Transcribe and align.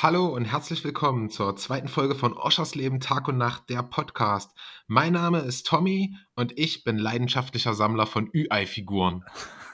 Hallo 0.00 0.26
und 0.26 0.44
herzlich 0.44 0.84
willkommen 0.84 1.28
zur 1.28 1.56
zweiten 1.56 1.88
Folge 1.88 2.14
von 2.14 2.32
Oschers 2.32 2.76
Leben 2.76 3.00
Tag 3.00 3.26
und 3.26 3.36
Nacht, 3.36 3.68
der 3.68 3.82
Podcast. 3.82 4.56
Mein 4.86 5.14
Name 5.14 5.40
ist 5.40 5.66
Tommy 5.66 6.14
und 6.36 6.56
ich 6.56 6.84
bin 6.84 6.98
leidenschaftlicher 6.98 7.74
Sammler 7.74 8.06
von 8.06 8.30
Ü-Ei-Figuren. 8.32 9.24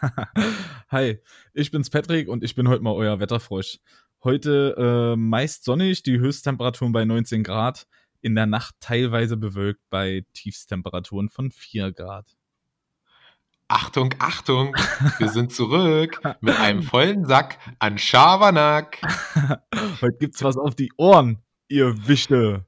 Hi, 0.89 1.19
ich 1.53 1.71
bin's 1.71 1.91
Patrick 1.91 2.29
und 2.29 2.43
ich 2.43 2.55
bin 2.55 2.69
heute 2.69 2.83
mal 2.83 2.95
euer 2.95 3.21
Wetterfrosch. 3.21 3.81
Heute 4.23 5.13
äh, 5.13 5.15
meist 5.15 5.65
sonnig, 5.65 6.03
die 6.05 6.19
Höchsttemperaturen 6.19 6.95
bei 6.95 7.05
19 7.05 7.45
Grad, 7.45 7.87
in 8.23 8.35
der 8.35 8.47
Nacht 8.47 8.77
teilweise 8.81 9.37
bewölkt 9.37 9.83
bei 9.91 10.25
Tiefstemperaturen 10.33 11.29
von 11.29 11.51
4 11.51 11.93
Grad. 11.93 12.35
Achtung, 13.79 14.15
Achtung, 14.21 14.73
wir 15.19 15.29
sind 15.31 15.53
zurück 15.53 16.21
mit 16.41 16.57
einem 16.61 16.85
vollen 16.85 17.25
Sack 17.25 17.59
an 17.81 17.99
Schabernack. 17.99 19.01
Heute 20.01 20.17
gibt's 20.21 20.45
was 20.45 20.57
auf 20.57 20.77
die 20.77 20.93
Ohren, 20.97 21.43
ihr 21.67 21.93
Wichte. 22.07 22.67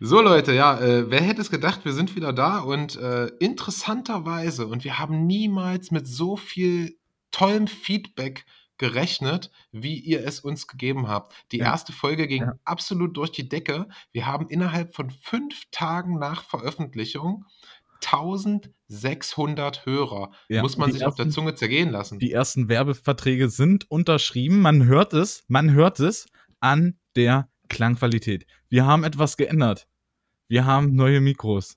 So 0.00 0.20
Leute, 0.20 0.52
ja, 0.52 0.78
äh, 0.78 1.10
wer 1.10 1.22
hätte 1.22 1.40
es 1.40 1.50
gedacht, 1.50 1.86
wir 1.86 1.94
sind 1.94 2.16
wieder 2.16 2.34
da 2.34 2.58
und 2.58 2.96
äh, 2.96 3.28
interessanterweise 3.40 4.66
und 4.66 4.84
wir 4.84 4.98
haben 4.98 5.26
niemals 5.26 5.90
mit 5.90 6.06
so 6.06 6.36
viel 6.36 6.98
tollem 7.30 7.66
Feedback 7.66 8.44
gerechnet, 8.76 9.50
wie 9.72 9.98
ihr 10.00 10.26
es 10.26 10.40
uns 10.40 10.66
gegeben 10.66 11.08
habt. 11.08 11.32
Die 11.52 11.58
Ja. 11.58 11.66
erste 11.66 11.92
Folge 11.94 12.26
ging 12.26 12.42
Ja. 12.42 12.52
absolut 12.66 13.16
durch 13.16 13.32
die 13.32 13.48
Decke. 13.48 13.88
Wir 14.12 14.26
haben 14.26 14.48
innerhalb 14.48 14.94
von 14.94 15.08
fünf 15.10 15.62
Tagen 15.70 16.18
nach 16.18 16.42
Veröffentlichung 16.44 17.46
1600 18.06 19.86
Hörer. 19.86 20.30
Ja, 20.48 20.62
Muss 20.62 20.76
man 20.76 20.92
sich 20.92 21.04
auf 21.04 21.14
der 21.14 21.26
ersten- 21.26 21.34
Zunge 21.34 21.54
zergehen 21.54 21.90
lassen. 21.90 22.18
Die 22.18 22.32
ersten 22.32 22.68
Werbeverträge 22.68 23.48
sind 23.48 23.90
unterschrieben. 23.90 24.60
Man 24.60 24.84
hört 24.86 25.12
es, 25.12 25.44
man 25.48 25.72
hört 25.72 26.00
es 26.00 26.26
an 26.60 26.98
der 27.16 27.48
Klangqualität. 27.68 28.46
Wir 28.68 28.86
haben 28.86 29.04
etwas 29.04 29.36
geändert. 29.36 29.86
Wir 30.48 30.64
haben 30.66 30.94
neue 30.94 31.20
Mikros. 31.20 31.76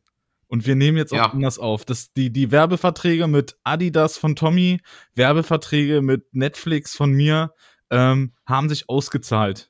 Und 0.49 0.65
wir 0.65 0.75
nehmen 0.75 0.97
jetzt 0.97 1.11
auch 1.13 1.17
Ja. 1.17 1.31
anders 1.33 1.59
auf. 1.59 1.83
Das, 1.83 2.13
die, 2.13 2.31
die 2.31 2.51
Werbeverträge 2.51 3.27
mit 3.27 3.57
Adidas 3.63 4.17
von 4.17 4.35
Tommy, 4.35 4.79
Werbeverträge 5.15 6.01
mit 6.01 6.33
Netflix 6.33 6.95
von 6.95 7.11
mir, 7.11 7.53
ähm, 7.89 8.33
haben 8.45 8.69
sich 8.69 8.87
ausgezahlt. 8.89 9.69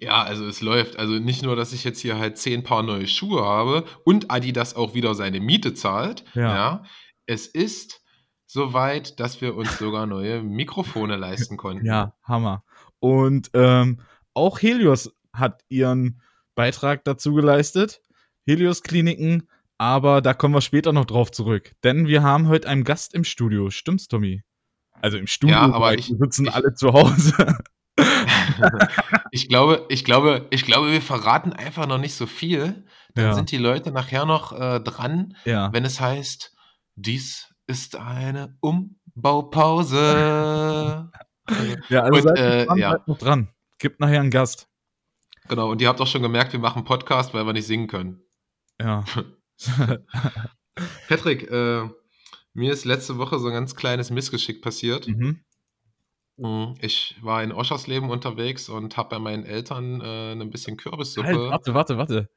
Ja, 0.00 0.22
also 0.22 0.46
es 0.46 0.60
läuft. 0.60 0.98
Also 0.98 1.14
nicht 1.14 1.42
nur, 1.42 1.56
dass 1.56 1.72
ich 1.72 1.84
jetzt 1.84 2.00
hier 2.00 2.18
halt 2.18 2.38
zehn 2.38 2.62
Paar 2.62 2.82
neue 2.82 3.06
Schuhe 3.06 3.44
habe 3.44 3.84
und 4.04 4.30
Adidas 4.30 4.74
auch 4.76 4.94
wieder 4.94 5.14
seine 5.14 5.40
Miete 5.40 5.74
zahlt. 5.74 6.24
Ja. 6.34 6.54
Ja. 6.54 6.84
es 7.26 7.46
ist 7.46 8.02
soweit, 8.46 9.18
dass 9.20 9.40
wir 9.40 9.56
uns 9.56 9.78
sogar 9.78 10.06
neue 10.06 10.42
Mikrofone 10.42 11.16
leisten 11.16 11.56
konnten. 11.56 11.84
Ja, 11.86 12.14
Hammer. 12.22 12.64
Und 13.00 13.50
ähm, 13.54 14.00
auch 14.34 14.60
Helios 14.60 15.12
hat 15.32 15.62
ihren 15.68 16.20
Beitrag 16.54 17.04
dazu 17.04 17.34
geleistet. 17.34 18.00
Helios 18.46 18.82
Kliniken, 18.82 19.48
aber 19.78 20.22
da 20.22 20.32
kommen 20.34 20.54
wir 20.54 20.60
später 20.60 20.92
noch 20.92 21.04
drauf 21.04 21.30
zurück. 21.32 21.74
Denn 21.84 22.06
wir 22.06 22.22
haben 22.22 22.48
heute 22.48 22.68
einen 22.68 22.84
Gast 22.84 23.12
im 23.14 23.24
Studio. 23.24 23.70
Stimmt's, 23.70 24.08
Tommy? 24.08 24.42
Also 25.02 25.18
im 25.18 25.26
Studio, 25.26 25.56
Ja, 25.56 25.72
aber 25.72 25.94
ich- 25.94 26.06
sitzen 26.06 26.46
ich- 26.46 26.54
alle 26.54 26.72
zu 26.74 26.92
Hause. 26.92 27.34
Ich 29.32 29.48
glaube, 29.48 29.84
ich 29.88 30.04
glaube, 30.04 30.46
ich 30.50 30.64
glaube, 30.64 30.90
wir 30.92 31.02
verraten 31.02 31.52
einfach 31.52 31.86
noch 31.86 31.98
nicht 31.98 32.14
so 32.14 32.26
viel. 32.26 32.84
Dann 33.14 33.26
Ja. 33.26 33.32
sind 33.34 33.50
die 33.50 33.56
Leute 33.58 33.90
nachher 33.92 34.24
noch 34.26 34.52
äh, 34.52 34.80
dran, 34.80 35.36
ja. 35.44 35.72
wenn 35.72 35.84
es 35.84 36.00
heißt, 36.00 36.54
dies 36.94 37.52
ist 37.66 37.96
eine 37.96 38.56
Umbaupause. 38.60 41.10
ja, 41.88 42.02
also 42.02 42.14
Und, 42.16 42.22
seid 42.22 42.38
äh, 42.38 42.56
gespannt, 42.58 42.80
ja. 42.80 42.90
seid 42.92 43.08
noch 43.08 43.18
dran. 43.18 43.48
Gibt 43.78 44.00
nachher 44.00 44.20
einen 44.20 44.30
Gast. 44.30 44.68
genau, 45.48 45.70
und 45.70 45.80
ihr 45.82 45.88
habt 45.88 46.00
auch 46.00 46.06
schon 46.06 46.22
gemerkt, 46.22 46.52
wir 46.52 46.60
machen 46.60 46.84
Podcast, 46.84 47.34
weil 47.34 47.44
wir 47.46 47.52
nicht 47.52 47.66
singen 47.66 47.88
können. 47.88 48.22
Ja. 48.80 49.04
Patrick, 51.08 51.50
äh, 51.50 51.88
mir 52.54 52.72
ist 52.72 52.84
letzte 52.84 53.18
Woche 53.18 53.38
so 53.38 53.48
ein 53.48 53.54
ganz 53.54 53.74
kleines 53.76 54.10
Missgeschick 54.10 54.62
passiert. 54.62 55.06
mhm. 55.08 55.40
Mhm. 56.38 56.74
Ich 56.80 57.16
war 57.22 57.42
in 57.42 57.50
Oschersleben 57.50 58.10
unterwegs 58.10 58.68
und 58.68 58.96
habe 58.96 59.08
bei 59.08 59.18
meinen 59.18 59.44
Eltern 59.44 60.00
äh, 60.02 60.32
ein 60.32 60.50
bisschen 60.50 60.76
Kürbissuppe. 60.76 61.26
Halt, 61.26 61.38
warte, 61.74 61.96
warte, 61.96 61.96
warte. 61.96 62.28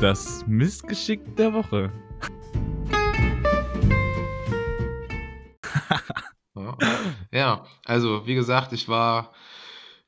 Das 0.00 0.44
Missgeschick 0.46 1.36
der 1.36 1.52
Woche. 1.54 1.92
Ja. 6.54 6.76
ja, 7.32 7.64
also 7.86 8.26
wie 8.26 8.34
gesagt, 8.34 8.74
ich 8.74 8.86
war 8.86 9.32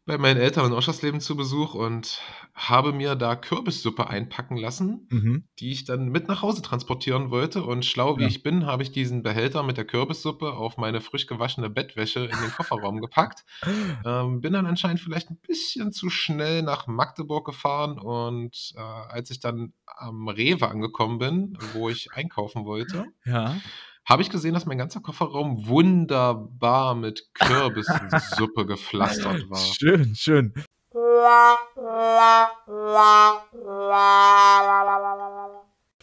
bei 0.04 0.18
meinen 0.18 0.36
Eltern 0.38 0.66
in 0.66 0.72
Oschersleben 0.72 1.20
zu 1.20 1.36
Besuch 1.36 1.74
und 1.74 2.20
habe 2.56 2.92
mir 2.92 3.16
da 3.16 3.34
Kürbissuppe 3.34 4.06
einpacken 4.08 4.56
lassen, 4.56 5.08
Mhm. 5.10 5.44
die 5.58 5.72
ich 5.72 5.84
dann 5.84 6.08
mit 6.08 6.28
nach 6.28 6.40
Hause 6.42 6.62
transportieren 6.62 7.30
wollte. 7.32 7.64
Und 7.64 7.84
schlau 7.84 8.16
wie 8.16 8.22
Ja. 8.22 8.28
ich 8.28 8.44
bin, 8.44 8.64
habe 8.64 8.84
ich 8.84 8.92
diesen 8.92 9.24
Behälter 9.24 9.64
mit 9.64 9.76
der 9.76 9.84
Kürbissuppe 9.84 10.52
auf 10.52 10.76
meine 10.76 11.00
frisch 11.00 11.26
gewaschene 11.26 11.68
Bettwäsche 11.68 12.20
in 12.20 12.30
den 12.40 12.50
Kofferraum 12.52 13.00
gepackt. 13.00 13.44
Ähm, 14.06 14.40
bin 14.40 14.52
dann 14.52 14.66
anscheinend 14.66 15.00
vielleicht 15.00 15.30
ein 15.30 15.38
bisschen 15.46 15.90
zu 15.92 16.10
schnell 16.10 16.62
nach 16.62 16.86
Magdeburg 16.86 17.46
gefahren 17.46 17.98
und 17.98 18.72
äh, 18.76 18.80
als 18.80 19.30
ich 19.30 19.40
dann 19.40 19.72
am 19.86 20.28
Rewe 20.28 20.68
angekommen 20.68 21.18
bin, 21.18 21.58
wo 21.72 21.88
ich 21.88 22.12
einkaufen 22.12 22.64
wollte, 22.66 23.06
Ja. 23.24 23.56
habe 24.04 24.22
ich 24.22 24.30
gesehen, 24.30 24.52
dass 24.54 24.66
mein 24.66 24.76
ganzer 24.78 25.00
Kofferraum 25.00 25.66
wunderbar 25.66 26.94
mit 26.94 27.28
Kürbissuppe 27.34 28.66
gepflastert 28.66 29.48
war. 29.50 29.58
Schön, 29.58 30.14
schön. 30.14 30.52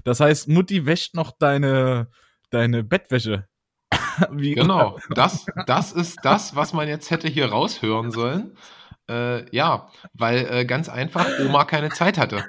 Das 0.03 0.19
heißt, 0.19 0.47
Mutti 0.47 0.85
wäscht 0.85 1.15
noch 1.15 1.31
deine, 1.37 2.07
deine 2.49 2.83
Bettwäsche. 2.83 3.47
Wie, 4.31 4.55
Genau, 4.55 4.97
das, 5.09 5.45
das 5.67 5.91
ist 5.91 6.19
das, 6.23 6.55
was 6.55 6.73
man 6.73 6.87
jetzt 6.87 7.11
hätte 7.11 7.27
hier 7.27 7.47
raushören 7.47 8.11
sollen. 8.11 8.57
Äh, 9.09 9.53
ja, 9.55 9.89
weil 10.13 10.47
äh, 10.49 10.65
ganz 10.65 10.87
einfach 10.87 11.27
Oma 11.39 11.65
keine 11.65 11.89
Zeit 11.89 12.17
hatte. 12.17 12.45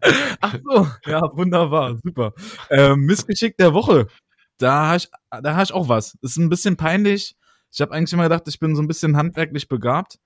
Ach 0.40 0.56
so, 0.64 0.88
ja, 1.06 1.20
wunderbar, 1.34 1.96
super. 2.02 2.32
Ähm, 2.70 3.00
Missgeschick 3.00 3.56
der 3.56 3.74
Woche. 3.74 4.06
Da 4.58 4.86
habe 4.86 4.96
ich, 4.98 5.08
da 5.42 5.56
hab 5.56 5.62
ich 5.62 5.72
auch 5.72 5.88
was. 5.88 6.16
Ist 6.22 6.38
ein 6.38 6.48
bisschen 6.48 6.76
peinlich. 6.76 7.36
Ich 7.72 7.80
habe 7.80 7.92
eigentlich 7.92 8.12
immer 8.12 8.24
gedacht, 8.24 8.44
ich 8.46 8.58
bin 8.58 8.74
so 8.74 8.82
ein 8.82 8.88
bisschen 8.88 9.16
handwerklich 9.16 9.68
begabt. 9.68 10.18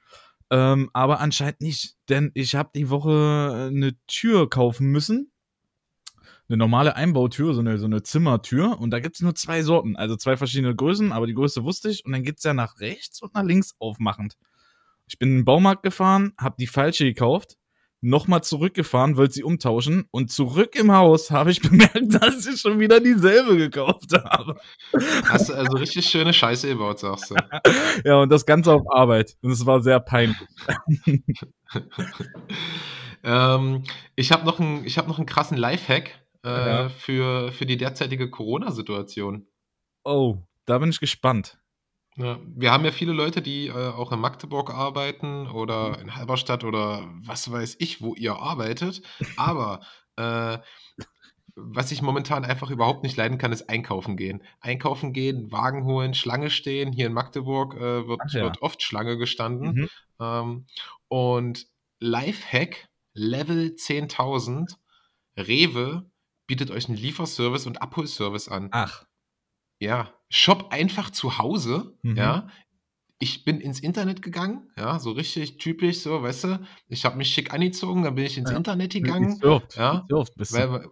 Ähm, 0.50 0.90
aber 0.92 1.20
anscheinend 1.20 1.60
nicht. 1.60 1.96
Denn 2.08 2.30
ich 2.34 2.54
habe 2.54 2.70
die 2.74 2.90
Woche 2.90 3.68
eine 3.68 3.92
Tür 4.06 4.48
kaufen 4.48 4.88
müssen. 4.90 5.30
Eine 6.48 6.58
normale 6.58 6.94
Einbautür, 6.96 7.54
so 7.54 7.60
eine, 7.60 7.78
so 7.78 7.86
eine 7.86 8.02
Zimmertür. 8.02 8.78
Und 8.78 8.90
da 8.90 9.00
gibt's 9.00 9.20
nur 9.20 9.34
zwei 9.34 9.62
Sorten. 9.62 9.96
Also 9.96 10.16
zwei 10.16 10.36
verschiedene 10.36 10.76
Größen, 10.76 11.12
aber 11.12 11.26
die 11.26 11.34
Größe 11.34 11.64
wusste 11.64 11.88
ich. 11.88 12.04
Und 12.04 12.12
dann 12.12 12.22
geht's 12.22 12.44
ja 12.44 12.54
nach 12.54 12.80
rechts 12.80 13.22
und 13.22 13.34
nach 13.34 13.44
links 13.44 13.74
aufmachend. 13.78 14.36
Ich 15.06 15.18
bin 15.18 15.30
in 15.30 15.36
den 15.38 15.44
Baumarkt 15.44 15.82
gefahren, 15.82 16.32
habe 16.38 16.56
die 16.58 16.66
falsche 16.66 17.04
gekauft 17.04 17.56
nochmal 18.04 18.42
zurückgefahren, 18.42 19.16
wollte 19.16 19.34
sie 19.34 19.42
umtauschen 19.44 20.06
und 20.10 20.30
zurück 20.30 20.76
im 20.76 20.92
Haus 20.92 21.30
habe 21.30 21.50
ich 21.50 21.60
bemerkt, 21.62 22.22
dass 22.22 22.46
ich 22.46 22.60
schon 22.60 22.78
wieder 22.78 23.00
dieselbe 23.00 23.56
gekauft 23.56 24.12
habe. 24.12 24.56
Hast 25.26 25.48
du 25.48 25.54
also 25.54 25.76
richtig 25.76 26.06
schöne 26.06 26.32
Scheiße 26.32 26.68
gebaut, 26.68 27.00
sagst 27.00 27.30
du. 27.30 27.34
Ja, 28.04 28.16
und 28.20 28.30
das 28.30 28.44
Ganze 28.46 28.72
auf 28.72 28.82
Arbeit. 28.90 29.36
Und 29.42 29.50
es 29.50 29.64
war 29.66 29.80
sehr 29.82 30.00
peinlich. 30.00 30.36
ähm, 33.24 33.82
ich 34.16 34.32
habe 34.32 34.44
noch, 34.44 34.60
ich 34.84 34.98
hab 34.98 35.08
noch 35.08 35.18
einen 35.18 35.26
krassen 35.26 35.56
Lifehack 35.56 36.20
äh, 36.44 36.48
Ja. 36.48 36.88
für, 36.90 37.52
für 37.52 37.66
die 37.66 37.76
derzeitige 37.76 38.30
Corona-Situation. 38.30 39.46
Oh, 40.04 40.38
da 40.66 40.78
bin 40.78 40.90
ich 40.90 41.00
gespannt. 41.00 41.58
Ja, 42.16 42.38
wir 42.44 42.70
haben 42.70 42.84
ja 42.84 42.92
viele 42.92 43.12
Leute, 43.12 43.42
die 43.42 43.66
äh, 43.66 43.72
auch 43.72 44.12
in 44.12 44.20
Magdeburg 44.20 44.70
arbeiten 44.72 45.48
oder 45.48 45.98
in 46.00 46.14
Halberstadt 46.14 46.62
oder 46.62 47.08
was 47.24 47.50
weiß 47.50 47.76
ich, 47.80 48.00
wo 48.00 48.14
ihr 48.14 48.36
arbeitet. 48.36 49.02
Aber 49.36 49.80
äh, 50.16 50.58
was 51.56 51.92
ich 51.92 52.02
momentan 52.02 52.44
einfach 52.44 52.70
überhaupt 52.70 53.02
nicht 53.02 53.16
leiden 53.16 53.38
kann, 53.38 53.52
ist 53.52 53.68
einkaufen 53.68 54.16
gehen. 54.16 54.42
Einkaufen 54.60 55.12
gehen, 55.12 55.50
Wagen 55.52 55.84
holen, 55.84 56.14
Schlange 56.14 56.50
stehen. 56.50 56.92
Hier 56.92 57.06
in 57.06 57.12
Magdeburg 57.12 57.74
äh, 57.74 58.06
wird, 58.06 58.20
ja. 58.32 58.42
wird 58.42 58.62
oft 58.62 58.82
Schlange 58.82 59.16
gestanden. 59.16 59.74
Mhm. 59.74 59.88
Ähm, 60.20 60.66
und 61.08 61.66
Lifehack 62.00 62.88
Level 63.14 63.74
10.000 63.76 64.76
Rewe 65.36 66.10
bietet 66.46 66.70
euch 66.70 66.88
einen 66.88 66.98
Lieferservice 66.98 67.66
und 67.66 67.80
Abholservice 67.80 68.48
an. 68.48 68.68
Ach, 68.72 69.04
Ja, 69.78 70.12
Shop 70.34 70.72
einfach 70.72 71.10
zu 71.10 71.38
Hause, 71.38 71.96
Mhm. 72.04 72.14
ja. 72.16 72.48
Ich 73.20 73.44
bin 73.44 73.60
ins 73.60 73.80
Internet 73.80 74.22
gegangen, 74.22 74.72
ja, 74.76 74.98
so 75.00 75.12
richtig 75.12 75.58
typisch, 75.58 76.00
so, 76.00 76.22
weißt 76.22 76.44
du, 76.44 76.60
ich 76.88 77.04
habe 77.06 77.16
mich 77.18 77.32
schick 77.32 77.52
angezogen, 77.54 78.02
dann 78.04 78.16
bin 78.16 78.26
ich 78.26 78.38
ins 78.38 78.50
Ja. 78.50 78.52
Internet 78.52 78.92
gegangen, 78.94 79.40
surft, 79.40 79.76
ja, 79.76 80.08
surft 80.08 80.36
bist 80.36 80.58
du. 80.58 80.64
weil, 80.68 80.90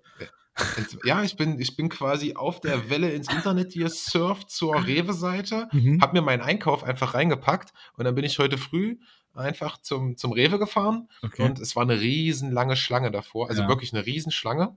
Ins 0.76 0.96
ja, 1.04 1.22
ich 1.24 1.36
bin 1.36 1.60
ich 1.60 1.76
bin 1.76 1.88
quasi 1.90 2.34
auf 2.36 2.60
der 2.60 2.90
Welle 2.90 3.12
ins 3.12 3.28
Internet 3.30 3.74
gesurft 3.74 4.50
zur 4.50 4.86
Rewe-Seite, 4.86 5.68
Mhm. 5.72 6.02
habe 6.02 6.14
mir 6.14 6.22
meinen 6.22 6.42
Einkauf 6.42 6.84
einfach 6.84 7.14
reingepackt 7.14 7.72
und 7.96 8.04
dann 8.06 8.14
bin 8.16 8.24
ich 8.24 8.38
heute 8.40 8.58
früh 8.58 8.98
einfach 9.34 9.78
zum 9.82 10.16
zum 10.18 10.32
Rewe 10.32 10.58
gefahren 10.60 11.08
Okay. 11.24 11.52
und 11.52 11.60
es 11.60 11.76
war 11.76 11.84
'ne 11.86 12.00
riesenlange 12.00 12.76
Schlange 12.76 13.10
davor, 13.12 13.48
also 13.50 13.66
Ja. 13.66 13.68
wirklich 13.68 13.92
'ne 13.94 14.06
Riesenschlange. 14.06 14.76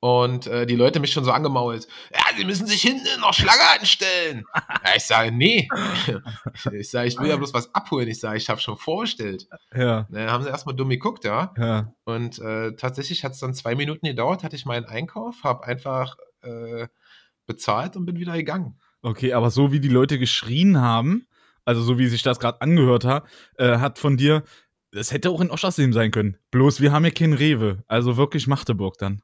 Und, 0.00 0.46
äh, 0.46 0.64
die 0.66 0.76
Leute 0.76 1.00
mich 1.00 1.12
schon 1.12 1.24
so 1.24 1.32
angemault: 1.32 1.88
„Ja, 2.12 2.20
Sie 2.36 2.44
müssen 2.44 2.66
sich 2.66 2.82
hinten 2.82 3.06
in 3.16 3.20
der 3.20 3.32
Schlange 3.32 3.62
anstellen.“ 3.78 4.44
Ja, 4.84 4.92
ich 4.96 5.04
sage: 5.04 5.32
„Ne.“ 5.32 5.68
Ich 6.72 6.90
sage: 6.90 7.08
„Ich 7.08 7.18
will 7.18 7.28
ja 7.28 7.36
bloß 7.36 7.52
was 7.54 7.74
abholen.“ 7.74 8.08
Ich 8.08 8.20
sage: 8.20 8.36
„Ich 8.38 8.48
habe 8.48 8.60
schon 8.60 8.76
vorbestellt.“ 8.76 9.46
Ja. 9.74 10.06
Dann 10.10 10.30
haben 10.30 10.44
sie 10.44 10.50
erst 10.50 10.66
mal 10.66 10.72
dumm 10.72 10.88
geguckt, 10.90 11.24
ja. 11.24 11.52
Ja. 11.58 11.92
Und, 12.04 12.38
äh, 12.38 12.72
tatsächlich 12.76 13.24
hat's 13.24 13.40
dann 13.40 13.54
2 13.54 13.74
Minuten 13.74 14.06
gedauert, 14.06 14.44
hatte 14.44 14.56
ich 14.56 14.64
meinen 14.66 14.86
Einkauf, 14.86 15.36
habe 15.44 15.64
einfach, 15.64 16.16
äh, 16.42 16.86
bezahlt 17.46 17.96
und 17.96 18.06
bin 18.06 18.18
wieder 18.18 18.34
gegangen. 18.36 18.78
Okay, 19.02 19.32
aber 19.32 19.50
so 19.50 19.72
wie 19.72 19.80
die 19.80 19.88
Leute 19.88 20.18
geschrien 20.18 20.80
haben, 20.80 21.26
also 21.64 21.82
so 21.82 21.98
wie 21.98 22.06
sich 22.08 22.22
das 22.22 22.38
grad 22.40 22.62
angehört 22.62 23.04
ha 23.04 23.24
äh, 23.56 23.78
hat 23.78 23.98
von 23.98 24.16
dir 24.16 24.42
es 24.92 25.12
hätte 25.12 25.28
auch 25.30 25.40
in 25.42 25.50
Oschersleben 25.50 25.92
sein 25.92 26.10
können. 26.10 26.38
Bloß 26.50 26.80
wir 26.80 26.92
haben 26.92 27.04
hier 27.04 27.12
keinen 27.12 27.34
Rewe, 27.34 27.84
also 27.88 28.16
wirklich 28.16 28.46
Magdeburg 28.46 28.96
dann. 28.98 29.20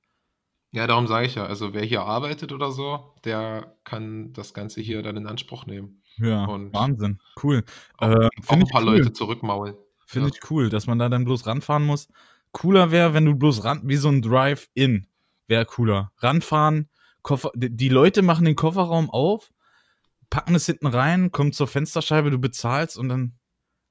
Ja, 0.75 0.89
darum 0.89 1.07
sage 1.07 1.25
ich 1.29 1.37
ja, 1.37 1.47
also 1.47 1.73
wer 1.73 1.85
hier 1.85 2.03
arbeitet 2.03 2.51
oder 2.53 2.73
so, 2.73 3.15
der 3.25 3.77
kann 3.85 4.33
das 4.33 4.55
Ganze 4.55 4.81
hier 4.81 5.03
dann 5.05 5.17
in 5.17 5.29
Anspruch 5.29 5.67
nehmen 5.67 6.03
Ja, 6.19 6.45
und 6.47 6.73
Wahnsinn, 6.73 7.19
cool. 7.43 7.65
auch 7.97 8.15
Äh, 8.15 8.29
auch 8.47 8.57
finde 8.57 8.65
'n 8.65 8.69
ich 8.69 8.73
paar 8.73 8.83
cool. 8.87 8.87
Leute 8.87 9.13
zurückmaulen. 9.13 9.77
Finde 10.07 10.31
Ja. 10.31 10.35
ich 10.35 10.51
cool, 10.51 10.71
dass 10.71 10.87
man 10.87 10.99
da 10.99 11.09
dann 11.09 11.25
bloß 11.25 11.47
ranfahren 11.47 11.85
muss. 11.85 12.09
Cooler 12.53 12.91
wäre, 12.93 13.15
wenn 13.15 13.25
du 13.25 13.35
bloß 13.37 13.65
ran 13.65 13.83
wie 13.85 13.97
so 13.97 14.09
'n 14.11 14.23
Drive-In 14.23 15.07
wäre 15.49 15.67
cooler. 15.67 16.13
Ranfahren, 16.19 16.91
Koffer 17.23 17.51
die 17.57 17.89
Leute 17.89 18.23
machen 18.23 18.45
den 18.47 18.57
Kofferraum 18.57 19.11
auf, 19.11 19.53
packen 20.31 20.55
es 20.57 20.67
hinten 20.67 20.87
rein, 20.89 21.33
kommen 21.33 21.53
zur 21.53 21.69
Fensterscheibe, 21.69 22.31
du 22.31 22.39
bezahlst 22.39 22.99
und 22.99 23.09
dann 23.11 23.39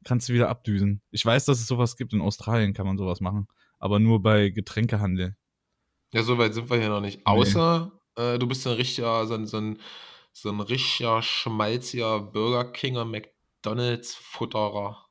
kannst 0.05 0.29
du 0.29 0.33
wieder 0.33 0.49
abdüsen. 0.49 1.01
Ich 1.11 1.25
weiß, 1.25 1.45
dass 1.45 1.59
es 1.59 1.67
so 1.67 1.77
was 1.79 1.97
gibt. 1.97 2.13
In 2.13 2.21
Australien 2.21 2.73
kann 2.73 2.87
man 2.87 2.97
so 2.97 3.07
was 3.07 3.21
machen, 3.21 3.47
aber 3.79 3.99
nur 3.99 4.21
bei 4.23 4.49
Getränkehandel. 4.49 5.35
Ja, 6.13 6.21
so 6.21 6.37
weit 6.37 6.53
sind 6.53 6.69
wir 6.69 6.77
hier 6.77 6.89
noch 6.89 7.01
nicht. 7.01 7.25
Außer, 7.25 7.91
äh, 8.15 8.37
du 8.37 8.47
bist 8.47 8.61
so 8.61 8.69
'n 8.69 8.75
richtiger 8.75 9.25
so 9.25 9.33
'n 9.33 9.47
so 9.47 9.57
'n 9.57 9.79
so 10.31 10.49
'n 10.49 10.59
richtiger 10.61 11.23
schmalziger 11.23 12.19
Burger 12.19 12.71
King 12.71 12.97
und 12.97 13.09
McDonald's 13.09 14.13
Futterer. 14.13 15.07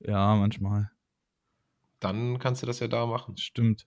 Ja, 0.00 0.34
manchmal. 0.34 0.90
Dann 2.00 2.38
kannst 2.38 2.62
du 2.62 2.66
das 2.66 2.80
ja 2.80 2.88
da 2.88 3.04
machen. 3.04 3.36
Stimmt. 3.36 3.86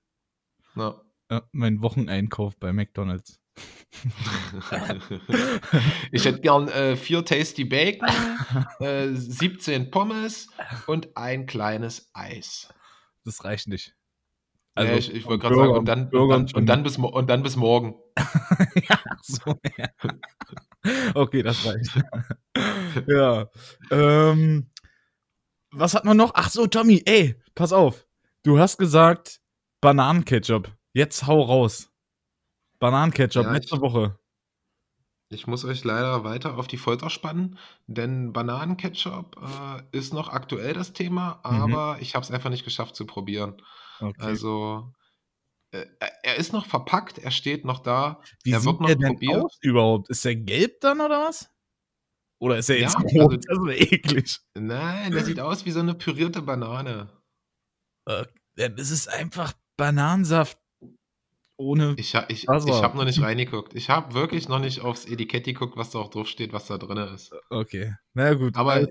Ja. 0.75 1.01
Ja, 1.31 1.41
mein 1.51 1.81
Wocheneinkauf 1.81 2.55
bei 2.57 2.71
McDonald's. 2.71 3.39
Ich 6.11 6.25
hätte 6.25 6.39
gern, 6.41 6.67
äh, 6.69 6.95
4 6.95 7.23
Tasty 7.25 7.65
Bacon, 7.65 8.09
äh, 8.79 9.09
17 9.13 9.91
Pommes 9.91 10.47
und 10.87 11.15
ein 11.17 11.45
kleines 11.45 12.09
Eis. 12.13 12.69
Das 13.25 13.43
reicht 13.43 13.67
nicht. 13.67 13.95
Also, 14.75 14.91
ja, 14.93 14.97
ich 14.97 15.13
ich 15.13 15.25
wollte 15.25 15.47
Burger 15.49 15.65
sagen, 15.65 15.77
und 15.79 15.85
dann 15.85 16.09
und 16.09 16.29
dann 16.29 16.47
und 16.53 16.65
dann 16.67 16.83
bis 16.83 16.97
und 16.97 17.27
dann 17.29 17.43
bis 17.43 17.55
morgen. 17.55 17.95
Ja, 18.89 18.99
so, 19.21 19.55
ja. 19.77 19.87
Okay, 21.15 21.43
das 21.43 21.65
reicht. 21.65 21.91
Ja, 23.07 23.47
ähm, 23.91 24.69
was 25.71 25.93
hatten 25.93 26.07
wir 26.07 26.13
noch? 26.15 26.31
Ach 26.33 26.49
so, 26.49 26.67
Tommy, 26.67 27.03
ey, 27.05 27.35
pass 27.55 27.71
auf. 27.73 28.07
Du 28.43 28.57
hast 28.59 28.77
gesagt 28.77 29.39
Bananenketchup. 29.81 30.71
Jetzt 30.93 31.27
hau 31.27 31.41
raus. 31.41 31.91
Bananenketchup, 32.79 33.45
Ja, 33.45 33.51
letzte 33.53 33.75
ich 33.75 33.81
Woche. 33.81 34.17
ich 35.29 35.45
muss 35.47 35.63
euch 35.65 35.83
leider 35.83 36.23
weiter 36.23 36.57
auf 36.57 36.67
die 36.67 36.77
Folter 36.77 37.09
spannen, 37.09 37.59
denn 37.87 38.33
Bananenketchup, 38.33 39.37
äh, 39.91 39.97
ist 39.97 40.13
noch 40.13 40.29
aktuell 40.29 40.73
das 40.73 40.93
Thema, 40.93 41.39
Mhm. 41.45 41.73
aber 41.73 41.97
ich 42.01 42.15
habe 42.15 42.23
es 42.23 42.31
einfach 42.31 42.49
nicht 42.49 42.63
geschafft 42.65 42.95
zu 42.95 43.05
probieren. 43.05 43.61
Okay. 44.01 44.39
Also, 44.41 44.93
äh, 45.71 45.85
er 45.99 46.11
er 46.25 46.35
ist 46.37 46.53
noch 46.53 46.65
verpackt, 46.67 47.19
er 47.19 47.31
steht 47.31 47.65
noch 47.65 47.79
da, 47.81 48.21
Wie 48.45 48.55
er 48.55 48.65
wird 48.65 48.79
noch 48.81 48.97
denn 48.97 48.99
probiert. 48.99 49.43
aus 49.43 49.57
überhaupt? 49.61 50.09
Ist 50.09 50.23
der 50.25 50.35
gelb 50.37 50.79
dann 50.81 51.01
oder 51.01 51.21
was? 51.27 51.49
Oder 52.39 52.57
ist 52.59 52.69
er 52.69 52.77
Ja, 52.77 52.87
jetzt 52.87 52.97
also 53.17 53.29
rot? 53.29 53.45
Das 53.47 53.57
ist 53.59 53.91
eklig. 53.93 54.39
Nein, 54.57 55.13
der 55.13 55.23
sieht 55.23 55.39
aus 55.39 55.65
wie 55.65 55.71
so 55.71 55.81
'ne 55.83 55.93
pürierte 55.95 56.41
Banane. 56.41 57.09
Äh, 58.07 58.25
ja, 58.57 58.69
das 58.69 58.91
ist 58.91 59.07
einfach 59.09 59.53
Bananensaft 59.77 60.59
ohne 61.57 61.97
Ich 61.97 62.13
ich 62.29 62.47
ich 62.65 62.81
habe 62.83 62.97
noch 62.97 63.05
nicht 63.05 63.21
reingeguckt. 63.21 63.73
Ich 63.75 63.89
habe 63.89 64.13
wirklich 64.13 64.47
noch 64.47 64.59
nicht 64.59 64.81
aufs 64.81 65.05
Etikett 65.05 65.45
geguckt, 65.45 65.75
was 65.77 65.91
da 65.91 65.99
auch 65.99 66.09
drauf 66.09 66.27
steht, 66.27 66.53
was 66.53 66.65
da 66.67 66.77
drinne 66.77 67.05
ist. 67.07 67.31
Okay, 67.51 67.93
na 68.13 68.25
ja 68.27 68.33
gut, 68.35 68.55
Aber, 68.55 68.81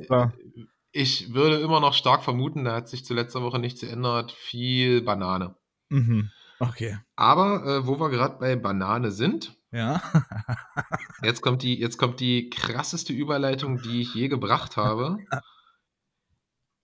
ich 0.93 1.35
würde 1.35 1.57
immer 1.61 1.81
noch 1.81 1.95
stark 1.95 2.23
vermuten, 2.25 2.65
da 2.65 2.75
hat 2.75 2.89
sich 2.89 3.05
zu 3.05 3.15
letzter 3.15 3.43
Woche 3.43 3.59
nichts 3.59 3.81
geändert, 3.81 4.33
viel 4.33 5.03
Banane. 5.03 5.57
Mhm, 5.91 6.31
okay. 6.59 6.99
Aber, 7.17 7.65
äh, 7.67 7.87
wo 7.87 7.99
wir 7.99 8.11
grad 8.11 8.39
bei 8.41 8.57
Banane 8.57 9.11
sind 9.11 9.57
Ja. 9.71 10.01
jetzt 11.23 11.43
kommt 11.43 11.63
die 11.63 11.79
jetzt 11.79 11.99
kommt 11.99 12.21
die 12.21 12.51
krasseste 12.51 13.13
Überleitung, 13.13 13.81
die 13.83 14.03
ich 14.03 14.15
je 14.15 14.29
gebracht 14.29 14.77
habe. 14.77 15.19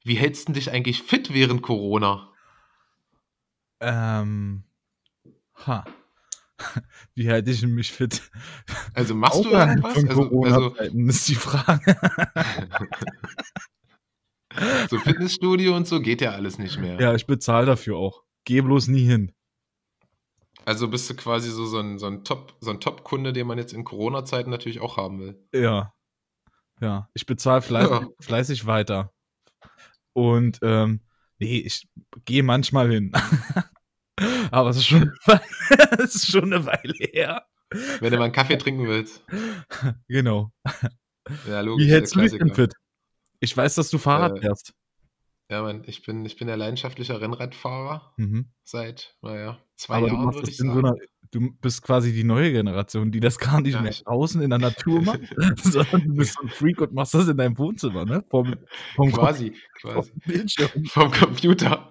Wie 0.04 0.16
hältst 0.16 0.48
'n 0.48 0.52
dich 0.54 0.70
eigentlich 0.70 1.02
fit 1.02 1.32
während 1.32 1.62
Corona? 1.62 2.28
Ähm, 3.80 4.64
ha. 5.66 5.84
Wie 7.14 7.30
halte 7.30 7.50
ich 7.50 7.62
mich 7.62 7.92
fit? 7.92 8.30
Also, 8.94 9.14
machst 9.14 9.44
du 9.44 9.48
Außerhalb 9.48 9.68
irgendwas? 9.70 9.92
von 9.94 10.08
Also 10.08 10.22
also 10.22 10.28
Corona-Zeiten 10.28 11.08
ist 11.08 11.28
die 11.28 11.34
Frage. 11.34 11.96
So 14.90 14.98
Fitnessstudio 14.98 15.74
und 15.76 15.86
so 15.86 16.00
geht 16.00 16.20
ja 16.20 16.30
alles 16.32 16.58
nicht 16.58 16.78
mehr. 16.78 17.00
Ja, 17.00 17.14
ich 17.14 17.26
bezahle 17.26 17.66
dafür 17.66 17.96
auch. 17.96 18.22
Gehe 18.44 18.62
bloß 18.62 18.88
nie 18.88 19.04
hin. 19.04 19.32
Also, 20.66 20.88
bist 20.88 21.10
du 21.10 21.14
quasi 21.14 21.50
so 21.50 21.66
so 21.66 21.78
'n 21.78 21.98
so 21.98 22.06
'n 22.06 22.24
Top 22.24 22.54
so 22.60 22.72
Top-Kunde, 22.74 23.32
den 23.32 23.46
man 23.46 23.58
jetzt 23.58 23.72
in 23.74 23.84
Corona-Zeiten 23.84 24.50
natürlich 24.50 24.80
auch 24.80 24.96
haben 24.96 25.20
will. 25.20 25.38
Ja. 25.52 25.92
Ja, 26.80 27.08
ich 27.14 27.26
bezahle 27.26 27.62
fleißig 27.62 27.90
Ja. 27.90 28.08
fleißig 28.20 28.66
weiter. 28.66 29.12
Und, 30.14 30.60
ähm, 30.62 31.00
ne, 31.38 31.60
ich 31.62 31.88
gehe 32.24 32.42
manchmal 32.42 32.90
hin. 32.90 33.12
Aber 34.52 34.70
es 34.70 34.78
ist 34.78 34.86
schon 34.86 35.12
es 35.98 36.14
ist 36.16 36.30
schon 36.30 36.50
'ne 36.50 36.64
Weile 36.66 36.94
her. 37.12 37.46
Wenn 38.00 38.12
du 38.12 38.18
mal 38.18 38.26
'n 38.26 38.32
Kaffee 38.32 38.56
trinken 38.58 38.86
willst. 38.88 39.22
Genau. 40.08 40.52
Ja, 41.48 41.60
Wie 41.60 41.66
logisch, 41.66 41.86
der 41.86 41.94
hältst 41.96 42.14
du 42.14 42.20
dich 42.20 42.32
denn 42.38 42.54
fit? 42.54 42.74
Ich 43.42 43.56
weiß, 43.56 43.74
dass 43.74 43.90
du 43.90 43.98
Fahrrad 43.98 44.32
Äh, 44.36 44.40
fährst. 44.40 44.74
ja, 45.50 45.62
Mann, 45.62 45.84
ich 45.86 46.04
bin 46.04 46.24
ich 46.24 46.36
bin 46.36 46.48
ja 46.48 46.54
leidenschaftlicher 46.56 47.20
Rennradfahrer 47.20 48.14
Mhm. 48.18 48.54
seit, 48.64 49.16
na 49.22 49.36
ja, 49.38 49.58
2 49.76 50.00
Aber 50.00 50.06
Jahren, 50.08 50.34
würde 50.34 50.50
ich 50.50 50.58
in 50.58 50.72
so 50.72 50.80
'ner 50.80 50.94
sagen. 50.94 51.00
du 51.30 51.50
bist 51.60 51.82
quasi 51.82 52.12
die 52.12 52.24
neue 52.24 52.52
Generation, 52.52 53.10
die 53.10 53.20
das 53.20 53.38
gar 53.38 53.60
nicht 53.60 53.74
Ja, 53.74 53.80
mehr 53.80 53.90
ich 53.90 54.04
draußen 54.04 54.40
in 54.40 54.50
der 54.50 54.58
Natur 54.58 55.02
macht, 55.02 55.20
sondern 55.62 56.02
du 56.06 56.14
bist 56.14 56.34
so 56.34 56.42
'n 56.44 56.50
Freak 56.50 56.80
und 56.80 56.92
machst 56.94 57.14
das 57.14 57.28
in 57.28 57.36
deinem 57.36 57.58
Wohnzimmer, 57.58 58.06
ne? 58.06 58.24
Vorm 58.30 58.66
Com 58.96 59.12
Quasi, 59.12 59.52
vorm 59.92 60.06
quasi. 60.06 60.12
Bildschirm. 60.24 60.70
Vom 60.86 61.10
Computer. 61.10 61.90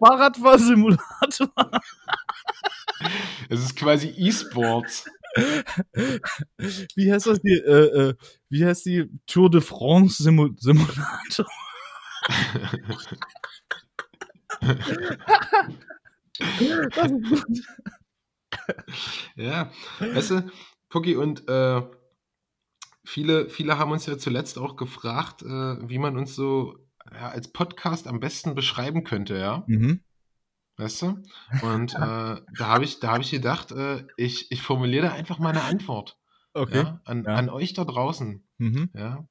Fahrradfahrsimulator. 0.00 1.50
Es 3.50 3.60
ist 3.64 3.76
quasi 3.76 4.08
E-Sports. 4.16 5.06
Wie 6.96 7.12
heißt 7.12 7.26
das 7.26 7.40
hier? 7.42 7.66
Äh, 7.66 8.08
äh, 8.10 8.14
wie 8.48 8.64
heißt 8.64 8.86
die? 8.86 9.10
Tour 9.26 9.50
de 9.50 9.60
France 9.60 10.22
Simu 10.22 10.50
Simulator. 10.58 11.46
Das 16.94 17.10
ist 17.10 17.22
gut. 17.28 17.62
Ja, 19.36 19.70
weißt 19.98 20.30
du, 20.30 20.50
Pucki 20.88 21.16
und, 21.16 21.48
äh, 21.48 21.82
viele 23.04 23.48
viele 23.48 23.78
haben 23.78 23.90
uns 23.90 24.06
ja 24.06 24.18
zuletzt 24.18 24.58
auch 24.58 24.76
gefragt, 24.76 25.42
äh, 25.42 25.46
wie 25.88 25.98
man 25.98 26.16
uns 26.16 26.34
so, 26.34 26.78
ja, 27.12 27.30
als 27.30 27.48
Podcast 27.52 28.06
am 28.06 28.20
besten 28.20 28.54
beschreiben 28.54 29.04
könnte, 29.04 29.36
ja? 29.38 29.64
Mhm. 29.66 30.02
Weißt 30.78 31.02
du? 31.02 31.22
Und, 31.58 31.94
äh, 31.94 32.40
da 32.50 32.66
habe 32.66 32.84
ich 32.84 32.98
da 33.00 33.12
habe 33.12 33.22
ich 33.22 33.30
gedacht, 33.30 33.70
äh, 33.72 34.06
ich 34.16 34.50
ich 34.50 34.62
formuliere 34.62 35.06
da 35.08 35.12
einfach 35.12 35.38
mal 35.38 35.52
'ne 35.52 35.62
Antwort, 35.62 36.18
Okay, 36.56 36.86
ja, 36.86 37.00
an 37.04 37.26
ja. 37.26 37.34
an 37.34 37.50
euch 37.50 37.74
da 37.74 37.84
draußen, 37.84 38.48
Mhm. 38.60 38.92
ja? 38.94 39.26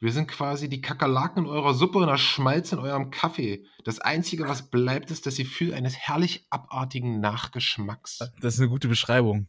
Wir 0.00 0.12
sind 0.12 0.28
quasi 0.28 0.68
die 0.70 0.80
Kakerlaken 0.82 1.44
in 1.44 1.50
eurer 1.50 1.74
Suppe 1.74 1.98
und 2.00 2.08
der 2.08 2.18
Schmalz 2.18 2.72
in 2.72 2.78
eurem 2.80 3.10
Kaffee. 3.10 3.66
Das 3.84 4.00
Einzige, 4.00 4.48
was 4.48 4.70
bleibt, 4.70 5.10
ist 5.12 5.26
das 5.26 5.36
Gefühl 5.38 5.74
eines 5.74 5.96
herrlich 5.96 6.46
abartigen 6.50 7.20
Nachgeschmacks. 7.20 8.34
Das 8.40 8.54
ist 8.54 8.60
'ne 8.60 8.68
gute 8.68 8.88
Beschreibung. 8.88 9.48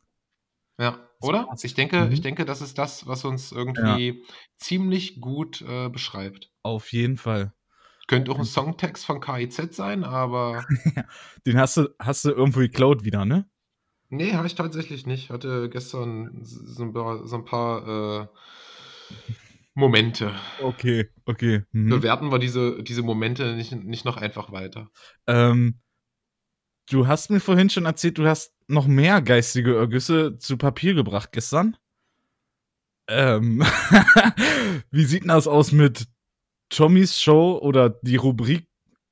Ja, 0.79 1.09
oder? 1.19 1.47
Ich 1.63 1.73
denke 1.73 2.09
ich 2.11 2.21
Mhm. 2.21 2.21
denke, 2.21 2.45
das 2.45 2.61
ist 2.61 2.77
das, 2.77 3.07
was 3.07 3.25
uns 3.25 3.51
Ja. 3.75 3.99
irgendwie 3.99 4.23
ziemlich 4.57 5.19
gut, 5.19 5.61
äh, 5.61 5.89
beschreibt. 5.89 6.51
Auf 6.65 6.91
jeden 6.91 7.17
Fall. 7.17 7.53
Könnte 8.07 8.31
auch 8.31 8.39
'n 8.39 8.45
Songtext 8.45 9.05
von 9.05 9.19
KIZ 9.19 9.75
sein, 9.75 10.03
aber 10.03 10.65
den 11.45 11.57
hast 11.59 11.77
du 11.77 11.89
hast 11.99 12.25
du 12.25 12.31
irgendwo 12.31 12.59
geklaut 12.59 13.03
wieder, 13.03 13.25
ne? 13.25 13.49
Nee, 14.09 14.33
habe 14.33 14.47
ich 14.47 14.55
tatsächlich 14.55 15.05
nicht. 15.05 15.25
Ich 15.25 15.29
hatte 15.29 15.69
gestern 15.69 16.39
so 16.41 16.83
ein 16.83 16.93
paar, 16.93 17.27
so 17.27 17.35
ein 17.35 17.45
paar 17.45 18.21
äh, 18.21 18.27
Momente. 19.73 20.33
Okay, 20.61 21.09
okay. 21.25 21.63
Mhm. 21.71 21.89
Bewerten 21.89 22.31
wir 22.31 22.39
diese, 22.39 22.81
diese 22.83 23.03
Momente 23.03 23.55
nicht, 23.55 23.71
nicht 23.73 24.05
noch 24.05 24.17
einfach 24.17 24.51
weiter. 24.51 24.89
Ähm, 25.27 25.81
du 26.89 27.07
hast 27.07 27.29
mir 27.29 27.41
vorhin 27.41 27.69
schon 27.69 27.85
erzählt, 27.85 28.17
du 28.17 28.25
hast 28.25 28.53
noch 28.67 28.87
mehr 28.87 29.21
geistige 29.21 29.75
Ergüsse 29.75 30.37
zu 30.37 30.57
Papier 30.57 30.93
gebracht 30.93 31.31
gestern. 31.33 31.75
Ähm, 33.09 33.61
wie 34.91 35.05
sieht 35.05 35.23
denn 35.23 35.29
das 35.29 35.47
aus 35.47 35.71
mit 35.71 36.07
Tommys 36.69 37.19
Show 37.19 37.59
oder 37.61 37.89
die 37.89 38.15
Rubrik 38.17 38.67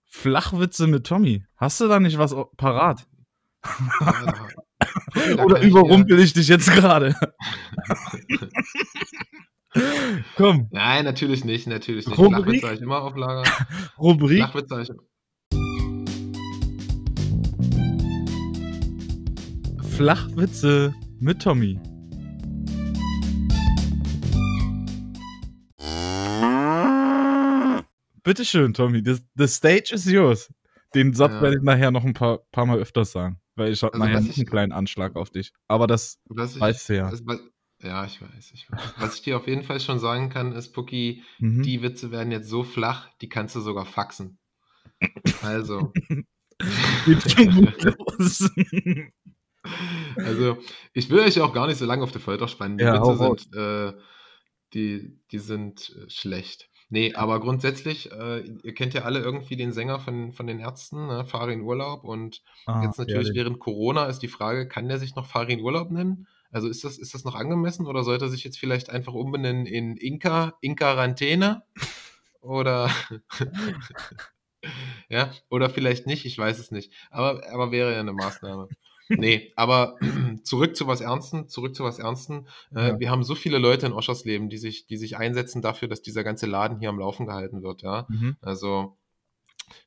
Flachwitze 0.05 0.88
mit 0.88 1.05
Tommy? 1.05 1.43
Hast 1.57 1.79
du 1.81 1.88
da 1.88 2.00
nicht 2.00 2.17
was 2.17 2.35
parat? 2.57 3.05
Ja, 4.00 4.43
Oder 5.43 5.62
überrumpel 5.62 6.19
ich 6.19 6.33
dich 6.33 6.47
jetzt 6.47 6.71
gerade? 6.71 7.15
Komm, 10.38 10.67
Nein, 10.71 11.03
natürlich 11.03 11.43
nicht, 11.43 11.67
natürlich 11.67 12.07
nicht. 12.07 12.17
Rubrik? 12.17 12.62
Flachwitze 12.62 12.65
habe 12.65 12.75
ich 12.75 12.81
immer 12.81 13.01
auf 13.01 13.15
Lager. 13.15 13.43
Rubrik 13.97 14.38
Flachwitze 14.38 14.75
habe 14.75 14.83
ich 14.83 14.91
Flachwitze 19.95 20.93
mit 21.19 21.41
Tommy. 21.41 21.79
Bitteschön, 28.25 28.74
Tommy. 28.74 29.01
The, 29.05 29.17
the 29.36 29.48
stage 29.48 29.91
is 29.94 30.05
yours. 30.05 30.51
Den 30.94 31.13
Satz 31.13 31.34
Ja. 31.34 31.41
werde 31.41 31.58
ich 31.58 31.63
nachher 31.63 31.91
noch 31.91 32.03
ein 32.03 32.13
paar, 32.13 32.39
paar 32.51 32.65
Mal 32.65 32.79
öfters 32.79 33.12
sagen, 33.12 33.39
weil 33.55 33.72
ich 33.72 33.84
habe 33.84 33.94
Also, 33.94 34.05
nachher 34.05 34.22
ich- 34.29 34.38
einen 34.38 34.46
kleinen 34.48 34.72
Anschlag 34.72 35.15
auf 35.15 35.29
dich. 35.29 35.51
Aber 35.67 35.88
das 35.88 36.20
ich, 36.29 36.60
weißt 36.60 36.89
du 36.89 36.96
ja. 36.96 37.12
was- 37.12 37.25
was- 37.25 37.39
ja, 37.84 38.03
ich 38.05 38.20
weiß, 38.22 38.51
ich 38.53 38.72
weiß. 38.72 38.94
Was 38.98 39.15
ich 39.15 39.22
dir 39.22 39.38
auf 39.38 39.48
jeden 39.48 39.63
Fall 39.63 39.79
schon 39.79 40.00
sagen 40.00 40.29
kann, 40.29 40.53
ist, 40.53 40.72
Pucki, 40.74 41.24
Mhm. 41.39 41.62
die 41.62 41.82
Witze 41.84 42.12
werden 42.12 42.32
jetzt 42.32 42.50
so 42.50 42.63
flach, 42.63 43.10
die 43.22 43.29
kannst 43.29 43.55
du 43.55 43.60
sogar 43.62 43.86
faxen. 43.86 44.39
Also, 45.44 45.94
also, 50.15 50.58
ich 50.94 51.10
will 51.10 51.20
euch 51.20 51.39
auch 51.41 51.53
gar 51.53 51.67
nicht 51.67 51.77
so 51.77 51.86
lange 51.86 52.03
auf 52.03 52.12
die 52.12 52.20
Folter 52.20 52.48
spannen. 52.48 52.77
Die 52.77 52.84
Ja, 52.86 53.00
Witze 53.01 53.17
sind, 53.17 53.53
äh, 53.55 53.94
die, 54.74 55.20
die 55.32 55.39
sind 55.39 55.96
äh, 55.96 56.10
schlecht. 56.10 56.70
Nee, 56.89 57.15
aber 57.15 57.39
grundsätzlich, 57.39 58.12
äh, 58.12 58.42
ihr 58.42 58.74
kennt 58.75 58.94
ja 58.94 59.04
alle 59.04 59.20
irgendwie 59.20 59.56
den 59.56 59.72
Sänger 59.72 60.00
von, 60.00 60.34
von 60.34 60.46
den 60.46 60.60
Ärzten, 60.60 61.08
ne? 61.08 61.25
Farin 61.25 61.62
Urlaub. 61.62 62.04
Und 62.04 62.44
Ah, 62.68 62.84
jetzt 62.84 63.00
natürlich 63.00 63.30
den- 63.30 63.36
während 63.36 63.60
Corona 63.60 64.06
ist 64.06 64.20
die 64.20 64.27
Frage, 64.27 64.68
kann 64.68 64.88
der 64.88 65.00
sich 65.00 65.15
noch 65.15 65.25
Farin 65.25 65.62
Urlaub 65.62 65.89
nennen? 65.92 66.27
Also 66.51 66.68
ist 66.70 66.84
das, 66.84 66.98
ist 66.98 67.13
das 67.13 67.24
noch 67.24 67.36
angemessen 67.36 67.88
oder 67.88 68.04
sollte 68.04 68.25
er 68.25 68.30
sich 68.30 68.44
jetzt 68.44 68.60
vielleicht 68.60 68.89
einfach 68.89 69.13
umbenennen 69.13 69.65
in 69.65 69.98
Inka, 69.98 70.54
Inka-Rantäne? 70.62 71.63
Oder 72.39 72.89
ja, 75.10 75.32
oder 75.50 75.70
vielleicht 75.70 76.08
nicht, 76.08 76.25
ich 76.25 76.38
weiß 76.38 76.60
es 76.60 76.72
nicht. 76.72 76.92
Aber, 77.10 77.42
aber 77.51 77.72
wäre 77.72 77.94
ja 77.94 78.00
eine 78.00 78.13
Maßnahme. 78.13 78.68
Nee, 79.09 79.51
aber 79.55 79.97
zurück 80.43 80.75
zu 80.75 80.88
was 80.88 81.01
Ernsten, 81.01 81.47
zurück 81.47 81.75
zu 81.75 81.83
was 81.83 82.00
Ernsten. 82.00 82.47
Äh, 82.74 82.89
Ja. 82.89 83.00
Wir 83.00 83.09
haben 83.12 83.24
so 83.24 83.35
viele 83.35 83.57
Leute 83.57 83.85
in 83.85 83.93
Oschersleben, 83.93 84.50
die 84.50 84.57
sich, 84.57 84.88
die 84.88 84.97
sich 84.97 85.17
einsetzen 85.17 85.62
dafür, 85.62 85.88
dass 85.88 86.01
dieser 86.01 86.24
ganze 86.24 86.45
Laden 86.45 86.79
hier 86.79 86.89
am 86.89 87.00
Laufen 87.00 87.25
gehalten 87.25 87.63
wird, 87.63 87.81
ja. 87.81 88.05
Mhm. 88.09 88.35
Also, 88.41 88.97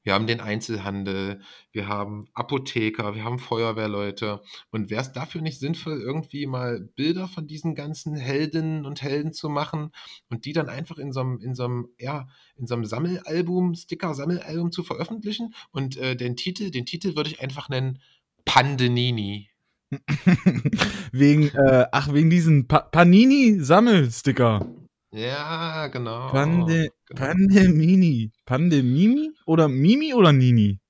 wir 0.02 0.14
haben 0.14 0.26
den 0.26 0.40
Einzelhandel, 0.40 1.40
wir 1.72 1.88
haben 1.88 2.28
Apotheker, 2.34 3.14
wir 3.14 3.24
haben 3.24 3.38
Feuerwehrleute. 3.38 4.40
Und 4.70 4.90
wäre 4.90 5.02
es 5.02 5.12
dafür 5.12 5.40
nicht 5.40 5.58
sinnvoll, 5.60 6.00
irgendwie 6.00 6.46
mal 6.46 6.80
Bilder 6.80 7.28
von 7.28 7.46
diesen 7.46 7.74
ganzen 7.74 8.16
Heldinnen 8.16 8.84
und 8.84 9.02
Helden 9.02 9.32
zu 9.32 9.48
machen 9.48 9.92
und 10.30 10.44
die 10.44 10.52
dann 10.52 10.68
einfach 10.68 10.98
in 10.98 11.12
so 11.12 11.20
einem, 11.20 11.38
in 11.40 11.54
so 11.54 11.64
einem, 11.64 11.88
ja, 11.98 12.28
in 12.56 12.66
so 12.66 12.74
einem 12.74 12.84
Sammelalbum, 12.84 13.74
Sticker-Sammelalbum 13.74 14.72
zu 14.72 14.82
veröffentlichen? 14.82 15.54
Und 15.70 15.96
äh, 15.96 16.16
den 16.16 16.36
Titel, 16.36 16.70
den 16.70 16.86
Titel 16.86 17.16
würde 17.16 17.30
ich 17.30 17.40
einfach 17.40 17.68
nennen 17.68 18.00
Pandenini. 18.48 19.50
wegen, 21.12 21.48
äh, 21.48 21.86
ach, 21.92 22.12
wegen 22.12 22.30
diesen 22.30 22.66
pa 22.66 22.80
Panini-Sammelsticker. 22.80 24.66
Ja, 25.12 25.86
genau. 25.88 26.28
Pande 26.30 26.88
genau. 27.06 27.20
Pandemini. 27.26 28.32
Pandemimi? 28.46 29.30
Oder 29.46 29.68
Mimi 29.68 30.14
oder 30.14 30.32
Nini? 30.32 30.80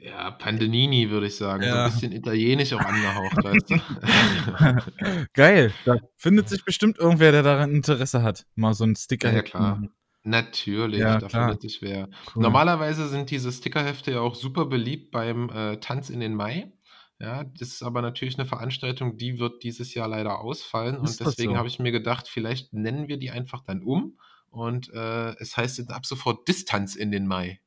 Ja, 0.00 0.30
Pandenini 0.30 1.10
würde 1.10 1.26
ich 1.26 1.36
sagen. 1.36 1.62
So 1.62 1.68
Ja. 1.68 1.84
ein 1.86 1.90
bisschen 1.92 2.12
italienisch 2.12 2.72
auch 2.72 2.80
angehaucht, 2.80 3.44
weißt 3.44 3.70
du? 3.70 5.26
Geil. 5.34 5.72
Da 5.84 5.96
findet 6.16 6.48
sich 6.48 6.64
bestimmt 6.64 6.98
irgendwer, 6.98 7.32
der 7.32 7.42
daran 7.42 7.70
Interesse 7.72 8.22
hat, 8.22 8.46
mal 8.54 8.74
so 8.74 8.84
einen 8.84 8.96
Sticker 8.96 9.28
Ja, 9.30 9.36
ja, 9.36 9.42
klar. 9.42 9.82
Natürlich, 10.24 11.00
Ja, 11.00 11.18
da 11.18 11.28
klar. 11.28 11.48
findet 11.48 11.62
sich 11.62 11.80
wer. 11.80 12.08
Cool. 12.34 12.42
Normalerweise 12.42 13.08
sind 13.08 13.30
diese 13.30 13.52
Stickerhefte 13.52 14.12
ja 14.12 14.20
auch 14.20 14.34
super 14.34 14.66
beliebt 14.66 15.10
beim 15.10 15.48
äh, 15.50 15.76
Tanz 15.78 16.10
in 16.10 16.20
den 16.20 16.34
Mai. 16.34 16.72
Ja, 17.20 17.44
das 17.44 17.68
ist 17.68 17.82
aber 17.82 18.02
natürlich 18.02 18.38
eine 18.38 18.46
Veranstaltung, 18.46 19.16
die 19.16 19.38
wird 19.38 19.62
dieses 19.64 19.94
Jahr 19.94 20.08
leider 20.08 20.40
ausfallen. 20.40 20.96
Ist 20.96 21.00
Und 21.00 21.08
das 21.20 21.36
deswegen 21.36 21.52
so? 21.52 21.58
habe 21.58 21.68
ich 21.68 21.78
mir 21.78 21.92
gedacht, 21.92 22.28
vielleicht 22.28 22.72
nennen 22.72 23.08
wir 23.08 23.16
die 23.16 23.30
einfach 23.30 23.62
dann 23.64 23.82
um. 23.82 24.18
Und 24.50 24.92
äh, 24.92 25.34
es 25.38 25.56
heißt 25.56 25.78
jetzt 25.78 25.90
ab 25.90 26.06
sofort 26.06 26.46
Distanz 26.48 26.94
in 26.94 27.10
den 27.10 27.26
Mai. 27.26 27.60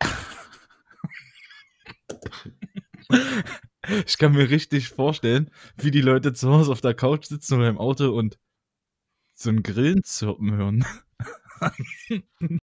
Ich 4.06 4.18
kann 4.18 4.32
mir 4.32 4.50
richtig 4.50 4.88
vorstellen, 4.88 5.48
wie 5.76 5.92
die 5.92 6.00
Leute 6.00 6.32
zu 6.32 6.50
Hause 6.50 6.72
auf 6.72 6.80
der 6.80 6.94
Couch 6.94 7.26
sitzen 7.26 7.58
oder 7.58 7.68
im 7.68 7.78
Auto 7.78 8.10
und 8.10 8.36
so 9.36 9.50
ein 9.50 9.62
Grillen 9.62 10.02
zirpen 10.02 10.52
hören. 10.56 10.84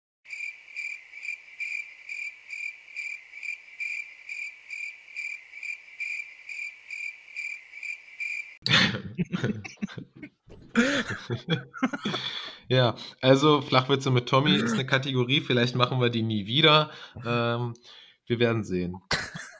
Ja, 12.68 12.94
also 13.20 13.62
Flachwitze 13.62 14.12
mit 14.12 14.28
Tommy 14.28 14.54
ist 14.54 14.74
eine 14.74 14.86
Kategorie, 14.86 15.40
vielleicht 15.40 15.74
machen 15.74 16.00
wir 16.00 16.08
die 16.08 16.22
nie 16.22 16.46
wieder. 16.46 16.90
Ähm, 17.26 17.74
wir 18.26 18.38
werden 18.38 18.62
sehen. 18.62 18.94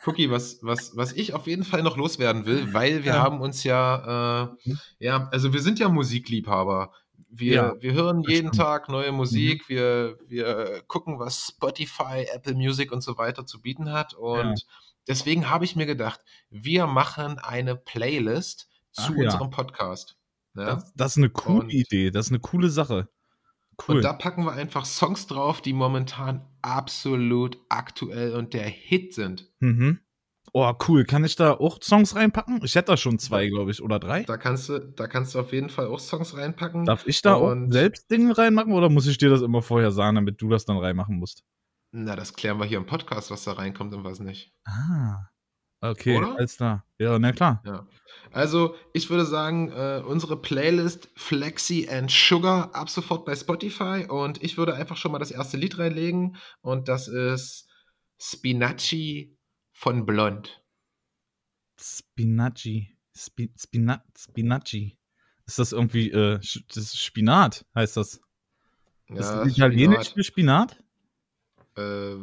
Cookie, 0.07 0.31
was, 0.31 0.59
was, 0.63 0.97
was 0.97 1.13
ich 1.13 1.35
auf 1.35 1.47
jeden 1.47 1.65
Fall 1.65 1.83
noch 1.83 1.97
loswerden 1.97 2.47
will, 2.47 2.73
weil 2.73 3.05
wir 3.05 3.13
Ja. 3.13 3.23
haben 3.23 3.41
uns 3.41 3.65
ja, 3.65 4.45
äh, 4.67 4.75
ja, 4.99 5.29
also 5.31 5.53
wir 5.53 5.61
sind 5.61 5.79
ja 5.79 5.89
Musikliebhaber. 5.89 6.93
Wir, 7.29 7.55
Ja, 7.55 7.75
wir 7.81 7.93
hören 7.93 8.23
jeden. 8.27 8.51
Tag 8.51 8.89
neue 8.89 9.13
Musik, 9.13 9.69
wir, 9.69 10.19
wir 10.27 10.83
gucken, 10.89 11.19
was 11.21 11.49
Spotify, 11.49 12.27
Apple 12.33 12.55
Music 12.55 12.91
und 12.93 13.03
so 13.03 13.19
weiter 13.19 13.47
zu 13.47 13.61
bieten 13.61 13.93
hat. 13.93 14.15
Und 14.15 14.67
deswegen 15.07 15.49
habe 15.49 15.65
ich 15.65 15.77
mir 15.77 15.87
gedacht, 15.87 16.21
wir 16.51 16.87
machen 16.87 17.39
eine 17.39 17.77
Playlist 17.77 18.69
zu 18.91 19.13
Ach 19.13 19.17
ja. 19.17 19.25
unserem 19.25 19.51
Podcast. 19.51 20.17
Ja? 20.57 20.75
Das, 20.75 20.93
das 20.95 21.13
ist 21.13 21.19
eine 21.19 21.31
coole 21.31 21.61
Und- 21.61 21.71
Idee, 21.73 22.11
das 22.11 22.27
ist 22.27 22.33
eine 22.33 22.41
coole 22.41 22.71
Sache. 22.71 23.09
Cool. 23.89 23.97
Und 23.97 24.03
da 24.03 24.13
packen 24.13 24.45
wir 24.45 24.53
einfach 24.53 24.85
Songs 24.85 25.27
drauf, 25.27 25.61
die 25.63 25.73
momentan 25.73 26.45
absolut 26.63 27.59
aktuell 27.69 28.35
und 28.35 28.53
der 28.55 28.65
Hit 28.69 29.15
sind. 29.15 29.51
mhm. 29.61 30.01
Oh, 30.53 30.73
cool. 30.89 31.05
Kann 31.05 31.25
ich 31.25 31.37
da 31.37 31.53
auch 31.53 31.79
Songs 31.81 32.17
reinpacken? 32.17 32.61
Ich 32.65 32.75
hätte 32.75 32.91
da 32.91 32.97
schon 32.97 33.21
zwei, 33.21 33.47
glaube 33.47 33.71
ich, 33.71 33.81
oder 33.83 34.01
drei. 34.01 34.25
Da 34.25 34.37
kannst 34.37 34.69
du, 34.69 34.81
da 34.81 35.07
kannst 35.07 35.35
du 35.35 35.39
auf 35.39 35.53
jeden 35.53 35.69
Fall 35.69 35.87
auch 35.87 36.01
Songs 36.01 36.37
reinpacken. 36.37 36.87
Darf 36.87 37.07
ich 37.07 37.23
da 37.23 37.35
auch 37.35 37.53
Und- 37.53 37.71
selbst 37.71 38.11
Dinge 38.11 38.37
reinmachen 38.37 38.73
oder 38.73 38.89
muss 38.89 39.07
ich 39.07 39.17
dir 39.17 39.29
das 39.31 39.43
immer 39.43 39.63
vorher 39.63 39.93
sagen, 39.93 40.17
damit 40.17 40.43
du 40.43 40.49
das 40.49 40.65
dann 40.65 40.79
reinmachen 40.79 41.17
musst? 41.21 41.45
Na, 41.93 42.17
das 42.17 42.35
klären 42.35 42.59
wir 42.59 42.65
hier 42.65 42.79
im 42.79 42.87
Podcast, 42.87 43.31
was 43.31 43.45
da 43.45 43.53
reinkommt 43.53 43.95
und 43.95 44.03
was 44.03 44.19
nicht. 44.19 44.53
Ah. 44.67 45.29
Okay, 45.81 46.19
Oder? 46.19 46.37
alles 46.37 46.57
klar. 46.57 46.85
Ja, 46.99 47.19
na 47.19 47.33
klar. 47.33 47.63
Ja. 47.65 47.87
Also, 48.33 48.75
ich 48.93 49.09
würde 49.09 49.25
sagen, 49.25 49.71
äh, 49.73 50.03
unsere 50.07 50.37
Playlist 50.37 51.09
Flexi 51.17 51.89
and 51.91 52.11
Sugar 52.11 52.75
ab 52.75 52.91
sofort 52.91 53.25
bei 53.25 53.35
Spotify 53.35 54.07
und 54.09 54.43
ich 54.43 54.59
würde 54.59 54.75
einfach 54.75 54.97
schon 54.97 55.13
mal 55.13 55.19
das 55.19 55.31
erste 55.31 55.57
Lied 55.57 55.79
reinlegen 55.79 56.37
und 56.61 56.89
das 56.89 57.09
ist 57.09 57.69
Spinacci 58.19 59.37
von 59.73 60.05
Blond. 60.05 60.63
Spinacci. 61.81 62.95
Spi 63.17 63.51
Spina 63.59 64.05
Spinacci. 64.17 64.97
Ist 65.47 65.59
das 65.59 65.73
irgendwie, 65.73 66.11
äh, 66.11 66.39
das 66.75 66.97
Spinat, 66.99 67.65
heißt 67.75 67.97
das? 67.97 68.21
ist 69.09 69.29
das 69.29 69.49
Italienisch 69.49 70.13
für 70.13 70.23
Spinat? 70.23 70.83
Äh, 71.77 72.17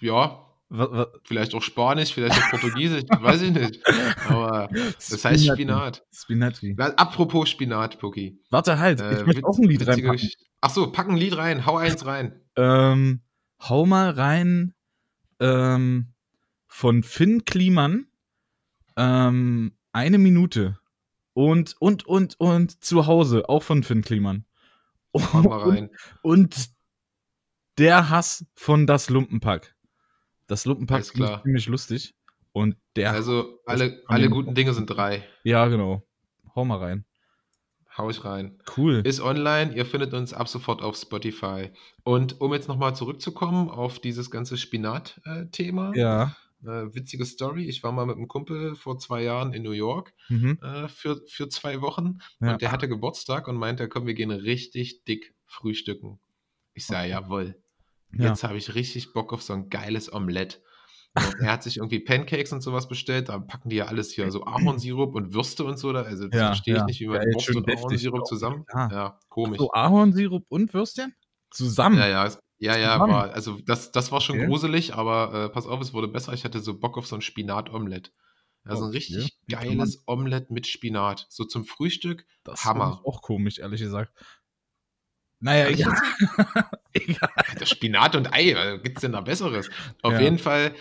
ja, 0.00 0.51
vielleicht 1.24 1.54
auch 1.54 1.62
Spanisch, 1.62 2.14
vielleicht 2.14 2.40
auch 2.42 2.50
Portugiesisch, 2.50 3.04
weiß 3.20 3.42
ich 3.42 3.52
nicht. 3.52 3.80
Aber 4.28 4.68
das 4.72 5.24
heißt 5.24 5.46
Spinat. 5.46 6.04
Spinacci. 6.12 6.74
Na, 6.76 6.86
Apropos 6.94 7.48
Spinat, 7.50 7.98
Puki. 7.98 8.40
Warte 8.50 8.78
halt, 8.78 9.00
ich 9.00 9.06
Äh, 9.06 9.24
möchte 9.24 9.44
auch 9.44 9.58
ein 9.58 9.64
Lied 9.64 9.86
reinpacken. 9.86 10.12
Geschichte. 10.12 10.44
Ach 10.60 10.70
so, 10.70 10.90
pack 10.92 11.08
ein 11.08 11.16
Lied 11.16 11.36
rein, 11.36 11.66
hau 11.66 11.76
eins 11.76 12.06
rein. 12.06 12.40
Ähm, 12.56 13.20
hau 13.60 13.84
mal 13.86 14.10
rein 14.10 14.74
ähm, 15.40 16.12
von 16.68 17.02
Finn 17.02 17.44
Kliman 17.44 18.06
Ähm, 18.96 19.72
eine 19.92 20.18
Minute. 20.18 20.78
Und, 21.34 21.76
und, 21.80 22.06
und, 22.06 22.38
und 22.38 22.84
zu 22.84 23.06
Hause, 23.06 23.48
auch 23.48 23.62
von 23.62 23.82
Finn 23.82 24.02
Kliman. 24.02 24.44
Hau 25.14 25.42
mal 25.42 25.58
rein. 25.70 25.90
Und, 26.22 26.56
und 26.56 26.70
der 27.78 28.10
Hass 28.10 28.44
von 28.54 28.86
das 28.86 29.08
Lumpenpack. 29.10 29.74
Das 30.52 30.66
Lumpenpack 30.66 31.00
ist 31.00 31.14
ziemlich 31.42 31.66
lustig. 31.66 32.14
Und 32.52 32.76
der. 32.96 33.12
Also, 33.12 33.58
alle, 33.64 34.02
alle 34.06 34.28
guten 34.28 34.54
Dinge 34.54 34.74
sind 34.74 34.86
drei. 34.86 35.24
ja, 35.44 35.66
genau. 35.68 36.02
Hau 36.54 36.66
mal 36.66 36.76
rein. 36.76 37.06
Hau 37.96 38.10
ich 38.10 38.22
rein. 38.24 38.58
Cool. 38.76 39.00
Ist 39.06 39.20
online, 39.22 39.74
ihr 39.74 39.86
findet 39.86 40.12
uns 40.12 40.34
ab 40.34 40.48
sofort 40.48 40.82
auf 40.82 40.96
Spotify. 40.96 41.70
Und 42.04 42.40
um 42.42 42.52
jetzt 42.52 42.68
nochmal 42.68 42.94
zurückzukommen 42.94 43.70
auf 43.70 43.98
dieses 43.98 44.30
ganze 44.30 44.58
Spinat-Thema. 44.58 45.92
ja. 45.96 46.36
Äh, 46.64 46.94
witzige 46.94 47.24
Story. 47.24 47.64
Ich 47.64 47.82
war 47.82 47.90
mal 47.90 48.06
mit 48.06 48.16
einem 48.16 48.28
Kumpel 48.28 48.76
vor 48.76 48.96
zwei 48.98 49.22
Jahren 49.22 49.52
in 49.52 49.62
New 49.64 49.72
York 49.72 50.12
Mhm. 50.28 50.58
äh, 50.62 50.86
für, 50.88 51.20
für 51.26 51.48
zwei 51.48 51.80
Wochen. 51.80 52.18
Ja. 52.40 52.52
Und 52.52 52.62
der 52.62 52.70
hatte 52.70 52.88
Geburtstag 52.88 53.48
und 53.48 53.56
meinte, 53.56 53.88
komm, 53.88 54.06
wir 54.06 54.14
gehen 54.14 54.30
richtig 54.30 55.02
dick 55.04 55.34
frühstücken. 55.46 56.20
Ich 56.74 56.86
sage, 56.86 57.08
jawohl. 57.08 57.60
Ja. 58.16 58.28
Jetzt 58.28 58.44
habe 58.44 58.56
ich 58.58 58.74
richtig 58.74 59.12
Bock 59.12 59.32
auf 59.32 59.42
so 59.42 59.52
ein 59.54 59.68
geiles 59.68 60.12
Omelett. 60.12 60.60
Er 61.40 61.52
hat 61.52 61.62
sich 61.62 61.76
irgendwie 61.76 62.00
Pancakes 62.00 62.52
und 62.52 62.62
sowas 62.62 62.88
bestellt. 62.88 63.28
Da 63.28 63.38
packen 63.38 63.68
die 63.68 63.76
ja 63.76 63.86
alles 63.86 64.12
hier, 64.12 64.30
so 64.30 64.44
Ahornsirup 64.44 65.14
und 65.14 65.34
Würste 65.34 65.64
und 65.64 65.78
so. 65.78 65.92
Da. 65.92 66.02
Also 66.02 66.26
das 66.28 66.40
Ja, 66.40 66.46
verstehe 66.48 66.74
ich 66.74 66.80
ja. 66.80 66.86
nicht, 66.86 67.00
wie 67.00 67.06
man 67.06 67.18
Geil, 67.18 67.32
Wurst 67.34 67.54
und. 67.54 67.68
Ahornsirup 67.70 68.26
zusammen. 68.26 68.64
Ja, 68.74 69.18
komisch. 69.28 69.58
So 69.58 69.70
Ahornsirup 69.72 70.46
und 70.48 70.72
Würstchen? 70.72 71.14
Zusammen. 71.50 71.98
Ja, 71.98 72.08
ja, 72.08 72.26
es- 72.26 72.38
ja, 72.58 72.78
ja, 72.78 72.98
war, 73.00 73.30
also 73.32 73.58
das, 73.66 73.90
das 73.92 74.12
war 74.12 74.20
schon 74.20 74.36
Okay. 74.38 74.46
gruselig, 74.46 74.94
aber 74.94 75.34
äh, 75.34 75.48
pass 75.50 75.66
auf, 75.66 75.80
es 75.80 75.92
wurde 75.92 76.06
besser. 76.08 76.32
Ich 76.32 76.44
hatte 76.44 76.60
so 76.60 76.78
Bock 76.78 76.96
auf 76.96 77.06
so 77.06 77.16
ein 77.16 77.20
Spinat-Omelett. 77.22 78.12
Also 78.64 78.84
ein 78.84 78.90
richtig 78.92 79.36
geiles 79.50 80.04
Omelett 80.06 80.50
mit 80.52 80.68
Spinat. 80.68 81.26
So 81.28 81.44
zum 81.44 81.64
Frühstück. 81.64 82.24
Das 82.44 82.64
Hammer. 82.64 83.00
auch 83.04 83.20
komisch, 83.20 83.58
ehrlich 83.58 83.80
gesagt. 83.80 84.12
Naja, 85.42 85.64
Ehrlich 85.64 85.80
egal. 85.80 85.96
egal. 86.94 87.30
Alter, 87.34 87.66
Spinat 87.66 88.14
und 88.16 88.32
Ei, 88.32 88.54
was 88.54 88.82
gibt's 88.82 89.00
denn 89.02 89.12
da 89.12 89.20
Besseres? 89.20 89.68
Auf 90.02 90.12
Ja. 90.14 90.20
jeden 90.20 90.38
Fall, 90.38 90.74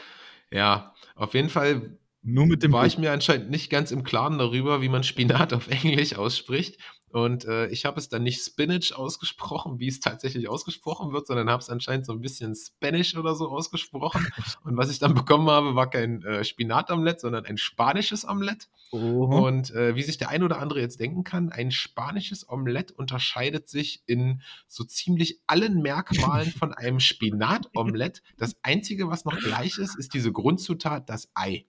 ja, 0.52 0.94
auf 1.16 1.34
jeden 1.34 1.50
Fall 1.50 1.98
Nur 2.22 2.46
mit 2.46 2.62
dem 2.64 2.72
war 2.72 2.86
ich 2.86 2.98
mir 3.00 3.12
anscheinend 3.12 3.50
nicht 3.50 3.72
ganz 3.72 3.92
im 3.92 4.04
Klaren 4.04 4.38
darüber, 4.38 4.82
wie 4.84 4.90
man 4.90 5.04
Spinat 5.04 5.54
auf 5.54 5.68
Englisch 5.68 6.16
ausspricht. 6.16 6.78
Und 7.12 7.46
äh, 7.46 7.68
ich 7.68 7.86
habe 7.86 8.00
es 8.00 8.10
dann 8.10 8.24
nicht 8.24 8.42
Spinach 8.42 8.94
ausgesprochen, 8.96 9.80
wie 9.80 9.88
es 9.88 10.00
tatsächlich 10.00 10.48
ausgesprochen 10.48 11.12
wird, 11.12 11.28
sondern 11.28 11.50
habe 11.50 11.62
es 11.62 11.70
anscheinend 11.70 12.06
so 12.06 12.14
ein 12.14 12.22
bisschen 12.22 12.56
Spanish 12.56 13.16
oder 13.18 13.36
so 13.36 13.50
ausgesprochen. 13.50 14.28
Und 14.64 14.78
was 14.78 14.90
ich 14.90 15.00
dann 15.00 15.14
bekommen 15.14 15.50
habe, 15.50 15.76
war 15.76 15.90
kein 15.90 16.24
äh, 16.24 16.44
Spinatomelett, 16.44 17.20
sondern 17.20 17.46
ein 17.46 17.58
spanisches 17.58 18.28
Omelett. 18.28 18.70
Oho. 18.92 19.48
Und 19.48 19.72
äh, 19.72 19.96
wie 19.96 20.04
sich 20.04 20.18
der 20.18 20.30
ein 20.30 20.44
oder 20.44 20.60
andere 20.60 20.82
jetzt 20.82 21.00
denken 21.00 21.24
kann, 21.24 21.50
ein 21.50 21.72
spanisches 21.72 22.48
Omelett 22.50 22.92
unterscheidet 22.92 23.70
sich 23.70 24.04
in 24.06 24.42
so 24.68 24.84
ziemlich 24.84 25.40
allen 25.48 25.82
Merkmalen 25.82 26.52
von 26.60 26.74
einem 26.74 27.00
Spinatomelett. 27.00 28.22
Das 28.38 28.56
Einzige, 28.64 29.10
was 29.10 29.26
noch 29.26 29.38
gleich 29.38 29.78
ist, 29.78 29.98
ist 29.98 30.14
diese 30.14 30.32
Grundzutat, 30.32 31.10
das 31.10 31.30
Ei. 31.34 31.66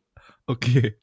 Okay. 0.46 0.96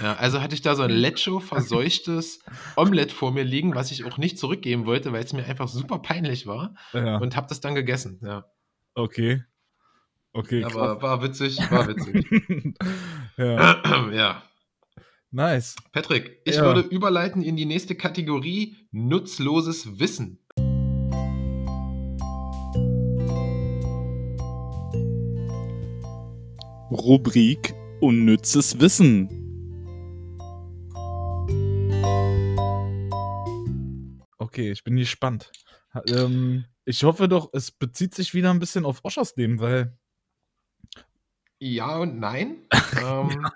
Ja, 0.00 0.14
also 0.14 0.40
hatte 0.40 0.54
ich 0.54 0.62
da 0.62 0.74
so 0.74 0.82
ein 0.82 0.90
Lecho 0.90 1.38
verseuchtes 1.40 2.40
Omelett 2.76 3.12
vor 3.12 3.32
mir 3.32 3.44
liegen, 3.44 3.74
was 3.74 3.90
ich 3.90 4.04
auch 4.04 4.16
nicht 4.16 4.38
zurückgeben 4.38 4.86
wollte, 4.86 5.12
weil 5.12 5.22
es 5.22 5.32
mir 5.34 5.44
einfach 5.44 5.68
super 5.68 5.98
peinlich 5.98 6.46
war 6.46 6.74
Ja. 6.94 7.18
und 7.18 7.36
habe 7.36 7.48
das 7.48 7.60
dann 7.60 7.74
gegessen. 7.74 8.18
Ja, 8.22 8.46
okay. 8.94 9.44
Okay. 10.32 10.64
aber 10.64 11.02
war 11.02 11.22
witzig, 11.22 11.58
war 11.70 11.86
witzig. 11.86 12.24
ja. 13.36 14.10
ja, 14.12 14.42
Nice. 15.30 15.76
Patrick, 15.92 16.40
ich 16.44 16.56
Ja. 16.56 16.62
würde 16.64 16.80
überleiten 16.80 17.42
in 17.42 17.56
die 17.56 17.64
nächste 17.66 17.94
Kategorie 17.94 18.76
nutzloses 18.90 19.98
Wissen. 19.98 20.38
Rubrik 26.90 27.74
Unnützes 28.02 28.80
Wissen. 28.80 29.28
Okay, 34.38 34.72
ich 34.72 34.82
bin 34.82 34.96
gespannt. 34.96 35.52
Ähm, 36.08 36.64
ich 36.84 37.04
hoffe 37.04 37.28
doch, 37.28 37.50
es 37.52 37.70
bezieht 37.70 38.12
sich 38.12 38.34
wieder 38.34 38.50
ein 38.50 38.58
bisschen 38.58 38.84
auf 38.84 39.04
Oschers 39.04 39.36
Leben, 39.36 39.60
weil. 39.60 39.96
Ja 41.64 41.98
und 41.98 42.18
nein. 42.18 42.66
ähm, 43.00 43.46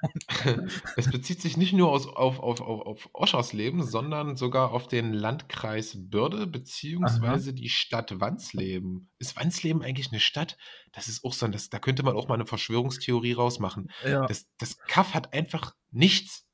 es 0.96 1.10
bezieht 1.10 1.42
sich 1.42 1.56
nicht 1.56 1.72
nur 1.72 1.90
aus, 1.90 2.06
auf, 2.06 2.38
auf, 2.38 2.60
auf, 2.60 2.86
auf 2.86 3.08
Oschers 3.12 3.52
Leben, 3.52 3.82
sondern 3.82 4.36
sogar 4.36 4.70
auf 4.70 4.86
den 4.86 5.12
Landkreis 5.12 5.96
Börde 5.98 6.46
beziehungsweise 6.46 7.52
die 7.52 7.68
Stadt 7.68 8.20
Wansleben. 8.20 9.10
Ist 9.18 9.34
Wansleben 9.36 9.82
eigentlich 9.82 10.12
eine 10.12 10.20
Stadt? 10.20 10.56
Das 10.92 11.08
ist 11.08 11.24
auch 11.24 11.32
so, 11.32 11.48
das, 11.48 11.68
da 11.68 11.80
könnte 11.80 12.04
man 12.04 12.14
auch 12.14 12.28
mal 12.28 12.34
eine 12.34 12.46
Verschwörungstheorie 12.46 13.32
rausmachen. 13.32 13.90
Ja. 14.04 14.24
Das, 14.26 14.46
das 14.58 14.78
Kaff 14.78 15.12
hat 15.12 15.32
einfach 15.32 15.74
nichts. 15.90 16.46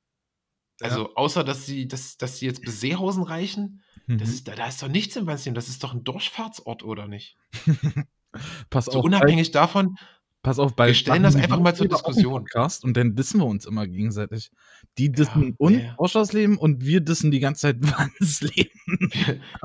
Ja. 0.80 0.86
Also 0.86 1.14
außer, 1.16 1.44
dass 1.44 1.66
sie, 1.66 1.86
dass, 1.86 2.16
dass 2.16 2.38
sie 2.38 2.46
jetzt 2.46 2.62
bis 2.62 2.80
Seehausen 2.80 3.24
reichen. 3.24 3.82
Das 4.06 4.28
Mhm. 4.28 4.34
ist, 4.34 4.48
da, 4.48 4.54
da 4.54 4.68
ist 4.68 4.82
doch 4.82 4.88
nichts 4.88 5.16
in 5.16 5.26
Wansleben. 5.26 5.54
Das 5.54 5.68
ist 5.68 5.84
doch 5.84 5.92
ein 5.92 6.02
Durchfahrtsort, 6.02 6.82
oder 6.82 7.08
nicht? 7.08 7.36
Pass 8.70 8.86
So 8.86 9.00
auf, 9.00 9.04
unabhängig 9.04 9.50
davon, 9.50 9.98
Pass 10.42 10.58
auf, 10.58 10.74
bei 10.74 10.88
Wir 10.88 10.94
stellen 10.94 11.22
das 11.22 11.36
einfach 11.36 11.60
mal 11.60 11.74
zur 11.74 11.86
Diskussion. 11.86 12.44
Podcast 12.44 12.84
und 12.84 12.96
dann 12.96 13.14
dissen 13.14 13.38
wir 13.38 13.46
uns 13.46 13.64
immer 13.64 13.86
gegenseitig. 13.86 14.50
Die 14.98 15.12
dissen 15.12 15.54
und 15.56 15.78
ja. 15.78 15.94
Oschersleben 15.98 16.58
und 16.58 16.84
wir 16.84 17.00
dissen 17.00 17.30
die 17.30 17.38
ganze 17.38 17.60
Zeit 17.60 17.76
Wannsleben. 17.80 18.70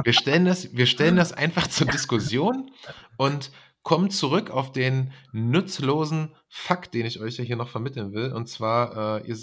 wir 0.04 0.14
stellen 0.14 0.46
das, 0.46 0.76
wir 0.76 0.86
stellen 0.86 1.16
das 1.16 1.34
einfach 1.34 1.68
zur 1.68 1.88
Diskussion 1.88 2.70
und 3.18 3.52
kommen 3.82 4.12
zurück 4.12 4.52
auf 4.52 4.72
den 4.72 5.14
nutzlosen 5.32 6.36
Fakt, 6.48 6.94
den 6.94 7.06
ich 7.08 7.22
euch 7.22 7.38
ja 7.38 7.44
hier 7.44 7.56
noch 7.56 7.70
vermitteln 7.70 8.14
will. 8.14 8.32
Und 8.32 8.48
zwar, 8.48 9.22
äh, 9.22 9.28
ihr 9.28 9.38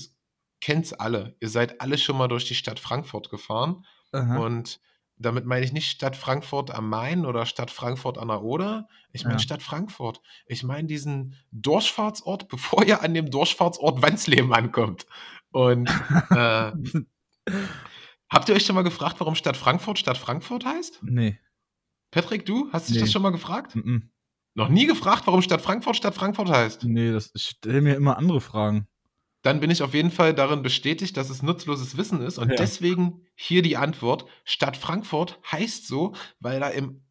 kennt 0.60 0.84
es 0.84 0.92
alle. 0.92 1.34
Ihr 1.40 1.48
seid 1.48 1.80
alle 1.80 1.98
schon 1.98 2.16
mal 2.16 2.28
durch 2.28 2.44
die 2.44 2.54
Stadt 2.54 2.78
Frankfurt 2.78 3.28
gefahren. 3.28 3.84
Aha. 4.12 4.38
Und 4.38 4.80
damit 5.16 5.44
meine 5.46 5.64
ich 5.64 5.72
nicht 5.72 5.88
Stadt 5.90 6.16
Frankfurt 6.16 6.70
am 6.74 6.88
Main 6.88 7.24
oder 7.26 7.46
Stadt 7.46 7.70
Frankfurt 7.70 8.18
an 8.18 8.28
der 8.28 8.42
Oder. 8.42 8.88
Ich 9.12 9.24
meine 9.24 9.36
Ja. 9.36 9.38
Stadt 9.40 9.62
Frankfurt. 9.62 10.20
Ich 10.46 10.62
meine 10.64 10.88
diesen 10.88 11.36
Durchfahrtsort, 11.52 12.48
bevor 12.48 12.84
ihr 12.84 13.02
an 13.02 13.14
dem 13.14 13.30
Durchfahrtsort 13.30 14.02
Wansleben 14.02 14.52
ankommt. 14.52 15.06
Und 15.50 15.88
äh, 16.30 16.72
habt 18.30 18.48
ihr 18.48 18.54
euch 18.54 18.64
schon 18.66 18.74
mal 18.74 18.82
gefragt, 18.82 19.16
warum 19.20 19.34
Stadt 19.34 19.56
Frankfurt 19.56 19.98
Stadt 19.98 20.18
Frankfurt 20.18 20.64
heißt? 20.64 21.00
Nee. 21.02 21.38
Patrick, 22.10 22.46
du? 22.46 22.68
Hast 22.72 22.88
dich 22.88 22.96
Nee. 22.96 23.00
das 23.02 23.12
schon 23.12 23.22
mal 23.22 23.30
gefragt? 23.30 23.74
mhm. 23.76 24.10
Noch 24.56 24.68
nie 24.68 24.86
gefragt, 24.86 25.26
warum 25.26 25.42
Stadt 25.42 25.62
Frankfurt 25.62 25.96
Stadt 25.96 26.14
Frankfurt 26.14 26.48
heißt? 26.48 26.84
Nee, 26.84 27.10
das, 27.10 27.32
ich 27.34 27.42
stelle 27.44 27.80
mir 27.80 27.96
immer 27.96 28.16
andere 28.18 28.40
Fragen. 28.40 28.86
Dann 29.44 29.60
bin 29.60 29.70
ich 29.70 29.82
auf 29.82 29.92
jeden 29.92 30.10
Fall 30.10 30.32
darin 30.32 30.62
bestätigt, 30.62 31.18
dass 31.18 31.28
es 31.28 31.42
nutzloses 31.42 31.98
Wissen 31.98 32.22
ist. 32.22 32.38
Und 32.38 32.48
Ja. 32.48 32.56
deswegen 32.56 33.26
hier 33.34 33.60
die 33.60 33.76
Antwort. 33.76 34.24
Stadt 34.44 34.76
Frankfurt 34.76 35.38
heißt 35.52 35.86
so, 35.86 36.14
weil 36.40 36.60
da 36.60 36.68
im 36.68 37.02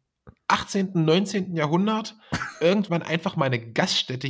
18., 0.48 0.90
19. 1.04 1.54
Jahrhundert 1.56 2.16
irgendwann 2.60 3.02
einfach 3.02 3.36
mal 3.36 3.46
eine 3.46 3.72
Gaststätte, 3.72 4.28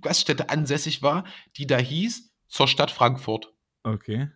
Gaststätte 0.00 0.50
ansässig 0.50 1.02
war, 1.02 1.24
die 1.56 1.66
da 1.66 1.78
hieß 1.78 2.32
zur 2.46 2.68
Stadt 2.68 2.92
Frankfurt. 2.92 3.52
Okay. 3.82 4.28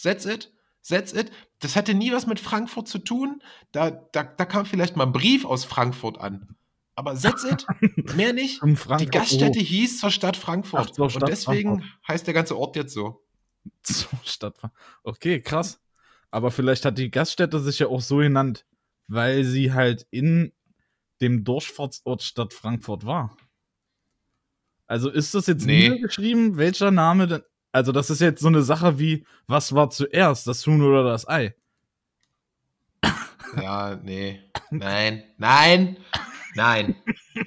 That's 0.00 0.24
it. 0.24 0.52
That's 0.88 1.12
it. 1.12 1.32
Das 1.58 1.74
hatte 1.74 1.92
nie 1.92 2.12
was 2.12 2.28
mit 2.28 2.38
Frankfurt 2.38 2.86
zu 2.86 2.98
tun. 3.00 3.42
Da, 3.72 3.90
da, 3.90 4.22
da 4.22 4.44
kam 4.44 4.64
vielleicht 4.64 4.94
mal 4.96 5.06
ein 5.06 5.12
Brief 5.12 5.44
aus 5.44 5.64
Frankfurt 5.64 6.20
an. 6.20 6.56
Aber 6.98 7.14
that's 7.14 7.44
it. 7.44 7.64
Mehr 8.16 8.32
nicht. 8.32 8.60
Die 8.60 8.74
Frankfurt 8.74 9.12
Gaststätte 9.12 9.60
hieß 9.60 10.00
zur 10.00 10.10
Stadt 10.10 10.36
Frankfurt. 10.36 10.80
Ach, 10.88 10.90
zur 10.90 11.08
Stadt 11.08 11.22
und 11.22 11.28
deswegen 11.28 11.76
Frankfurt. 11.78 12.08
heißt 12.08 12.26
der 12.26 12.34
ganze 12.34 12.58
Ort 12.58 12.74
jetzt 12.74 12.92
so. 12.92 13.22
Zur 13.84 14.18
Stadt. 14.24 14.56
Okay, 15.04 15.40
krass. 15.40 15.80
Aber 16.32 16.50
vielleicht 16.50 16.84
hat 16.84 16.98
die 16.98 17.12
Gaststätte 17.12 17.60
sich 17.60 17.78
ja 17.78 17.86
auch 17.86 18.00
so 18.00 18.16
genannt, 18.16 18.66
weil 19.06 19.44
sie 19.44 19.72
halt 19.72 20.08
in 20.10 20.52
dem 21.20 21.44
Durchfahrtsort 21.44 22.24
Stadt 22.24 22.52
Frankfurt 22.52 23.06
war. 23.06 23.36
Also 24.88 25.08
ist 25.08 25.36
das 25.36 25.46
jetzt 25.46 25.66
Nee. 25.66 25.90
niedergeschrieben, 25.90 26.56
welcher 26.56 26.90
Name 26.90 27.28
denn? 27.28 27.42
Also 27.70 27.92
das 27.92 28.10
ist 28.10 28.20
jetzt 28.20 28.40
so 28.40 28.48
eine 28.48 28.62
Sache 28.62 28.98
wie, 28.98 29.24
was 29.46 29.72
war 29.72 29.90
zuerst, 29.90 30.48
das 30.48 30.66
Huhn 30.66 30.82
oder 30.82 31.04
das 31.04 31.28
Ei? 31.28 31.54
Ja, 33.56 33.96
nee. 34.02 34.40
Nein, 34.70 35.22
nein, 35.38 35.96
nein. 36.58 36.96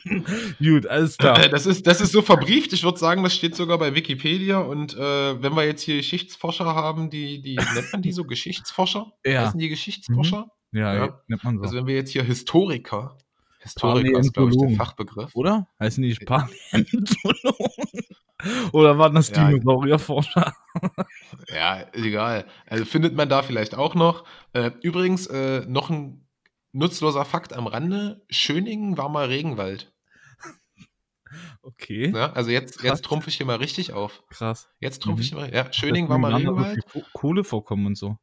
Gut, 0.60 0.88
alles 0.88 1.18
klar. 1.18 1.50
Das 1.50 1.66
ist, 1.66 1.86
das 1.86 2.02
ist 2.02 2.12
so 2.12 2.22
verbrieft. 2.22 2.74
Ich 2.74 2.84
würde 2.84 2.98
sagen, 2.98 3.22
das 3.24 3.36
steht 3.36 3.56
sogar 3.56 3.78
bei 3.78 3.94
Wikipedia. 3.94 4.60
Und 4.60 4.96
äh, 4.96 5.42
wenn 5.42 5.54
wir 5.56 5.66
jetzt 5.66 5.84
hier 5.84 5.98
Geschichtsforscher 5.98 6.66
haben, 6.66 7.10
die, 7.10 7.42
die 7.42 7.56
nennt 7.56 7.92
man 7.92 8.02
die 8.02 8.12
so 8.12 8.24
Geschichtsforscher? 8.24 9.12
Ja. 9.26 9.46
Heißen 9.46 9.60
die 9.60 9.70
Geschichtsforscher? 9.70 10.48
Ja, 10.72 10.94
ja. 10.96 11.22
nennt 11.28 11.44
man 11.44 11.58
so. 11.58 11.64
Also 11.64 11.78
wenn 11.78 11.86
wir 11.86 11.96
jetzt 11.96 12.12
hier 12.12 12.24
Historiker, 12.24 13.18
Historiker 13.60 14.20
ist, 14.20 14.34
glaube 14.34 14.52
ich, 14.52 14.58
der. 14.58 14.72
Fachbegriff. 14.78 15.36
Oder? 15.36 15.68
Heißen 15.80 16.02
die 16.02 16.16
Paläontologen? 16.16 18.02
Oder 18.72 18.98
waren 18.98 19.14
das 19.14 19.30
Ja. 19.30 19.50
Dinosaurierforscher? 19.50 20.54
Ja, 21.54 21.86
egal. 21.94 22.46
Also 22.66 22.86
findet 22.86 23.16
man 23.16 23.30
da 23.30 23.44
vielleicht 23.44 23.76
auch 23.76 23.94
noch. 23.94 24.24
Äh, 24.54 24.72
übrigens, 24.82 25.28
äh, 25.28 25.64
noch 25.68 25.92
ein 25.92 26.26
nutzloser 26.74 27.26
Fakt 27.26 27.54
am 27.54 27.68
Rande: 27.68 28.26
Schöningen 28.30 28.98
war 28.98 29.10
mal 29.10 29.28
Regenwald. 29.28 29.94
Okay. 31.62 32.12
Ja, 32.14 32.34
also 32.34 32.50
jetzt, 32.52 32.80
Krass. 32.80 32.84
jetzt 32.90 33.06
trumpfe 33.06 33.30
ich 33.30 33.38
hier 33.38 33.46
mal 33.46 33.56
richtig 33.58 33.94
auf. 33.94 34.24
Krass. 34.30 34.70
Jetzt 34.80 35.02
trumpfe 35.02 35.20
Mhm. 35.20 35.24
ich 35.24 35.30
hier 35.30 35.38
mal. 35.40 35.54
Ja, 35.54 35.72
Schöningen 35.72 36.10
war 36.10 36.18
mal 36.18 36.34
Regenwald. 36.34 36.84
Kohle 37.14 37.44
vorkommen 37.44 37.86
und 37.86 37.98
so. 37.98 38.18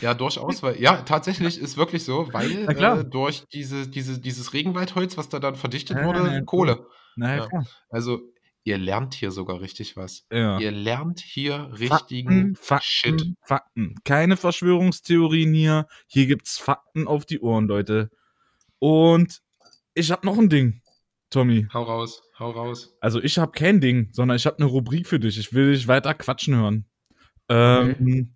Ja, 0.00 0.14
durchaus, 0.14 0.62
weil, 0.62 0.80
ja, 0.80 1.02
tatsächlich 1.02 1.58
ist 1.58 1.76
wirklich 1.76 2.04
so, 2.04 2.32
weil 2.32 2.64
Na 2.64 3.00
äh, 3.00 3.04
durch 3.04 3.44
diese, 3.52 3.86
diese, 3.88 4.18
dieses 4.20 4.52
Regenwaldholz, 4.54 5.18
was 5.18 5.28
da 5.28 5.40
dann 5.40 5.56
verdichtet 5.56 5.98
Ja, 5.98 6.04
wurde, 6.06 6.26
ja, 6.32 6.40
Kohle. 6.42 6.86
Na 7.16 7.36
ja. 7.36 7.48
Also, 7.90 8.20
ihr 8.64 8.78
lernt 8.78 9.14
hier 9.14 9.30
sogar 9.30 9.60
richtig 9.60 9.96
was. 9.96 10.26
Ja. 10.32 10.58
Ihr 10.58 10.72
lernt 10.72 11.20
hier 11.20 11.70
richtigen 11.78 12.56
Fakten, 12.56 13.18
Shit. 13.18 13.26
Fakten. 13.42 13.94
Keine 14.04 14.36
Verschwörungstheorien 14.36 15.52
hier. 15.54 15.86
Hier 16.06 16.26
gibt's 16.26 16.58
Fakten 16.58 17.06
auf 17.06 17.26
die 17.26 17.40
Ohren, 17.40 17.66
Leute. 17.66 18.10
Und 18.78 19.40
ich 19.94 20.10
hab 20.10 20.24
noch 20.24 20.38
ein 20.38 20.48
Ding, 20.48 20.82
Tommy. 21.30 21.66
Hau 21.72 21.82
raus, 21.84 22.22
hau 22.38 22.50
raus. 22.50 22.96
Also 23.00 23.22
ich 23.22 23.38
hab 23.38 23.52
kein 23.54 23.80
Ding, 23.80 24.08
sondern 24.12 24.36
ich 24.36 24.46
hab 24.46 24.56
eine 24.58 24.66
Rubrik 24.66 25.06
für 25.06 25.20
dich. 25.20 25.38
Ich 25.38 25.52
will 25.52 25.72
dich 25.72 25.86
weiter 25.86 26.14
quatschen 26.14 26.56
hören. 26.56 26.86
Ähm, 27.48 28.34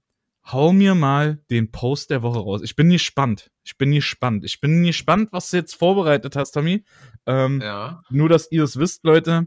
Hau 0.51 0.73
mir 0.73 0.95
mal 0.95 1.43
den 1.51 1.71
Post 1.71 2.09
der 2.09 2.23
Woche 2.23 2.39
raus. 2.39 2.63
Ich 2.63 2.75
bin 2.75 2.89
gespannt. 2.89 3.51
Ich 3.65 3.77
bin 3.77 3.93
gespannt. 3.93 4.45
Ich 4.47 4.63
bin 4.63 4.83
gespannt, 4.83 5.29
was 5.31 5.51
du 5.51 5.59
jetzt 5.59 5.75
vorbereitet 5.75 6.37
hast, 6.37 6.53
Tommy. 6.53 6.85
Ähm, 7.27 7.61
Ja. 7.61 8.01
Nur, 8.09 8.31
dass 8.31 8.51
ihr 8.51 8.65
es 8.65 8.79
wisst, 8.79 9.05
Leute. 9.05 9.47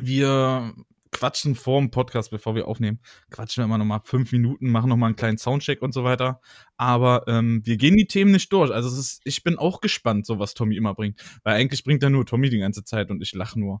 Wir 0.00 0.74
quatschen 1.10 1.54
vor 1.54 1.80
dem 1.80 1.90
Podcast, 1.90 2.30
bevor 2.30 2.54
wir 2.54 2.68
aufnehmen. 2.68 3.00
Quatschen 3.30 3.62
wir 3.62 3.64
immer 3.64 3.78
noch 3.78 3.86
mal 3.86 4.00
fünf 4.04 4.32
Minuten, 4.32 4.70
machen 4.70 4.90
noch 4.90 4.96
mal 4.96 5.06
einen 5.06 5.16
kleinen 5.16 5.38
Soundcheck 5.38 5.80
und 5.80 5.94
so 5.94 6.04
weiter. 6.04 6.40
Aber 6.76 7.24
ähm, 7.26 7.62
wir 7.64 7.78
gehen 7.78 7.96
die 7.96 8.06
Themen 8.06 8.32
nicht 8.32 8.52
durch. 8.52 8.70
Also 8.70 8.88
ist, 8.88 9.22
ich 9.24 9.42
bin 9.42 9.56
auch 9.56 9.80
gespannt, 9.80 10.26
so 10.26 10.38
was 10.38 10.54
Tommy 10.54 10.76
immer 10.76 10.94
bringt. 10.94 11.20
Weil 11.42 11.54
eigentlich 11.56 11.84
bringt 11.84 12.02
er 12.02 12.10
nur 12.10 12.26
Tommy 12.26 12.50
die 12.50 12.58
ganze 12.58 12.84
Zeit 12.84 13.10
und 13.10 13.22
ich 13.22 13.32
lache 13.32 13.58
nur. 13.58 13.80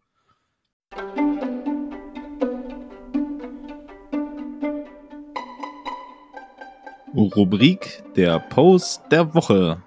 Rubrik 7.14 8.02
der 8.14 8.38
Post 8.40 9.02
der 9.10 9.34
Woche. 9.34 9.82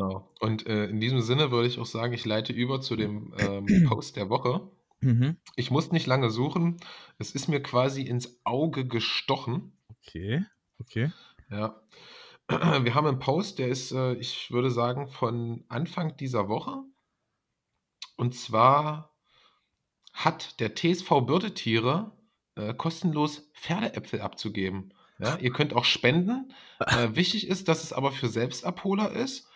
Genau. 0.00 0.30
Und 0.40 0.66
äh, 0.66 0.86
in 0.86 0.98
diesem 1.00 1.20
Sinne 1.20 1.50
würde 1.50 1.68
ich 1.68 1.78
auch 1.78 1.86
sagen, 1.86 2.14
ich 2.14 2.24
leite 2.24 2.52
über 2.52 2.80
zu 2.80 2.96
dem 2.96 3.34
ähm, 3.38 3.66
Post 3.88 4.16
der 4.16 4.30
Woche. 4.30 4.68
Mhm. 5.00 5.36
Ich 5.56 5.70
muss 5.70 5.92
nicht 5.92 6.06
lange 6.06 6.30
suchen. 6.30 6.78
Es 7.18 7.32
ist 7.32 7.48
mir 7.48 7.62
quasi 7.62 8.02
ins 8.02 8.40
Auge 8.44 8.86
gestochen. 8.86 9.72
Okay, 9.88 10.44
okay. 10.78 11.12
Ja. 11.50 11.80
Wir 12.48 12.94
haben 12.94 13.06
einen 13.06 13.18
Post, 13.18 13.58
der 13.58 13.68
ist, 13.68 13.92
äh, 13.92 14.14
ich 14.14 14.50
würde 14.50 14.70
sagen, 14.70 15.08
von 15.08 15.64
Anfang 15.68 16.16
dieser 16.16 16.48
Woche. 16.48 16.82
Und 18.16 18.34
zwar 18.34 19.14
hat 20.12 20.60
der 20.60 20.74
TSV 20.74 21.08
Bürdetiere 21.26 22.12
äh, 22.56 22.74
kostenlos 22.74 23.50
Pferdeäpfel 23.54 24.20
abzugeben. 24.20 24.94
Ja, 25.18 25.36
ihr 25.36 25.52
könnt 25.52 25.74
auch 25.74 25.84
spenden. 25.84 26.52
Äh, 26.78 27.14
wichtig 27.14 27.46
ist, 27.46 27.68
dass 27.68 27.84
es 27.84 27.92
aber 27.92 28.10
für 28.10 28.28
Selbstabholer 28.28 29.12
ist. 29.12 29.49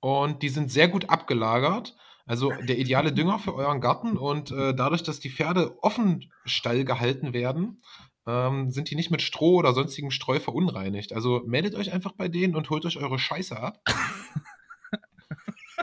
Und 0.00 0.42
die 0.42 0.48
sind 0.48 0.70
sehr 0.70 0.88
gut 0.88 1.10
abgelagert. 1.10 1.96
Also 2.26 2.52
der 2.62 2.78
ideale 2.78 3.12
Dünger 3.12 3.38
für 3.38 3.54
euren 3.54 3.80
Garten. 3.80 4.16
Und 4.16 4.50
äh, 4.50 4.74
dadurch, 4.74 5.02
dass 5.02 5.20
die 5.20 5.30
Pferde 5.30 5.76
offen 5.82 6.30
Stall 6.44 6.84
gehalten 6.84 7.32
werden, 7.32 7.82
ähm, 8.26 8.70
sind 8.70 8.90
die 8.90 8.96
nicht 8.96 9.10
mit 9.10 9.22
Stroh 9.22 9.56
oder 9.56 9.72
sonstigem 9.72 10.10
Streu 10.10 10.40
verunreinigt. 10.40 11.12
Also 11.12 11.42
meldet 11.46 11.74
euch 11.74 11.92
einfach 11.92 12.12
bei 12.12 12.28
denen 12.28 12.54
und 12.54 12.70
holt 12.70 12.84
euch 12.84 12.98
eure 12.98 13.18
Scheiße 13.18 13.58
ab. 13.58 13.80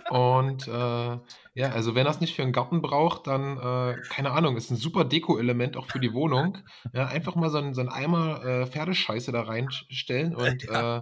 und 0.09 0.67
äh, 0.67 1.17
ja, 1.53 1.69
also 1.73 1.95
wenn 1.95 2.05
das 2.05 2.21
nicht 2.21 2.35
für 2.35 2.43
einen 2.43 2.53
Garten 2.53 2.81
braucht, 2.81 3.27
dann, 3.27 3.57
äh, 3.57 4.01
keine 4.09 4.31
Ahnung, 4.31 4.55
ist 4.55 4.71
ein 4.71 4.77
super 4.77 5.03
Deko-Element 5.03 5.75
auch 5.77 5.87
für 5.87 5.99
die 5.99 6.13
Wohnung. 6.13 6.59
Ja, 6.93 7.07
einfach 7.07 7.35
mal 7.35 7.49
so 7.49 7.57
einen, 7.57 7.73
so 7.73 7.81
einen 7.81 7.89
Eimer 7.89 8.43
äh, 8.43 8.67
Pferdescheiße 8.67 9.31
da 9.31 9.41
reinstellen 9.41 10.35
und 10.35 10.63
äh, 10.69 11.01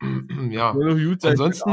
ja, 0.50 0.72
Ansonsten- 1.30 1.70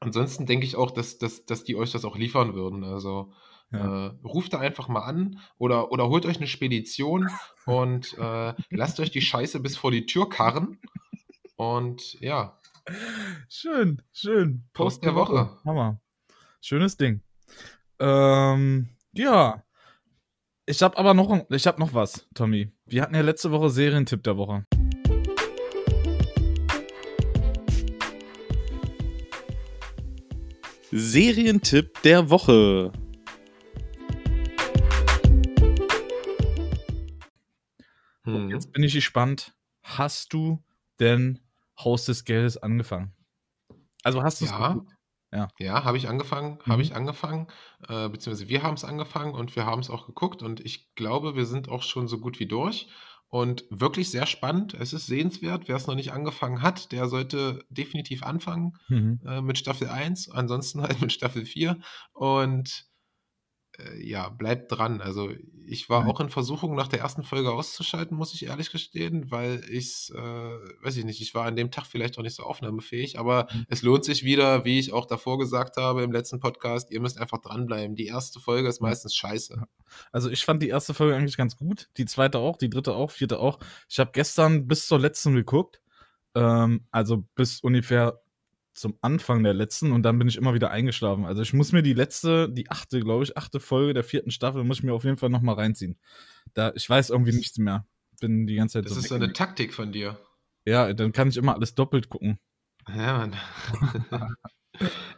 ansonsten 0.00 0.46
denke 0.46 0.66
ich 0.66 0.76
auch, 0.76 0.90
dass, 0.90 1.18
dass, 1.18 1.44
dass 1.44 1.64
die 1.64 1.76
euch 1.76 1.92
das 1.92 2.04
auch 2.04 2.16
liefern 2.16 2.54
würden. 2.54 2.84
Also 2.84 3.32
Ja. 3.70 4.06
äh, 4.08 4.10
ruft 4.24 4.52
da 4.54 4.58
einfach 4.60 4.88
mal 4.88 5.02
an 5.02 5.40
oder, 5.58 5.92
oder 5.92 6.08
holt 6.08 6.24
euch 6.26 6.38
eine 6.38 6.46
Spedition 6.46 7.28
und 7.66 8.16
äh, 8.18 8.54
lasst 8.70 8.98
euch 9.00 9.10
die 9.10 9.20
Scheiße 9.20 9.60
bis 9.60 9.76
vor 9.76 9.90
die 9.90 10.06
Tür 10.06 10.28
karren. 10.28 10.80
Und 11.56 12.14
ja, 12.20 12.58
Schön, 13.50 14.00
schön. 14.12 14.64
Post 14.72 15.04
der 15.04 15.14
Woche. 15.14 15.50
Hammer. 15.66 16.00
Schönes 16.62 16.96
Ding. 16.96 17.20
Ähm, 17.98 18.88
ja. 19.12 19.62
Ich 20.64 20.82
habe 20.82 20.96
aber 20.96 21.12
noch, 21.12 21.44
ich 21.50 21.66
hab 21.66 21.78
noch 21.78 21.92
was, 21.92 22.26
Tommy. 22.34 22.72
Wir 22.86 23.02
hatten 23.02 23.14
ja 23.14 23.20
letzte 23.20 23.50
Woche 23.50 23.68
Serientipp 23.68 24.22
der 24.22 24.38
Woche. 24.38 24.64
Serientipp 30.90 32.02
der 32.02 32.30
Woche. 32.30 32.92
hm. 38.24 38.50
Jetzt 38.50 38.72
bin 38.72 38.82
ich 38.82 38.94
gespannt. 38.94 39.54
Hast 39.82 40.32
du 40.32 40.62
denn 41.00 41.40
Haus 41.78 42.04
des 42.04 42.24
Geldes 42.24 42.56
angefangen? 42.56 43.12
Also 44.02 44.22
hast 44.22 44.40
du 44.40 44.44
es 44.46 44.50
Ja. 44.50 44.68
geguckt? 44.72 44.94
Ja, 45.58 45.84
habe 45.84 45.98
ich 45.98 46.08
angefangen, 46.08 46.58
Mhm. 46.64 46.72
habe 46.72 46.82
ich 46.82 46.94
angefangen, 46.96 47.48
äh, 47.86 48.08
beziehungsweise 48.08 48.48
wir 48.48 48.62
haben 48.62 48.74
es 48.74 48.84
angefangen 48.84 49.34
und 49.34 49.54
wir 49.56 49.66
haben 49.66 49.80
es 49.80 49.90
auch 49.90 50.06
geguckt 50.06 50.42
und 50.42 50.60
ich 50.60 50.94
glaube, 50.94 51.36
wir 51.36 51.44
sind 51.44 51.68
auch 51.68 51.82
schon 51.82 52.08
so 52.08 52.18
gut 52.18 52.40
wie 52.40 52.46
durch 52.46 52.88
und 53.28 53.64
wirklich 53.70 54.10
sehr 54.10 54.26
spannend. 54.26 54.74
Es 54.74 54.92
ist 54.92 55.06
sehenswert. 55.06 55.68
Wer 55.68 55.76
es 55.76 55.86
noch 55.86 55.94
nicht 55.94 56.12
angefangen 56.12 56.62
hat, 56.62 56.92
der 56.92 57.08
sollte 57.08 57.64
definitiv 57.68 58.22
anfangen 58.22 58.76
Mhm. 58.88 59.20
äh, 59.26 59.40
mit 59.42 59.58
Staffel 59.58 59.88
1, 59.88 60.30
ansonsten 60.30 60.80
halt 60.82 61.00
mit 61.00 61.12
Staffel 61.12 61.44
4 61.44 61.78
und 62.12 62.87
ja, 64.00 64.28
bleibt 64.28 64.72
dran. 64.72 65.00
Also 65.00 65.30
ich 65.66 65.88
war 65.88 66.02
Mhm. 66.04 66.10
auch 66.10 66.20
in 66.20 66.30
Versuchung, 66.30 66.74
nach 66.74 66.88
der 66.88 67.00
ersten 67.00 67.22
Folge 67.22 67.52
auszuschalten, 67.52 68.16
muss 68.16 68.34
ich 68.34 68.46
ehrlich 68.46 68.70
gestehen, 68.72 69.30
weil 69.30 69.62
ich, 69.70 70.10
äh, 70.14 70.18
weiß 70.18 70.96
ich 70.96 71.04
nicht, 71.04 71.20
ich 71.20 71.34
war 71.34 71.44
an 71.46 71.56
dem 71.56 71.70
Tag 71.70 71.86
vielleicht 71.86 72.18
auch 72.18 72.22
nicht 72.22 72.34
so 72.34 72.42
aufnahmefähig, 72.42 73.18
aber 73.18 73.46
Mhm. 73.52 73.66
es 73.68 73.82
lohnt 73.82 74.04
sich 74.04 74.24
wieder, 74.24 74.64
wie 74.64 74.78
ich 74.78 74.92
auch 74.92 75.06
davor 75.06 75.38
gesagt 75.38 75.76
habe 75.76 76.02
im 76.02 76.10
letzten 76.12 76.40
Podcast, 76.40 76.90
ihr 76.90 77.00
müsst 77.00 77.18
einfach 77.18 77.38
dranbleiben. 77.38 77.96
Die 77.96 78.06
erste 78.06 78.40
Folge 78.40 78.68
ist 78.68 78.80
meistens 78.80 79.14
scheiße. 79.14 79.62
Also 80.12 80.30
ich 80.30 80.44
fand 80.44 80.62
die 80.62 80.68
erste 80.68 80.94
Folge 80.94 81.14
eigentlich 81.16 81.36
ganz 81.36 81.56
gut, 81.56 81.88
die 81.96 82.04
zweite 82.06 82.38
auch, 82.38 82.56
die 82.56 82.70
dritte 82.70 82.94
auch, 82.94 83.10
vierte 83.10 83.38
auch. 83.38 83.58
Ich 83.88 83.98
habe 83.98 84.10
gestern 84.12 84.66
bis 84.66 84.86
zur 84.86 84.98
letzten 84.98 85.34
geguckt, 85.34 85.80
ähm, 86.34 86.86
also 86.90 87.24
bis 87.34 87.60
ungefähr 87.60 88.20
zum 88.80 88.96
Anfang 89.02 89.42
der 89.42 89.54
letzten 89.54 89.92
und 89.92 90.02
dann 90.02 90.18
bin 90.18 90.28
ich 90.28 90.36
immer 90.36 90.54
wieder 90.54 90.70
eingeschlafen. 90.70 91.24
Also 91.24 91.42
ich 91.42 91.52
muss 91.52 91.72
mir 91.72 91.82
die 91.82 91.94
letzte, 91.94 92.48
die 92.50 92.70
achte, 92.70 93.00
glaube 93.00 93.24
ich, 93.24 93.36
achte 93.36 93.60
Folge 93.60 93.94
der 93.94 94.04
vierten 94.04 94.30
Staffel 94.30 94.64
muss 94.64 94.78
ich 94.78 94.82
mir 94.84 94.94
auf 94.94 95.04
jeden 95.04 95.16
Fall 95.18 95.30
noch 95.30 95.42
mal 95.42 95.54
reinziehen. 95.54 95.98
Da 96.54 96.72
ich 96.74 96.88
weiß 96.88 97.10
irgendwie 97.10 97.32
nichts 97.32 97.58
mehr. 97.58 97.86
Bin 98.20 98.46
die 98.46 98.56
ganze 98.56 98.74
Zeit 98.78 98.86
Das 98.86 98.94
so. 98.94 98.98
ist 99.00 99.08
so 99.08 99.14
eine. 99.14 99.32
Taktik 99.32 99.72
von 99.74 99.92
dir. 99.92 100.18
ja, 100.64 100.92
dann 100.92 101.12
kann 101.12 101.28
ich 101.28 101.36
immer 101.36 101.54
alles 101.54 101.74
doppelt 101.74 102.08
gucken. 102.08 102.38
Ja, 102.88 103.18
Mann. 103.18 103.36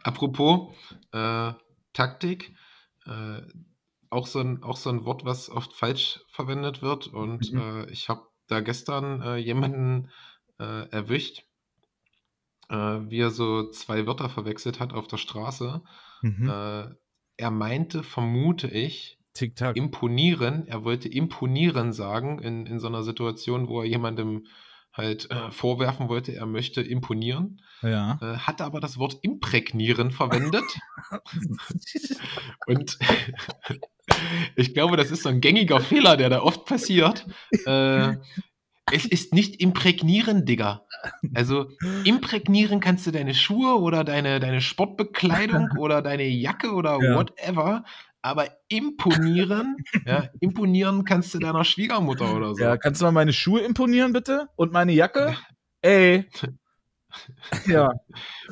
Apropos 0.03 0.73
äh, 1.11 1.53
Taktik, 1.93 2.53
äh, 3.05 3.41
auch, 4.09 4.27
so 4.27 4.39
ein, 4.39 4.63
auch 4.63 4.77
so 4.77 4.89
ein 4.89 5.05
Wort, 5.05 5.25
was 5.25 5.49
oft 5.49 5.73
falsch 5.73 6.19
verwendet 6.29 6.81
wird. 6.81 7.07
Und 7.07 7.51
Mhm. 7.53 7.59
äh, 7.59 7.91
ich 7.91 8.09
habe 8.09 8.27
da 8.47 8.59
gestern 8.61 9.21
äh, 9.21 9.37
jemanden 9.37 10.09
äh, 10.59 10.89
erwischt, 10.89 11.43
äh, 12.71 12.75
wie 13.09 13.19
er 13.19 13.29
so 13.29 13.69
zwei 13.69 14.07
Wörter 14.07 14.29
verwechselt 14.29 14.79
hat 14.79 14.93
auf 14.93 15.07
der 15.07 15.17
Straße. 15.17 15.81
Mhm. 16.23 16.49
Äh, 16.49 16.85
er 17.37 17.51
meinte, 17.51 18.01
vermute 18.03 18.67
ich, 18.67 19.17
Tick-Tack. 19.33 19.75
imponieren. 19.77 20.65
Er 20.67 20.83
wollte 20.83 21.07
imponieren 21.09 21.93
sagen 21.93 22.39
in, 22.39 22.65
in 22.65 22.79
so 22.79 22.87
einer 22.87 23.03
Situation, 23.03 23.67
wo 23.67 23.81
er 23.81 23.87
jemandem 23.87 24.45
halt 24.93 25.31
äh, 25.31 25.51
vorwerfen 25.51 26.09
wollte, 26.09 26.35
er 26.35 26.45
möchte 26.45 26.81
imponieren 26.81 27.61
Ja. 27.81 28.19
äh, 28.21 28.37
hatte 28.39 28.65
aber 28.65 28.81
das 28.81 28.97
Wort 28.97 29.19
imprägnieren 29.21 30.11
verwendet. 30.11 30.65
Und 32.67 32.99
ich 34.57 34.73
glaube, 34.73 34.97
das 34.97 35.09
ist 35.11 35.23
so 35.23 35.29
ein 35.29 35.39
gängiger 35.39 35.79
Fehler, 35.79 36.17
der 36.17 36.29
da 36.29 36.41
oft 36.41 36.65
passiert. 36.65 37.25
Äh, 37.65 38.15
es 38.91 39.05
ist 39.05 39.33
nicht 39.33 39.61
imprägnieren, 39.61 40.45
Digga. 40.45 40.85
Also 41.33 41.69
imprägnieren 42.03 42.79
kannst 42.79 43.05
du 43.07 43.11
deine 43.11 43.33
Schuhe 43.33 43.79
oder 43.79 44.03
deine, 44.03 44.39
deine 44.39 44.61
Sportbekleidung 44.61 45.69
oder 45.77 46.01
deine 46.01 46.27
Jacke 46.27 46.73
oder 46.73 46.99
Ja. 47.01 47.15
whatever, 47.15 47.83
aber 48.21 48.49
imponieren, 48.67 49.77
ja, 50.05 50.29
imponieren 50.39 51.05
kannst 51.05 51.33
du 51.33 51.39
deiner 51.39 51.63
Schwiegermutter 51.63 52.35
oder 52.35 52.53
so. 52.55 52.61
Ja, 52.63 52.77
kannst 52.77 53.01
du 53.01 53.05
mal 53.05 53.11
meine 53.11 53.33
Schuhe 53.33 53.61
imponieren, 53.61 54.13
bitte? 54.13 54.47
Und 54.55 54.71
meine 54.71 54.91
Jacke? 54.93 55.35
Ey. 55.81 56.25
Ja. 57.67 57.91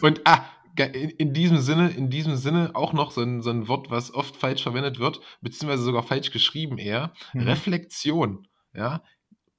Und 0.01 0.19
ah, 0.25 0.43
in 0.77 1.33
diesem 1.33 1.59
Sinne, 1.59 1.89
in 1.91 2.09
diesem 2.09 2.35
Sinne 2.35 2.71
auch 2.73 2.91
noch 2.91 3.11
so 3.11 3.21
ein, 3.21 3.41
so 3.41 3.49
ein 3.49 3.69
Wort, 3.69 3.89
was 3.89 4.13
oft 4.13 4.35
falsch 4.35 4.63
verwendet 4.63 4.99
wird, 4.99 5.21
beziehungsweise 5.41 5.83
sogar 5.83 6.03
falsch 6.03 6.31
geschrieben 6.31 6.77
eher. 6.77 7.13
Mhm. 7.33 7.41
Reflexion. 7.43 8.47
Ja? 8.73 9.01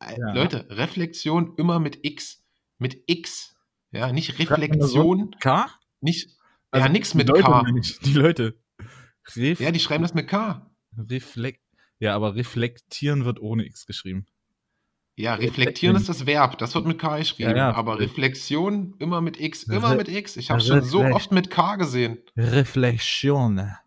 Äh, 0.01 0.19
Ja. 0.19 0.33
Leute, 0.33 0.67
Reflexion 0.71 1.55
immer 1.57 1.79
mit 1.81 2.05
X. 2.05 2.43
Mit 2.79 3.03
X. 3.07 3.55
Ja, 3.93 4.13
nicht? 4.13 4.39
Reflexion, 4.39 5.35
K? 5.41 5.69
nicht. 6.01 6.31
Also 6.71 6.87
ja, 6.87 6.93
nix 6.93 7.11
die 7.11 7.17
mit 7.19 7.29
Leute, 7.29 7.43
K. 7.43 7.65
Die 8.05 8.13
Leute. 8.13 8.59
Ref 9.37 9.61
Ja, 9.61 9.71
die 9.73 9.81
schreiben 9.81 10.03
das 10.03 10.15
mit 10.15 10.29
K. 10.29 10.71
Reflekt. 10.97 11.61
Ja, 11.99 12.15
aber 12.15 12.35
reflektieren 12.35 13.25
wird 13.25 13.41
ohne 13.41 13.67
X 13.67 13.87
geschrieben. 13.87 14.27
Ja, 15.17 15.35
reflektieren 15.35 15.97
ist 15.97 16.09
das 16.09 16.25
Verb, 16.25 16.57
das 16.59 16.75
wird 16.75 16.87
mit 16.87 16.99
K 16.99 17.19
geschrieben. 17.19 17.51
Ja, 17.51 17.57
ja. 17.57 17.75
aber 17.75 17.99
Reflexion 17.99 18.95
immer 19.01 19.21
mit 19.21 19.39
X, 19.39 19.69
Re- 19.69 19.75
immer 19.77 19.95
mit 19.97 20.09
X. 20.09 20.37
Ich 20.37 20.51
habe 20.51 20.61
schon 20.63 20.83
so 20.83 21.03
oft 21.05 21.31
mit 21.33 21.51
K 21.51 21.77
gesehen. 21.77 22.19
Reflexion. 22.37 23.59
Ja, 23.59 23.81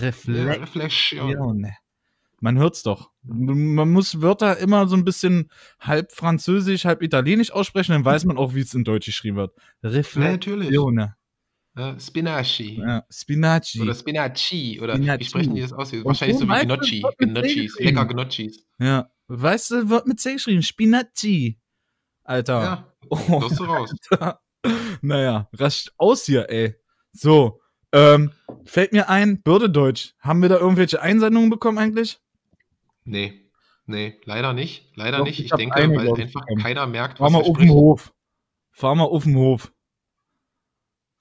Reflexion. 0.00 1.66
Man 2.40 2.58
hört's 2.58 2.82
doch. 2.82 3.10
Man 3.22 3.90
muss 3.92 4.22
Wörter 4.22 4.56
immer 4.58 4.88
so 4.88 4.96
ein 4.96 5.04
bisschen 5.04 5.50
halb 5.78 6.10
französisch, 6.12 6.86
halb 6.86 7.02
italienisch 7.02 7.52
aussprechen, 7.52 7.92
dann 7.92 8.04
weiß 8.04 8.24
man 8.24 8.38
auch, 8.38 8.54
wie 8.54 8.60
es 8.60 8.72
in 8.74 8.82
Deutsch 8.84 9.06
geschrieben 9.06 9.36
wird. 9.36 9.52
Ja, 9.82 9.90
Reflexion. 9.90 10.32
natürlich. 10.94 11.16
Ja, 11.76 11.98
Spinaci. 12.00 12.80
Ja, 12.80 13.04
Spinaci. 13.10 13.80
Oder 13.80 13.94
Spinaci. 13.94 14.80
Oder 14.82 14.96
Spinaci. 14.96 15.20
wie 15.20 15.24
sprechen 15.24 15.54
die 15.54 15.60
das 15.60 15.72
aus? 15.72 15.92
Und 15.92 16.04
Wahrscheinlich 16.04 16.38
so 16.38 16.48
wie 16.48 16.64
Gnocchi. 16.66 17.02
Gnocchis. 17.18 17.78
Lecker 17.78 18.06
Gnocchis. 18.06 18.66
Ja. 18.78 19.10
Weißt 19.28 19.70
du, 19.70 19.88
wird 19.88 20.06
mit 20.08 20.18
C 20.18 20.32
geschrieben. 20.32 20.62
Spinaci. 20.62 21.58
Alter. 22.24 22.62
Ja, 22.62 22.86
Oh, 23.08 23.40
du 23.48 23.64
raus. 23.64 23.92
naja, 25.02 25.48
rasch 25.54 25.90
aus 25.96 26.24
hier, 26.26 26.48
ey. 26.50 26.74
So, 27.12 27.60
ähm, 27.92 28.32
fällt 28.64 28.92
mir 28.92 29.08
ein, 29.08 29.42
Bürdedeutsch. 29.42 30.12
Haben 30.20 30.42
wir 30.42 30.48
da 30.48 30.58
irgendwelche 30.58 31.00
Einsendungen 31.00 31.50
bekommen 31.50 31.78
eigentlich? 31.78 32.18
Nee. 33.10 33.50
Nee, 33.86 34.20
leider 34.24 34.52
nicht. 34.52 34.96
Leider 34.96 35.18
Doch, 35.18 35.24
nicht. 35.24 35.40
ich 35.40 35.46
Ich 35.46 35.52
denke, 35.52 35.74
eine, 35.74 35.96
weil 35.96 36.06
ich, 36.06 36.18
einfach 36.20 36.40
bekommen. 36.42 36.62
keiner 36.62 36.86
merkt, 36.86 37.18
Fahr 37.18 37.26
was 37.26 37.32
mal 37.32 37.42
er 37.42 37.50
auf 37.50 37.58
den. 37.58 37.70
Hof. 37.70 38.14
Fahr 38.70 38.94
mal 38.94 39.04
auf 39.04 39.24
den 39.24 39.36
Hof. 39.36 39.72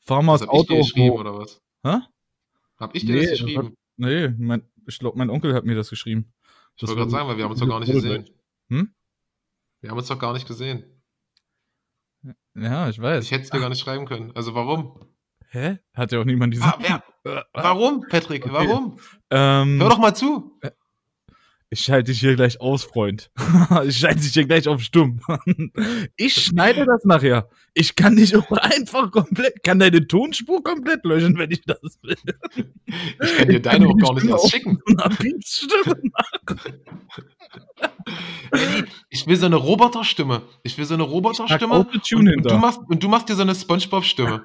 Fahr 0.01 0.21
mal 0.21 0.33
das 0.33 0.41
hab 0.43 0.47
ich 0.47 0.53
Auto 0.53 0.73
dir 0.73 0.79
auf 0.79 0.87
den 0.87 0.93
geschrieben 0.95 1.15
oder 1.17 1.37
was? 1.37 1.61
Hä? 1.83 1.97
Hab 2.77 2.95
ich 2.95 3.05
dir 3.05 3.15
Nee, 3.15 3.21
das 3.21 3.31
geschrieben? 3.31 3.75
Nee, 3.97 4.29
mein, 4.37 4.69
ich 4.87 4.99
glaube, 4.99 5.17
mein 5.17 5.29
Onkel 5.29 5.53
hat 5.53 5.65
mir 5.65 5.75
das 5.75 5.89
geschrieben. 5.89 6.31
Ich 6.75 6.83
wollte 6.83 6.95
gerade 6.95 7.11
sagen, 7.11 7.27
weil 7.27 7.37
wir 7.37 7.43
haben 7.43 7.51
uns 7.51 7.59
doch 7.59 7.67
gar 7.67 7.79
nicht 7.79 7.91
gesehen. 7.91 8.29
Hm? 8.69 8.93
Wir 9.81 9.89
haben 9.89 9.97
uns 9.97 10.07
doch 10.07 10.19
gar 10.19 10.33
nicht 10.33 10.47
gesehen. 10.47 10.83
Ja, 12.55 12.89
ich 12.89 13.01
weiß. 13.01 13.25
Ich 13.25 13.31
hätte 13.31 13.43
es 13.43 13.49
dir 13.49 13.59
gar 13.59 13.69
nicht 13.69 13.79
schreiben 13.79 14.05
können. 14.05 14.31
Also 14.35 14.53
warum? 14.53 14.99
Hä? 15.49 15.79
Hat 15.93 16.11
ja 16.11 16.19
auch 16.19 16.25
niemand 16.25 16.53
diese. 16.53 16.63
Ah, 16.65 16.77
wer? 16.79 17.03
Warum, 17.53 18.05
Patrick? 18.09 18.45
Okay. 18.45 18.53
Warum? 18.53 18.99
Ähm, 19.29 19.79
Hör 19.81 19.89
doch 19.89 19.97
mal 19.97 20.13
zu. 20.13 20.59
Ich 21.71 21.81
schalte 21.81 22.11
dich 22.11 22.19
hier 22.19 22.35
gleich 22.35 22.59
aus, 22.59 22.83
Freund. 22.83 23.29
ich 23.85 23.97
schalte 23.97 24.21
dich 24.21 24.33
hier 24.33 24.45
gleich 24.45 24.67
auf 24.67 24.81
stumm. 24.81 25.21
ich 26.17 26.33
schneide 26.33 26.83
das 26.85 27.05
nachher. 27.05 27.47
Ich 27.75 27.95
kann 27.95 28.15
dich 28.15 28.35
auch 28.35 28.51
einfach 28.51 29.11
komplett, 29.11 29.63
kann 29.63 29.77
deine 29.77 30.07
Tonspur 30.07 30.63
komplett 30.63 31.05
löschen, 31.05 31.37
wenn 31.37 31.51
ich 31.51 31.61
das 31.61 31.99
will. 32.01 32.17
Ich 32.87 33.37
kann 33.37 33.49
dir 33.49 33.61
deine 33.61 33.87
auch 33.87 33.97
gar 33.97 34.15
nicht 34.15 34.25
erst 34.25 34.49
schicken. 34.51 34.79
Ich 39.09 39.27
will 39.27 39.35
so 39.35 39.45
eine 39.45 39.55
Roboterstimme. 39.55 40.41
Ich 40.63 40.77
will 40.77 40.85
so 40.85 40.95
eine 40.95 41.03
Roboterstimme. 41.03 41.73
Und, 41.73 42.13
und, 42.13 42.45
du 42.45 42.57
machst, 42.57 42.79
und 42.87 43.03
du 43.03 43.07
machst 43.07 43.29
dir 43.29 43.35
so 43.35 43.43
eine 43.43 43.53
Spongebob-Stimme. 43.53 44.43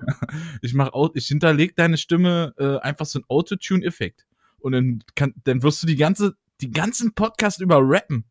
Ich 0.61 0.75
mach, 0.75 0.91
ich 1.15 1.27
hinterlege 1.27 1.73
deine 1.75 1.97
Stimme 1.97 2.55
äh, 2.59 2.79
einfach 2.79 3.07
so 3.07 3.21
ein 3.21 3.25
Autotune-Effekt. 3.29 4.27
Und 4.59 4.73
dann, 4.73 5.03
kann, 5.15 5.35
dann 5.45 5.63
wirst 5.63 5.83
du 5.83 5.87
die 5.87 5.97
ganze, 5.97 6.37
die 6.61 6.71
ganzen 6.71 7.14
Podcast 7.14 7.61
über 7.61 7.79
rappen. 7.81 8.25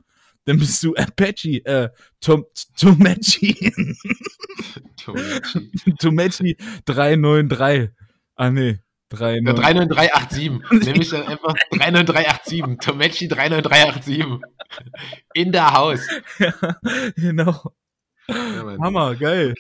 Dann 0.46 0.60
bist 0.60 0.84
du 0.84 0.94
Apache, 0.96 1.66
äh, 1.66 1.90
Tom, 2.20 2.46
Tomachi, 2.78 3.74
Tomachi. 4.98 5.96
Tomachi 6.00 6.58
393. 6.86 7.92
Ah, 8.36 8.50
nee, 8.50 8.80
Ja, 9.12 9.18
393. 9.54 10.50
39387. 10.50 10.86
Nämlich 10.86 11.10
dann 11.10 11.28
einfach 11.28 11.54
39387. 11.72 12.78
Tomachi 12.80 13.28
39387. 13.28 14.42
In 15.34 15.52
der 15.52 15.74
Haus. 15.74 16.02
genau. 17.16 17.74
Ja. 18.28 18.78
Hammer, 18.82 19.16
geil. 19.16 19.54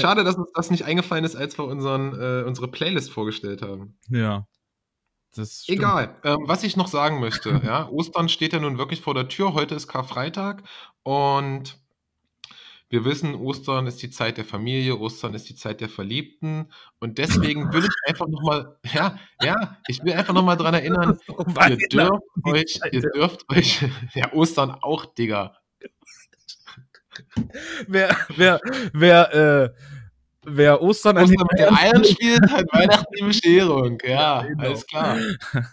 Schade, 0.00 0.24
dass 0.24 0.36
uns 0.36 0.50
das 0.54 0.70
nicht 0.70 0.84
eingefallen 0.84 1.24
ist, 1.24 1.36
als 1.36 1.58
wir 1.58 1.64
unseren, 1.64 2.14
äh, 2.14 2.44
unsere 2.44 2.68
Playlist 2.68 3.12
vorgestellt 3.12 3.62
haben. 3.62 3.96
Ja. 4.08 4.46
Egal. 5.68 6.16
Ähm, 6.24 6.38
was 6.42 6.64
ich 6.64 6.76
noch 6.76 6.88
sagen 6.88 7.20
möchte, 7.20 7.50
ja, 7.64 7.88
Ostern 7.88 8.28
steht 8.28 8.52
ja 8.52 8.60
nun 8.60 8.78
wirklich 8.78 9.00
vor 9.00 9.14
der 9.14 9.28
Tür. 9.28 9.54
Heute 9.54 9.74
ist 9.74 9.88
Karfreitag 9.88 10.62
und 11.02 11.78
wir 12.88 13.04
wissen, 13.04 13.36
Ostern 13.36 13.86
ist 13.86 14.02
die 14.02 14.10
Zeit 14.10 14.36
der 14.36 14.44
Familie, 14.44 14.98
Ostern 14.98 15.32
ist 15.34 15.48
die 15.48 15.54
Zeit 15.54 15.80
der 15.80 15.88
Verliebten 15.88 16.72
und 16.98 17.18
deswegen 17.18 17.72
will 17.72 17.84
ich 17.84 18.08
einfach 18.08 18.26
nochmal, 18.26 18.76
ja, 18.92 19.16
ja, 19.40 19.76
ich 19.86 20.02
will 20.02 20.12
einfach 20.12 20.34
nochmal 20.34 20.56
dran 20.56 20.74
erinnern, 20.74 21.16
ihr 21.68 21.88
dürft 21.88 22.22
euch, 22.44 22.80
ihr 22.90 23.02
dürft 23.02 23.48
euch, 23.48 23.84
ja, 24.14 24.32
Ostern 24.32 24.72
auch, 24.72 25.04
Digga. 25.04 25.56
Wer, 27.86 28.16
wer, 28.36 28.60
wer, 28.92 29.34
äh, 29.34 29.70
wer 30.44 30.80
Ostern 30.82 31.16
an 31.18 31.24
Ostern 31.24 31.46
mit 31.50 31.60
den 31.60 31.74
Eiern 31.74 32.04
spielt, 32.04 32.50
hat 32.50 32.64
Weihnachten 32.72 33.12
die 33.18 33.24
Bescherung. 33.24 33.98
Ja, 34.04 34.42
Genau. 34.42 34.62
alles 34.64 34.86
klar. 34.86 35.18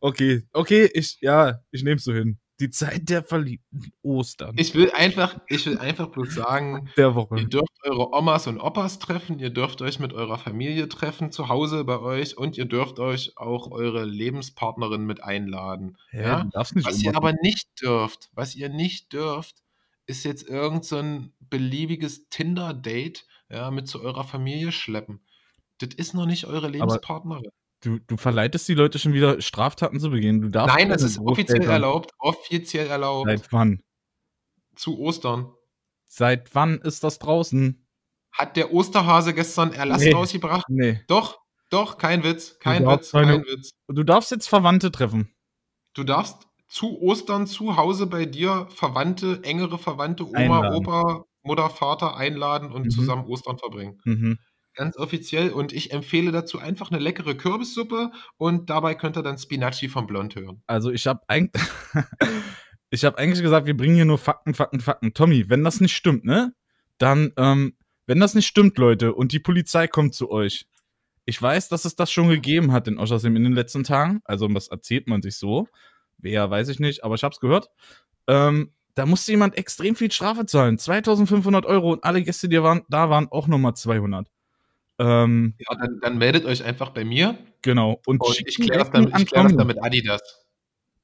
Okay, 0.00 0.42
okay, 0.52 0.90
ich, 0.92 1.18
ja, 1.20 1.60
ich 1.70 1.82
nehm's 1.84 2.04
so 2.04 2.12
hin. 2.12 2.38
Die 2.58 2.70
Zeit 2.70 3.08
der 3.08 3.22
Verliebten. 3.22 3.92
Ostern. 4.02 4.56
Ich 4.58 4.74
will 4.74 4.90
einfach, 4.90 5.38
ich 5.46 5.64
will 5.66 5.78
einfach 5.78 6.08
bloß 6.08 6.34
sagen, 6.34 6.88
der 6.96 7.08
Ihr 7.08 7.14
Woche. 7.14 7.46
dürft 7.46 7.72
eure 7.84 8.12
Omas 8.12 8.48
und 8.48 8.58
Opas 8.58 8.98
treffen, 8.98 9.38
ihr 9.38 9.50
dürft 9.50 9.80
euch 9.82 10.00
mit 10.00 10.12
eurer 10.12 10.38
Familie 10.38 10.88
treffen, 10.88 11.30
zu 11.30 11.48
Hause 11.48 11.84
bei 11.84 12.00
euch 12.00 12.36
und 12.36 12.58
ihr 12.58 12.64
dürft 12.64 12.98
euch 12.98 13.34
auch 13.36 13.70
eure 13.70 14.04
Lebenspartnerin 14.04 15.04
mit 15.06 15.22
einladen. 15.22 15.96
Ja? 16.10 16.44
nicht 16.74 16.86
Was 16.86 17.00
ihr 17.00 17.10
ummachen. 17.10 17.16
aber 17.16 17.32
nicht 17.40 17.68
dürft, 17.80 18.30
was 18.32 18.56
ihr 18.56 18.70
nicht 18.70 19.12
dürft, 19.12 19.62
ist 20.06 20.24
jetzt 20.24 20.48
irgend 20.48 20.84
so 20.84 20.96
ein 20.96 21.32
beliebiges 21.38 22.28
Tinder-Date 22.30 23.24
ja, 23.50 23.70
mit 23.70 23.88
zu 23.88 24.02
eurer 24.02 24.24
Familie 24.24 24.72
schleppen. 24.72 25.24
Das 25.78 25.90
ist 25.94 26.14
noch 26.14 26.26
nicht 26.26 26.46
eure 26.46 26.68
Lebenspartnerin. 26.68 27.50
Du, 27.80 27.98
du 28.00 28.16
verleitest 28.16 28.66
die 28.68 28.74
Leute 28.74 28.98
schon 28.98 29.12
wieder, 29.12 29.40
Straftaten 29.40 30.00
zu 30.00 30.10
begehen. 30.10 30.40
Du 30.40 30.48
darfst 30.48 30.74
Nein, 30.76 30.88
das 30.88 31.02
ist 31.02 31.18
offiziell 31.20 31.62
erlaubt, 31.62 32.10
offiziell 32.18 32.88
erlaubt. 32.88 33.28
Seit 33.28 33.52
wann? 33.52 33.82
Zu 34.74 34.98
Ostern. 34.98 35.52
Seit 36.04 36.54
wann 36.54 36.78
ist 36.80 37.04
das 37.04 37.18
draußen? 37.20 37.86
Hat 38.32 38.56
der 38.56 38.72
Osterhase 38.72 39.32
gestern 39.34 39.72
Erlass 39.72 40.02
Nee. 40.02 40.12
rausgebracht? 40.12 40.64
Nee. 40.68 41.00
Doch, 41.06 41.38
doch, 41.70 41.98
kein 41.98 42.24
Witz, 42.24 42.58
kein 42.58 42.84
Witz, 42.86 43.12
keine- 43.12 43.42
kein 43.42 43.44
Witz. 43.44 43.70
Du 43.88 44.02
darfst 44.02 44.30
jetzt 44.32 44.48
Verwandte 44.48 44.90
treffen. 44.90 45.32
Du 45.94 46.02
darfst 46.02 46.48
zu 46.68 47.00
Ostern 47.00 47.46
zu 47.46 47.76
Hause 47.76 48.06
bei 48.06 48.26
dir 48.26 48.66
Verwandte, 48.70 49.40
engere 49.44 49.78
Verwandte, 49.78 50.26
Oma, 50.26 50.36
Einladen. 50.38 50.74
Opa, 50.86 51.24
Mutter, 51.42 51.70
Vater 51.70 52.16
einladen 52.16 52.72
und 52.72 52.86
Mhm. 52.86 52.90
zusammen 52.90 53.24
Ostern 53.26 53.58
verbringen. 53.58 54.00
Mhm. 54.04 54.38
Ganz 54.74 54.96
offiziell. 54.96 55.50
Und 55.50 55.72
ich 55.72 55.92
empfehle 55.92 56.30
dazu 56.30 56.58
einfach 56.58 56.90
eine 56.90 57.00
leckere 57.00 57.34
Kürbissuppe 57.34 58.12
und 58.36 58.70
dabei 58.70 58.94
könnt 58.94 59.16
ihr 59.16 59.22
dann 59.22 59.38
Spinaci 59.38 59.88
vom 59.88 60.06
Blond 60.06 60.36
hören. 60.36 60.62
Also 60.66 60.90
ich 60.90 61.06
habe 61.06 61.20
eigentlich, 61.26 61.52
ich 62.90 63.04
habe 63.04 63.18
eigentlich 63.18 63.42
gesagt, 63.42 63.66
wir 63.66 63.76
bringen 63.76 63.96
hier 63.96 64.04
nur 64.04 64.18
Fakten, 64.18 64.54
Fakten, 64.54 64.80
Fakten. 64.80 65.14
Tommy, 65.14 65.48
wenn 65.48 65.64
das 65.64 65.80
nicht 65.80 65.94
stimmt, 65.96 66.24
ne? 66.24 66.54
Dann, 66.98 67.32
ähm, 67.36 67.74
wenn 68.06 68.20
das 68.20 68.34
nicht 68.34 68.46
stimmt, 68.46 68.78
Leute, 68.78 69.14
und 69.14 69.32
die 69.32 69.38
Polizei 69.40 69.86
kommt 69.88 70.14
zu 70.14 70.30
euch. 70.30 70.66
Ich 71.24 71.40
weiß, 71.40 71.68
dass 71.68 71.84
es 71.84 71.94
das 71.94 72.10
schon 72.10 72.28
gegeben 72.28 72.72
hat 72.72 72.88
in 72.88 72.98
Oschersim 72.98 73.36
in 73.36 73.44
den 73.44 73.52
letzten 73.52 73.84
Tagen. 73.84 74.20
Also 74.24 74.48
was 74.54 74.68
erzählt 74.68 75.06
man 75.08 75.20
sich 75.22 75.36
so? 75.36 75.68
Wer, 76.16 76.50
weiß 76.50 76.68
ich 76.68 76.80
nicht, 76.80 77.04
aber 77.04 77.16
ich 77.16 77.22
hab's 77.22 77.38
gehört. 77.40 77.68
Ähm, 78.26 78.72
da 78.98 79.06
musste 79.06 79.30
jemand 79.30 79.56
extrem 79.56 79.94
viel 79.94 80.10
Strafe 80.10 80.44
zahlen. 80.44 80.76
2500 80.76 81.64
Euro 81.66 81.92
und 81.92 82.02
alle 82.02 82.20
Gäste, 82.20 82.48
die 82.48 82.60
waren, 82.60 82.82
da 82.88 83.08
waren, 83.08 83.28
auch 83.30 83.46
nochmal 83.46 83.74
200. 83.74 84.26
Ähm, 84.98 85.54
Ja, 85.58 85.76
dann, 85.76 86.00
dann 86.02 86.18
meldet 86.18 86.44
euch 86.44 86.64
einfach 86.64 86.90
bei 86.90 87.04
mir 87.04 87.38
genau. 87.62 88.00
Und, 88.06 88.20
und 88.20 88.42
ich 88.44 88.56
kläre 88.56 88.80
das, 88.80 88.90
dann, 88.90 89.12
ich 89.16 89.26
klär 89.26 89.44
das 89.44 89.54
dann 89.54 89.68
mit 89.68 89.80
Adidas. 89.80 90.20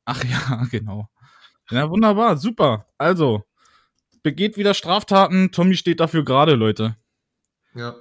Ach 0.07 0.25
ja, 0.25 0.65
genau. 0.73 1.09
Ja, 1.71 1.89
wunderbar, 1.89 2.37
super. 2.37 2.85
Also, 2.99 3.45
begeht 4.25 4.57
wieder 4.57 4.75
Straftaten. 4.75 5.53
Tommy 5.53 5.77
steht 5.77 6.01
dafür 6.01 6.25
gerade, 6.25 6.57
Leute. 6.57 6.97
Ja. 7.77 7.95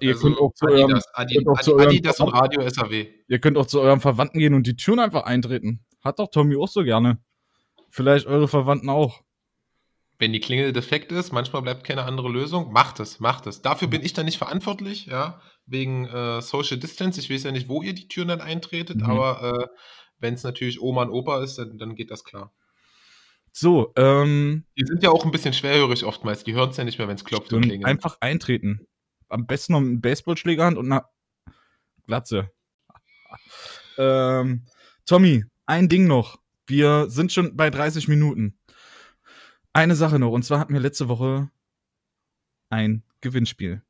Ihr, 0.00 0.14
Also, 0.14 0.22
könnt 0.22 0.38
auch 0.38 0.54
zu 0.54 0.66
eurem, 0.66 0.84
Adidas, 0.86 1.14
Adi, 1.14 1.34
könnt 1.36 1.48
auch 1.48 1.60
zu 1.60 1.74
eurem 1.76 1.88
Adidas 1.88 2.20
und 2.20 2.28
Radio 2.30 2.68
SAW. 2.68 3.06
ihr 3.28 3.38
könnt 3.38 3.58
auch 3.58 3.66
zu 3.66 3.80
eurem 3.80 4.00
Verwandten 4.00 4.40
gehen 4.40 4.54
und 4.54 4.66
die 4.66 4.74
Türen 4.74 4.98
einfach 4.98 5.22
eintreten. 5.22 5.84
Hat 6.02 6.18
doch 6.18 6.30
Tommy 6.30 6.56
auch 6.56 6.68
so 6.68 6.82
gerne. 6.82 7.18
Vielleicht 7.90 8.26
eure 8.26 8.48
Verwandten 8.48 8.88
auch. 8.88 9.22
Wenn 10.18 10.32
die 10.32 10.40
Klingel 10.40 10.72
defekt 10.72 11.12
ist, 11.12 11.32
manchmal 11.32 11.62
bleibt 11.62 11.84
keine 11.84 12.04
andere 12.04 12.28
Lösung, 12.30 12.72
macht 12.72 13.00
es, 13.00 13.20
macht 13.20 13.46
es. 13.46 13.60
Dafür 13.62 13.88
bin 13.88 14.02
ich 14.02 14.14
dann 14.14 14.24
nicht 14.24 14.38
verantwortlich, 14.38 15.06
ja, 15.06 15.40
wegen 15.66 16.06
äh, 16.06 16.40
Social 16.40 16.78
Distance. 16.78 17.20
Ich 17.20 17.28
weiß 17.30 17.42
ja 17.44 17.52
nicht, 17.52 17.68
wo 17.68 17.82
ihr 17.82 17.92
die 17.94 18.08
Türen 18.08 18.28
dann 18.28 18.40
eintretet, 18.40 18.98
Mhm. 18.98 19.04
aber 19.10 19.42
äh, 19.42 19.66
wenn 20.18 20.34
es 20.34 20.42
natürlich 20.42 20.80
Oma 20.80 21.02
und 21.02 21.10
Opa 21.10 21.42
ist, 21.42 21.58
dann, 21.58 21.76
dann 21.76 21.94
geht 21.94 22.10
das 22.10 22.24
klar. 22.24 22.52
So, 23.52 23.92
ähm, 23.96 24.64
Die 24.78 24.84
sind 24.86 25.02
ja 25.02 25.10
auch 25.10 25.24
ein 25.24 25.30
bisschen 25.30 25.52
schwerhörig 25.54 26.04
oftmals. 26.04 26.44
Die 26.44 26.54
hören 26.54 26.70
es 26.70 26.76
ja 26.76 26.84
nicht 26.84 26.98
mehr, 26.98 27.08
wenn 27.08 27.16
es 27.16 27.24
klopft 27.24 27.52
und 27.52 27.62
klingelt. 27.62 27.84
einfach 27.86 28.16
eintreten. 28.20 28.86
Am 29.28 29.46
besten 29.46 29.72
noch 29.74 29.80
mit 29.80 29.88
einem 29.90 30.00
Baseballschlägerhand 30.00 30.78
und 30.78 30.86
einer 30.92 31.08
Glatze. 32.06 32.50
ähm, 33.98 34.64
Tommy, 35.06 35.44
ein 35.66 35.88
Ding 35.88 36.06
noch. 36.06 36.38
Wir 36.66 37.08
sind 37.08 37.32
schon 37.32 37.56
bei 37.56 37.70
30 37.70 38.08
Minuten. 38.08 38.58
Eine 39.76 39.94
Sache 39.94 40.18
noch, 40.18 40.32
und 40.32 40.42
zwar 40.42 40.58
hatten 40.58 40.72
wir 40.72 40.80
letzte 40.80 41.10
Woche 41.10 41.50
ein 42.70 43.02
Gewinnspiel. 43.20 43.82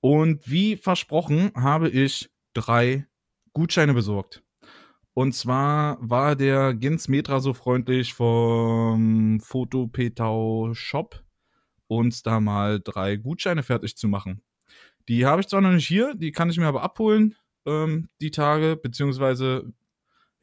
Und 0.00 0.50
wie 0.50 0.74
versprochen 0.78 1.52
habe 1.54 1.90
ich 1.90 2.30
drei 2.54 3.06
Gutscheine 3.52 3.92
besorgt. 3.92 4.42
Und 5.12 5.34
zwar 5.34 5.98
war 6.00 6.34
der 6.34 6.72
Gins 6.72 7.08
Metra 7.08 7.40
so 7.40 7.52
freundlich 7.52 8.14
vom 8.14 9.38
Fotopetau 9.38 10.72
Shop, 10.72 11.22
uns 11.88 12.22
da 12.22 12.40
mal 12.40 12.80
drei 12.80 13.16
Gutscheine 13.16 13.62
fertig 13.62 13.98
zu 13.98 14.08
machen. 14.08 14.40
Die 15.10 15.26
habe 15.26 15.42
ich 15.42 15.48
zwar 15.48 15.60
noch 15.60 15.72
nicht 15.72 15.86
hier, 15.86 16.14
die 16.14 16.32
kann 16.32 16.48
ich 16.48 16.56
mir 16.56 16.68
aber 16.68 16.82
abholen, 16.82 17.34
ähm, 17.66 18.08
die 18.22 18.30
Tage, 18.30 18.76
beziehungsweise 18.76 19.74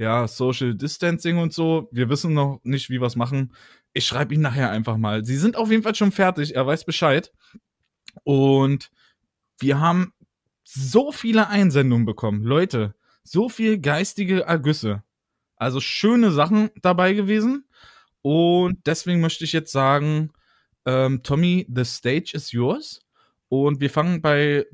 ja, 0.01 0.27
Social 0.27 0.73
Distancing 0.73 1.37
und 1.37 1.53
so. 1.53 1.87
Wir 1.91 2.09
wissen 2.09 2.33
noch 2.33 2.59
nicht, 2.63 2.89
wie 2.89 2.99
wir 2.99 3.05
es 3.05 3.15
machen. 3.15 3.53
Ich 3.93 4.05
schreibe 4.05 4.33
ihn 4.33 4.41
nachher 4.41 4.69
einfach 4.69 4.97
mal. 4.97 5.25
Sie 5.25 5.37
sind 5.37 5.57
auf 5.57 5.69
jeden 5.69 5.83
Fall 5.83 5.95
schon 5.95 6.11
fertig, 6.11 6.55
er 6.55 6.65
weiß 6.65 6.85
Bescheid. 6.85 7.31
Und 8.23 8.91
wir 9.59 9.79
haben 9.79 10.13
so 10.63 11.11
viele 11.11 11.47
Einsendungen 11.47 12.05
bekommen. 12.05 12.43
Leute, 12.43 12.95
so 13.23 13.49
viel 13.49 13.79
geistige 13.79 14.43
Ergüsse. 14.43 15.03
Also 15.55 15.79
schöne 15.79 16.31
Sachen 16.31 16.69
dabei 16.81 17.13
gewesen. 17.13 17.65
Und 18.21 18.79
deswegen 18.85 19.21
möchte 19.21 19.43
ich 19.43 19.53
jetzt 19.53 19.71
sagen, 19.71 20.31
ähm, 20.85 21.23
Tommy, 21.23 21.67
the 21.73 21.85
stage 21.85 22.31
is 22.33 22.51
yours. 22.51 23.01
Und 23.49 23.81
wir 23.81 23.89
fangen 23.89 24.21
bei 24.21 24.65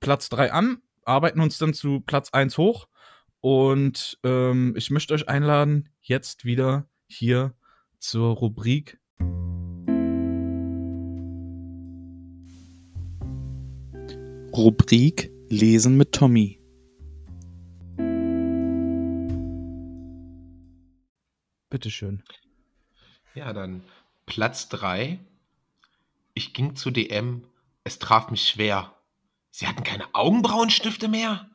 Platz 0.00 0.28
3 0.30 0.52
an, 0.52 0.82
arbeiten 1.04 1.40
uns 1.40 1.58
dann 1.58 1.74
zu 1.74 2.00
Platz 2.00 2.30
1 2.30 2.56
hoch. 2.58 2.88
Und 3.40 4.18
ähm, 4.24 4.74
ich 4.76 4.90
möchte 4.90 5.14
euch 5.14 5.28
einladen, 5.28 5.90
jetzt 6.00 6.44
wieder 6.44 6.88
hier 7.06 7.54
zur 8.00 8.34
Rubrik 8.34 8.98
Rubrik 14.52 15.30
Lesen 15.48 15.96
mit 15.96 16.12
Tommy. 16.12 16.58
Bitteschön. 21.68 22.24
Ja, 23.34 23.52
dann 23.52 23.82
Platz 24.26 24.68
3. 24.70 25.18
Ich 26.34 26.52
ging 26.52 26.74
zu 26.74 26.90
DM. 26.90 27.44
Es 27.84 27.98
traf 27.98 28.30
mich 28.30 28.48
schwer. 28.48 28.94
Sie 29.50 29.66
hatten 29.66 29.84
keine 29.84 30.14
Augenbrauenstifte 30.14 31.08
mehr? 31.08 31.48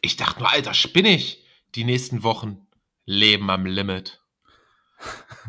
Ich 0.00 0.16
dachte 0.16 0.40
nur, 0.40 0.50
Alter, 0.50 0.74
spinnig. 0.74 1.44
Die 1.74 1.84
nächsten 1.84 2.22
Wochen. 2.22 2.66
Leben 3.04 3.48
am 3.50 3.66
Limit. 3.66 4.19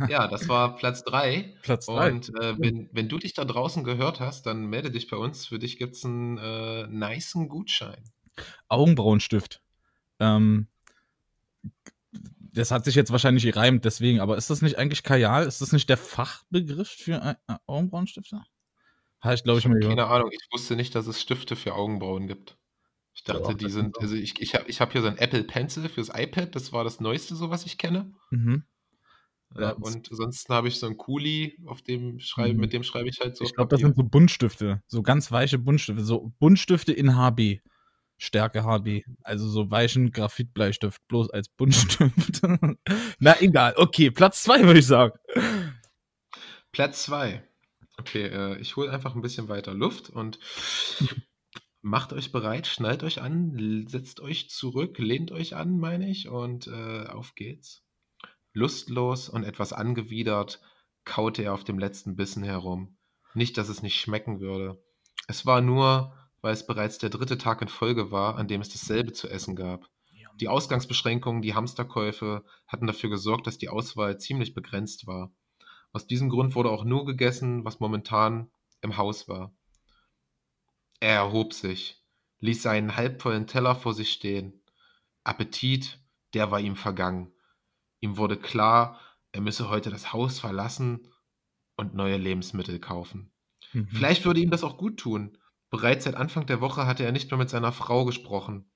Ja, 0.08 0.28
das 0.28 0.48
war 0.48 0.76
Platz 0.76 1.04
3. 1.04 1.56
Platz 1.62 1.86
3. 1.86 2.12
Und 2.12 2.30
äh, 2.40 2.56
wenn, 2.58 2.90
wenn 2.92 3.10
du 3.10 3.18
dich 3.18 3.34
da 3.34 3.46
draußen 3.46 3.84
gehört 3.84 4.20
hast, 4.20 4.46
dann 4.46 4.66
melde 4.66 4.92
dich 4.92 5.10
bei 5.10 5.18
uns. 5.18 5.48
Für 5.48 5.60
dich 5.60 5.78
gibt 5.78 5.96
es 5.96 6.06
einen 6.06 6.38
äh, 6.38 6.88
nicen 6.88 7.50
Gutschein. 7.50 8.04
Augenbrauenstift. 8.70 9.62
Ähm, 10.20 10.68
das 12.54 12.72
hat 12.72 12.86
sich 12.86 12.96
jetzt 12.96 13.12
wahrscheinlich 13.12 13.44
gereimt, 13.44 13.86
deswegen, 13.86 14.20
aber 14.20 14.38
ist 14.38 14.50
das 14.50 14.62
nicht 14.62 14.78
eigentlich 14.78 15.04
Kajal? 15.04 15.46
Ist 15.46 15.62
das 15.62 15.72
nicht 15.72 15.90
der 15.90 15.98
Fachbegriff 15.98 16.90
für 16.90 17.22
ein 17.22 17.36
Augenbrauenstifte? 17.66 18.42
Habe 19.22 19.36
ich, 19.36 19.44
glaube 19.44 19.60
ich, 19.60 19.68
mal 19.68 19.80
gehört. 19.80 19.98
Keine 19.98 20.08
Ahnung, 20.08 20.30
ich 20.32 20.48
wusste 20.52 20.76
nicht, 20.76 20.96
dass 20.96 21.08
es 21.08 21.22
Stifte 21.22 21.56
für 21.56 21.76
Augenbrauen 21.76 22.28
gibt. 22.28 22.58
Ich 23.14 23.24
dachte, 23.24 23.42
Doch, 23.42 23.54
die 23.54 23.70
sind 23.70 23.98
also 24.00 24.16
ich, 24.16 24.42
ich 24.42 24.56
habe 24.56 24.70
ich 24.70 24.82
hab 24.82 24.92
hier 24.92 25.02
so 25.02 25.08
ein 25.08 25.18
Apple 25.18 25.44
Pencil 25.44 25.88
fürs 25.90 26.10
iPad, 26.10 26.56
das 26.56 26.74
war 26.74 26.84
das 26.84 27.00
Neueste, 27.00 27.36
so 27.36 27.50
was 27.50 27.66
ich 27.66 27.78
kenne. 27.78 28.14
Mhm. 28.32 28.64
Ja, 29.58 29.72
und 29.72 30.10
ansonsten 30.10 30.54
habe 30.54 30.68
ich 30.70 30.80
so 30.80 30.86
einen 30.86 30.98
Kuli, 30.98 31.58
auf 31.66 31.82
dem 31.82 32.20
schreibe, 32.20 32.54
Mhm. 32.54 32.60
mit 32.60 32.74
dem 32.74 32.84
schreibe 32.84 33.10
ich 33.10 33.20
halt 33.20 33.36
so. 33.36 33.44
Ich 33.44 33.54
glaube, 33.54 33.70
das 33.70 33.82
sind 33.82 33.96
so 33.96 34.04
Buntstifte. 34.04 34.82
So 34.88 35.02
ganz 35.02 35.32
weiche 35.32 35.58
Buntstifte. 35.60 36.04
So 36.04 36.34
Buntstifte 36.40 36.94
in 36.94 37.16
HB. 37.16 37.60
Stärke 38.18 38.64
HB. 38.64 39.04
Also 39.24 39.50
so 39.50 39.72
weichen 39.72 40.12
Graphitbleistift. 40.12 41.02
Bloß 41.08 41.32
als 41.32 41.50
Buntstift. 41.50 42.42
Na 43.20 43.42
egal. 43.42 43.74
Okay, 43.78 44.12
Platz 44.12 44.44
zwei 44.44 44.64
würde 44.64 44.80
ich 44.80 44.86
sagen. 44.88 45.18
Platz 46.72 47.04
2. 47.04 47.44
Okay, 47.98 48.28
äh, 48.28 48.58
ich 48.60 48.76
hole 48.76 48.92
einfach 48.92 49.16
ein 49.16 49.22
bisschen 49.22 49.50
weiter 49.50 49.74
Luft 49.74 50.10
und 50.10 50.40
macht 51.82 52.14
euch 52.14 52.32
bereit, 52.32 52.68
schnallt 52.68 53.04
euch 53.04 53.22
an, 53.22 53.86
setzt 53.90 54.20
euch 54.22 54.50
zurück, 54.50 54.98
lehnt 55.00 55.32
euch 55.32 55.56
an, 55.56 55.80
meine 55.80 56.10
ich, 56.10 56.30
und 56.30 56.68
äh, 56.68 57.06
auf 57.08 57.36
geht's. 57.36 57.84
Lustlos 58.54 59.30
und 59.30 59.44
etwas 59.44 59.74
angewidert 59.74 60.62
kaute 61.06 61.44
er 61.44 61.54
auf 61.54 61.64
dem 61.64 61.80
letzten 61.80 62.16
Bissen 62.16 62.44
herum. 62.44 62.98
Nicht, 63.34 63.58
dass 63.58 63.70
es 63.70 63.82
nicht 63.82 64.00
schmecken 64.00 64.40
würde. 64.40 64.84
Es 65.28 65.46
war 65.46 65.62
nur, 65.62 66.16
weil 66.42 66.54
es 66.54 66.66
bereits 66.66 66.98
der 66.98 67.10
dritte 67.10 67.38
Tag 67.38 67.62
in 67.62 67.68
Folge 67.68 68.12
war, 68.12 68.36
an 68.36 68.48
dem 68.48 68.62
es 68.62 68.70
dasselbe 68.70 69.14
zu 69.14 69.30
essen 69.30 69.56
gab. 69.56 69.90
Die 70.40 70.48
Ausgangsbeschränkungen, 70.48 71.42
die 71.42 71.54
Hamsterkäufe 71.54 72.44
hatten 72.68 72.88
dafür 72.88 73.10
gesorgt, 73.10 73.48
dass 73.48 73.58
die 73.58 73.70
Auswahl 73.70 74.20
ziemlich 74.20 74.54
begrenzt 74.54 75.06
war. 75.08 75.32
Aus 75.94 76.08
diesem 76.08 76.30
Grund 76.30 76.56
wurde 76.56 76.72
auch 76.72 76.84
nur 76.84 77.06
gegessen, 77.06 77.64
was 77.66 77.80
momentan 77.80 78.50
im 78.82 78.98
Haus 78.98 79.28
war. 79.28 79.54
Er 81.00 81.16
erhob 81.16 81.54
sich, 81.54 82.04
ließ 82.40 82.62
seinen 82.62 82.96
halbvollen 82.96 83.46
Teller 83.48 83.76
vor 83.76 83.94
sich 83.94 84.12
stehen. 84.12 84.62
Appetit, 85.24 86.00
der 86.34 86.50
war 86.50 86.60
ihm 86.60 86.76
vergangen. 86.76 87.32
Ihm 88.02 88.18
wurde 88.18 88.38
klar, 88.38 89.00
er 89.32 89.42
müsse 89.42 89.70
heute 89.70 89.90
das 89.90 90.12
Haus 90.12 90.40
verlassen 90.40 91.08
und 91.78 91.96
neue 91.96 92.18
Lebensmittel 92.18 92.80
kaufen. 92.80 93.32
Mhm. 93.74 93.88
Vielleicht 93.88 94.26
würde 94.26 94.42
ihm 94.42 94.52
das 94.52 94.64
auch 94.64 94.78
gut 94.78 94.98
tun. 94.98 95.38
Bereits 95.70 96.04
seit 96.04 96.16
Anfang 96.16 96.46
der 96.46 96.60
Woche 96.60 96.86
hatte 96.86 97.06
er 97.06 97.14
nicht 97.14 97.32
mehr 97.32 97.38
mit 97.38 97.50
seiner 97.50 97.72
Frau 97.72 98.04
gesprochen. 98.04 98.70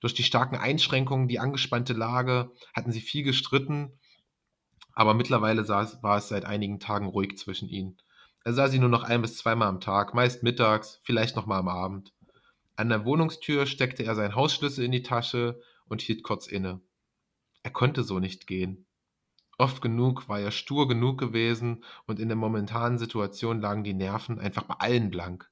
Durch 0.00 0.14
die 0.14 0.22
starken 0.22 0.56
Einschränkungen, 0.56 1.28
die 1.28 1.40
angespannte 1.40 1.92
Lage, 1.92 2.52
hatten 2.74 2.92
sie 2.92 3.00
viel 3.00 3.24
gestritten, 3.24 3.98
aber 4.92 5.14
mittlerweile 5.14 5.62
es, 5.62 5.68
war 5.68 6.16
es 6.16 6.28
seit 6.28 6.44
einigen 6.44 6.80
Tagen 6.80 7.06
ruhig 7.06 7.36
zwischen 7.36 7.68
ihnen. 7.68 7.98
Er 8.44 8.52
sah 8.54 8.68
sie 8.68 8.78
nur 8.78 8.88
noch 8.88 9.02
ein 9.02 9.22
bis 9.22 9.36
zweimal 9.36 9.68
am 9.68 9.80
Tag, 9.80 10.14
meist 10.14 10.42
mittags, 10.42 11.00
vielleicht 11.02 11.36
noch 11.36 11.46
mal 11.46 11.58
am 11.58 11.68
Abend. 11.68 12.12
An 12.76 12.88
der 12.88 13.04
Wohnungstür 13.04 13.66
steckte 13.66 14.04
er 14.04 14.14
seinen 14.14 14.34
Hausschlüssel 14.36 14.84
in 14.84 14.92
die 14.92 15.02
Tasche 15.02 15.60
und 15.88 16.00
hielt 16.00 16.22
kurz 16.22 16.46
inne. 16.46 16.80
Er 17.62 17.70
konnte 17.70 18.02
so 18.04 18.18
nicht 18.18 18.46
gehen. 18.46 18.86
Oft 19.58 19.82
genug 19.82 20.28
war 20.28 20.38
er 20.38 20.52
stur 20.52 20.86
genug 20.86 21.18
gewesen 21.18 21.84
und 22.06 22.20
in 22.20 22.28
der 22.28 22.36
momentanen 22.36 22.98
Situation 22.98 23.60
lagen 23.60 23.82
die 23.82 23.94
Nerven 23.94 24.38
einfach 24.38 24.62
bei 24.62 24.74
allen 24.74 25.10
blank. 25.10 25.50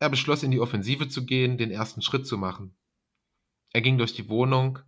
Er 0.00 0.10
beschloss, 0.10 0.42
in 0.42 0.50
die 0.50 0.60
Offensive 0.60 1.08
zu 1.08 1.24
gehen, 1.24 1.58
den 1.58 1.70
ersten 1.70 2.02
Schritt 2.02 2.26
zu 2.26 2.36
machen. 2.36 2.76
Er 3.72 3.80
ging 3.80 3.98
durch 3.98 4.14
die 4.14 4.28
Wohnung. 4.28 4.80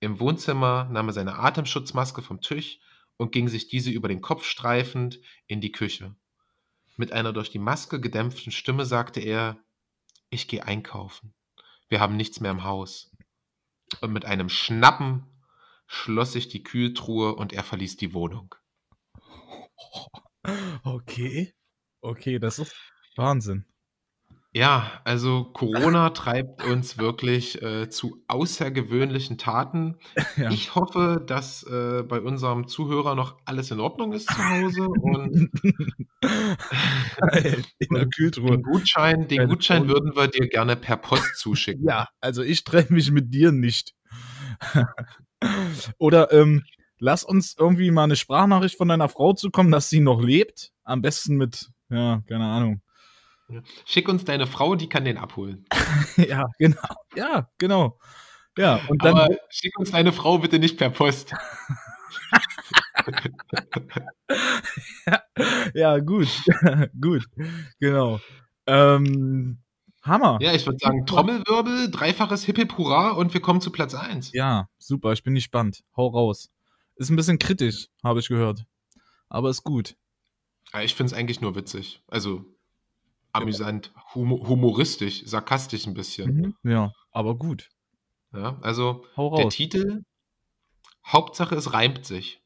Im 0.00 0.18
Wohnzimmer 0.20 0.84
nahm 0.90 1.08
er 1.08 1.12
seine 1.12 1.38
Atemschutzmaske 1.38 2.22
vom 2.22 2.40
Tisch 2.40 2.78
und 3.16 3.32
ging 3.32 3.48
sich 3.48 3.68
diese 3.68 3.90
über 3.90 4.08
den 4.08 4.22
Kopf 4.22 4.44
streifend 4.44 5.20
in 5.46 5.60
die 5.60 5.72
Küche. 5.72 6.14
Mit 6.96 7.12
einer 7.12 7.32
durch 7.32 7.50
die 7.50 7.58
Maske 7.58 8.00
gedämpften 8.00 8.52
Stimme 8.52 8.84
sagte 8.86 9.20
er, 9.20 9.58
ich 10.30 10.48
gehe 10.48 10.64
einkaufen. 10.64 11.34
Wir 11.88 12.00
haben 12.00 12.16
nichts 12.16 12.40
mehr 12.40 12.50
im 12.50 12.64
Haus. 12.64 13.10
Und 14.00 14.12
mit 14.12 14.24
einem 14.24 14.48
Schnappen 14.48 15.24
schloss 15.88 16.32
sich 16.32 16.48
die 16.48 16.62
Kühltruhe 16.62 17.34
und 17.34 17.52
er 17.52 17.64
verließ 17.64 17.96
die 17.96 18.14
Wohnung. 18.14 18.54
Okay. 20.84 21.52
Okay, 22.00 22.38
das 22.38 22.58
ist 22.58 22.74
Wahnsinn. 23.16 23.66
Ja, 24.54 25.02
also 25.04 25.44
Corona 25.44 26.10
treibt 26.14 26.64
uns 26.64 26.96
wirklich 26.96 27.60
äh, 27.60 27.90
zu 27.90 28.24
außergewöhnlichen 28.28 29.38
Taten. 29.38 29.96
Ja. 30.36 30.50
Ich 30.52 30.76
hoffe, 30.76 31.22
dass 31.26 31.64
äh, 31.64 32.04
bei 32.04 32.20
unserem 32.20 32.68
Zuhörer 32.68 33.16
noch 33.16 33.38
alles 33.44 33.72
in 33.72 33.80
Ordnung 33.80 34.12
ist 34.12 34.28
zu 34.28 34.38
Hause 34.38 34.86
und, 34.88 35.50
In 37.80 37.94
der 37.94 38.06
Kühltruhe. 38.06 38.52
den 38.52 38.62
Gutschein, 38.62 39.26
den 39.26 39.48
Gutschein 39.48 39.88
würden 39.88 40.14
wir 40.14 40.28
dir 40.28 40.46
gerne 40.48 40.76
per 40.76 40.96
Post 40.96 41.38
zuschicken. 41.38 41.88
Ja, 41.88 42.06
also 42.20 42.42
ich 42.42 42.62
treffe 42.62 42.94
mich 42.94 43.10
mit 43.10 43.34
dir 43.34 43.50
nicht. 43.50 43.94
Oder 45.98 46.32
ähm, 46.32 46.64
lass 46.98 47.24
uns 47.24 47.56
irgendwie 47.58 47.90
mal 47.90 48.04
eine 48.04 48.16
Sprachnachricht 48.16 48.76
von 48.76 48.88
deiner 48.88 49.08
Frau 49.08 49.32
zukommen, 49.32 49.70
dass 49.70 49.90
sie 49.90 50.00
noch 50.00 50.20
lebt. 50.20 50.72
Am 50.84 51.02
besten 51.02 51.36
mit, 51.36 51.70
ja, 51.90 52.22
keine 52.28 52.46
Ahnung. 52.46 52.80
Schick 53.86 54.08
uns 54.08 54.24
deine 54.24 54.46
Frau, 54.46 54.74
die 54.74 54.88
kann 54.88 55.04
den 55.04 55.16
abholen. 55.16 55.64
ja, 56.16 56.46
genau. 56.58 56.94
Ja, 57.14 57.48
genau. 57.58 57.98
Ja, 58.56 58.80
und 58.88 59.04
dann. 59.04 59.16
Aber 59.16 59.36
schick 59.48 59.78
uns 59.78 59.92
deine 59.92 60.12
Frau 60.12 60.38
bitte 60.38 60.58
nicht 60.58 60.76
per 60.76 60.90
Post. 60.90 61.34
ja, 65.74 65.98
gut. 65.98 66.28
gut. 67.00 67.24
Genau. 67.80 68.20
Ähm, 68.66 69.58
Hammer. 70.08 70.38
Ja, 70.40 70.52
ich 70.52 70.66
würde 70.66 70.78
sagen, 70.78 71.06
Trommelwirbel, 71.06 71.90
dreifaches 71.90 72.44
Hip 72.44 72.56
Hip 72.56 72.76
Hurra 72.76 73.10
und 73.10 73.34
wir 73.34 73.40
kommen 73.40 73.60
zu 73.60 73.70
Platz 73.70 73.94
1. 73.94 74.32
Ja, 74.32 74.68
super. 74.78 75.12
Ich 75.12 75.22
bin 75.22 75.34
gespannt. 75.34 75.84
Hau 75.96 76.08
raus. 76.08 76.50
Ist 76.96 77.10
ein 77.10 77.16
bisschen 77.16 77.38
kritisch, 77.38 77.88
habe 78.02 78.20
ich 78.20 78.28
gehört. 78.28 78.64
Aber 79.28 79.50
ist 79.50 79.62
gut. 79.62 79.96
Ja, 80.72 80.82
ich 80.82 80.94
finde 80.94 81.12
es 81.12 81.18
eigentlich 81.18 81.40
nur 81.40 81.54
witzig. 81.54 82.02
Also 82.08 82.44
amüsant, 83.32 83.92
humo 84.14 84.46
humoristisch, 84.48 85.22
sarkastisch 85.24 85.86
ein 85.86 85.94
bisschen. 85.94 86.34
Mhm. 86.34 86.54
Ja, 86.70 86.92
aber 87.12 87.36
gut. 87.36 87.68
Ja, 88.32 88.58
also 88.60 89.04
Hau 89.16 89.36
der. 89.36 89.48
Titel, 89.48 90.02
Hauptsache 91.06 91.54
es 91.54 91.72
reimt 91.72 92.04
sich. 92.04 92.42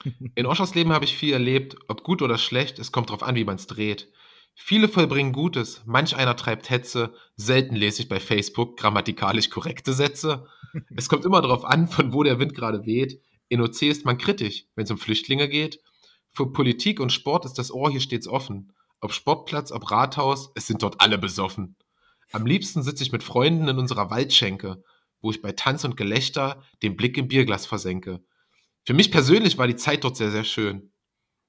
In 0.34 0.46
Oschers 0.46 0.74
Leben 0.74 0.92
habe 0.92 1.04
ich 1.04 1.16
viel 1.16 1.32
erlebt, 1.32 1.76
ob 1.88 2.04
gut 2.04 2.22
oder 2.22 2.38
schlecht, 2.38 2.78
es 2.78 2.92
kommt 2.92 3.10
drauf 3.10 3.22
an, 3.22 3.34
wie 3.34 3.44
man 3.44 3.56
es 3.56 3.66
dreht. 3.66 4.12
Viele 4.54 4.88
vollbringen 4.88 5.32
Gutes, 5.32 5.82
manch 5.86 6.16
einer 6.16 6.36
treibt 6.36 6.70
Hetze, 6.70 7.14
selten 7.36 7.74
lese 7.74 8.02
ich 8.02 8.08
bei 8.08 8.20
Facebook 8.20 8.76
grammatikalisch 8.76 9.50
korrekte 9.50 9.92
Sätze. 9.92 10.46
Es 10.96 11.10
kommt 11.10 11.26
immer 11.26 11.42
darauf 11.42 11.66
an, 11.66 11.86
von 11.86 12.14
wo 12.14 12.22
der 12.22 12.38
Wind 12.38 12.54
gerade 12.54 12.86
weht. 12.86 13.20
In 13.48 13.60
OC 13.60 13.82
ist 13.82 14.06
man 14.06 14.16
kritisch, 14.16 14.64
wenn 14.74 14.84
es 14.84 14.90
um 14.90 14.96
Flüchtlinge 14.96 15.48
geht. 15.48 15.80
Für 16.30 16.50
Politik 16.50 16.98
und 16.98 17.12
Sport 17.12 17.44
ist 17.44 17.58
das 17.58 17.70
Ohr 17.70 17.90
hier 17.90 18.00
stets 18.00 18.26
offen. 18.26 18.72
Ob 19.00 19.12
Sportplatz, 19.12 19.70
ob 19.70 19.90
Rathaus, 19.90 20.50
es 20.54 20.66
sind 20.66 20.82
dort 20.82 21.02
alle 21.02 21.18
besoffen. 21.18 21.76
Am 22.30 22.46
liebsten 22.46 22.82
sitze 22.82 23.02
ich 23.02 23.12
mit 23.12 23.22
Freunden 23.22 23.68
in 23.68 23.78
unserer 23.78 24.08
Waldschenke, 24.08 24.82
wo 25.20 25.30
ich 25.30 25.42
bei 25.42 25.52
Tanz 25.52 25.84
und 25.84 25.98
Gelächter 25.98 26.62
den 26.82 26.96
Blick 26.96 27.18
im 27.18 27.28
Bierglas 27.28 27.66
versenke. 27.66 28.24
Für 28.86 28.94
mich 28.94 29.10
persönlich 29.10 29.58
war 29.58 29.66
die 29.66 29.76
Zeit 29.76 30.04
dort 30.04 30.16
sehr, 30.16 30.30
sehr 30.30 30.44
schön. 30.44 30.92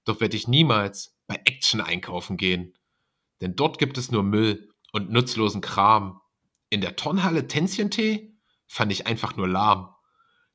Doch 0.03 0.19
werde 0.19 0.35
ich 0.35 0.49
niemals 0.49 1.15
bei 1.27 1.39
Action 1.45 1.79
einkaufen 1.79 2.35
gehen. 2.35 2.73
Denn 3.41 3.55
dort 3.55 3.77
gibt 3.77 3.97
es 3.97 4.11
nur 4.11 4.23
Müll 4.23 4.69
und 4.91 5.11
nutzlosen 5.11 5.61
Kram. 5.61 6.21
In 6.69 6.81
der 6.81 6.95
Turnhalle 6.95 7.47
Tänzchentee 7.47 8.35
fand 8.67 8.91
ich 8.91 9.07
einfach 9.07 9.35
nur 9.35 9.47
lahm. 9.47 9.89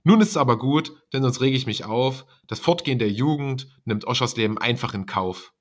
Nun 0.04 0.20
ist 0.20 0.30
es 0.30 0.36
aber 0.36 0.58
gut, 0.58 0.92
denn 1.12 1.22
sonst 1.22 1.40
rege 1.40 1.56
ich 1.56 1.66
mich 1.66 1.84
auf. 1.84 2.24
Das 2.46 2.60
Fortgehen 2.60 2.98
der 2.98 3.10
Jugend 3.10 3.68
nimmt 3.84 4.06
Oschers 4.06 4.36
Leben 4.36 4.58
einfach 4.58 4.94
in 4.94 5.06
Kauf. 5.06 5.52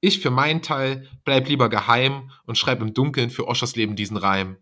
Ich 0.00 0.20
für 0.20 0.30
meinen 0.30 0.62
Teil 0.62 1.08
bleib 1.24 1.48
lieber 1.48 1.68
geheim 1.68 2.30
und 2.44 2.58
schreib 2.58 2.82
im 2.82 2.92
Dunkeln 2.92 3.30
für 3.30 3.48
Oschers 3.48 3.76
Leben 3.76 3.96
diesen 3.96 4.16
Reim. 4.16 4.58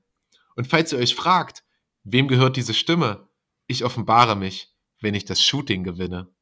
Und 0.54 0.68
falls 0.68 0.92
ihr 0.92 0.98
euch 0.98 1.14
fragt, 1.14 1.64
wem 2.04 2.28
gehört 2.28 2.56
diese 2.56 2.74
Stimme? 2.74 3.28
Ich 3.66 3.84
offenbare 3.84 4.36
mich, 4.36 4.74
wenn 5.00 5.14
ich 5.14 5.24
das 5.24 5.42
Shooting 5.42 5.84
gewinne. 5.84 6.32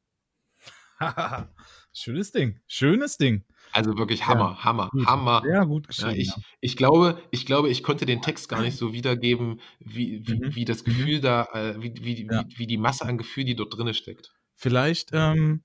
Schönes 1.93 2.31
Ding. 2.31 2.59
Schönes 2.67 3.17
Ding. 3.17 3.43
Also 3.73 3.97
wirklich 3.97 4.27
Hammer, 4.27 4.63
Hammer, 4.63 4.89
Gut. 4.91 5.05
Hammer. 5.07 5.41
Sehr 5.43 5.65
gut 5.65 5.83
Ja, 5.85 5.87
geschrieben. 6.09 6.19
ich, 6.21 6.27
ja. 6.27 6.35
ich, 6.61 6.77
glaube, 6.77 7.21
ich 7.31 7.45
glaube, 7.45 7.69
ich 7.69 7.83
konnte 7.83 8.05
den 8.05 8.21
Text 8.21 8.47
gar 8.49 8.61
nicht 8.61 8.77
so 8.77 8.93
wiedergeben, 8.93 9.59
wie, 9.79 10.21
wie, 10.27 10.35
Mhm. 10.35 10.55
wie 10.55 10.65
das 10.65 10.83
Gefühl 10.83 11.19
da, 11.21 11.45
äh, 11.53 11.81
wie, 11.81 11.93
wie, 12.03 12.27
Ja. 12.27 12.43
wie, 12.47 12.57
wie 12.59 12.67
die 12.67 12.77
Masse 12.77 13.05
an 13.05 13.17
Gefühl, 13.17 13.45
die 13.45 13.55
dort 13.55 13.75
drin 13.75 13.93
steckt. 13.93 14.31
Vielleicht, 14.55 15.09
ähm, 15.13 15.63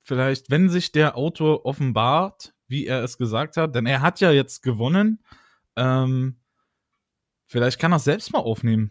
vielleicht, 0.00 0.50
wenn 0.50 0.68
sich 0.68 0.92
der 0.92 1.16
Autor 1.16 1.64
offenbart, 1.64 2.52
wie 2.68 2.86
er 2.86 3.02
es 3.04 3.16
gesagt 3.18 3.56
hat, 3.56 3.74
denn 3.74 3.86
er 3.86 4.00
hat 4.02 4.20
ja 4.20 4.32
jetzt 4.32 4.62
gewonnen, 4.62 5.22
ähm, 5.76 6.40
vielleicht 7.46 7.78
kann 7.78 7.92
er 7.92 7.96
es 7.96 8.04
selbst 8.04 8.32
mal 8.32 8.40
aufnehmen 8.40 8.90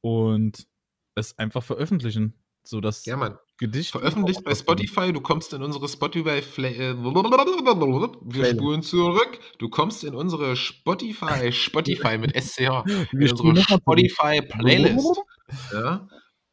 und 0.00 0.66
es 1.14 1.38
einfach 1.38 1.62
veröffentlichen, 1.62 2.34
so 2.64 2.80
das 2.80 3.04
Ja, 3.04 3.16
Mann. 3.16 3.38
Gedicht 3.56 3.92
Veröffentlicht 3.92 4.42
bei 4.44 4.52
Spotify, 4.54 5.12
du 5.12 5.20
kommst 5.20 5.52
in 5.52 5.62
unsere 5.62 5.88
Spotify, 5.88 6.40
äh, 6.60 6.96
wir 6.96 8.46
spulen 8.46 8.82
zurück, 8.82 9.38
du 9.58 9.68
kommst 9.68 10.02
in 10.02 10.14
unsere 10.14 10.56
Spotify, 10.56 11.52
Spotify 11.52 12.18
mit 12.18 12.34
SCH, 12.34 12.84
Wir 13.12 13.30
in 13.30 13.40
unsere. 13.40 13.78
Spotify 13.78 14.42
Playlist. 14.42 15.20
Ja, 15.72 16.08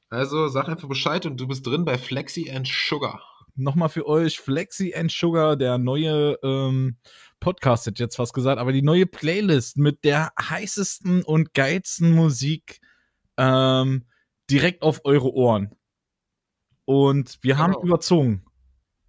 also 0.10 0.49
sag 0.49 0.68
einfach 0.68 0.89
Bescheid 0.89 1.26
und 1.26 1.39
du 1.39 1.47
bist 1.47 1.66
drin 1.66 1.86
bei 1.86 1.97
Flexi 1.97 2.52
and 2.52 2.68
Sugar. 2.68 3.24
Nochmal 3.56 3.89
für 3.89 4.06
euch 4.06 4.38
Flexi 4.38 4.93
and 4.93 5.12
Sugar, 5.12 5.56
der 5.56 5.78
neue 5.78 6.38
ähm, 6.43 6.97
Podcast, 7.39 7.88
hätte 7.88 8.04
jetzt 8.04 8.18
fast 8.18 8.34
gesagt, 8.34 8.60
aber 8.60 8.74
die 8.74 8.82
neue 8.82 9.06
Playlist 9.06 9.78
mit 9.78 10.04
der 10.04 10.32
heißesten 10.39 11.24
und 11.24 11.54
geilsten 11.54 12.12
Musik 12.12 12.80
ähm, 13.38 14.06
direkt 14.49 14.84
auf 14.84 15.02
eure 15.06 15.34
Ohren. 15.34 15.74
Und 16.86 17.38
wir 17.42 17.58
haben 17.58 17.74
Genau. 17.74 17.86
überzogen. 17.86 18.46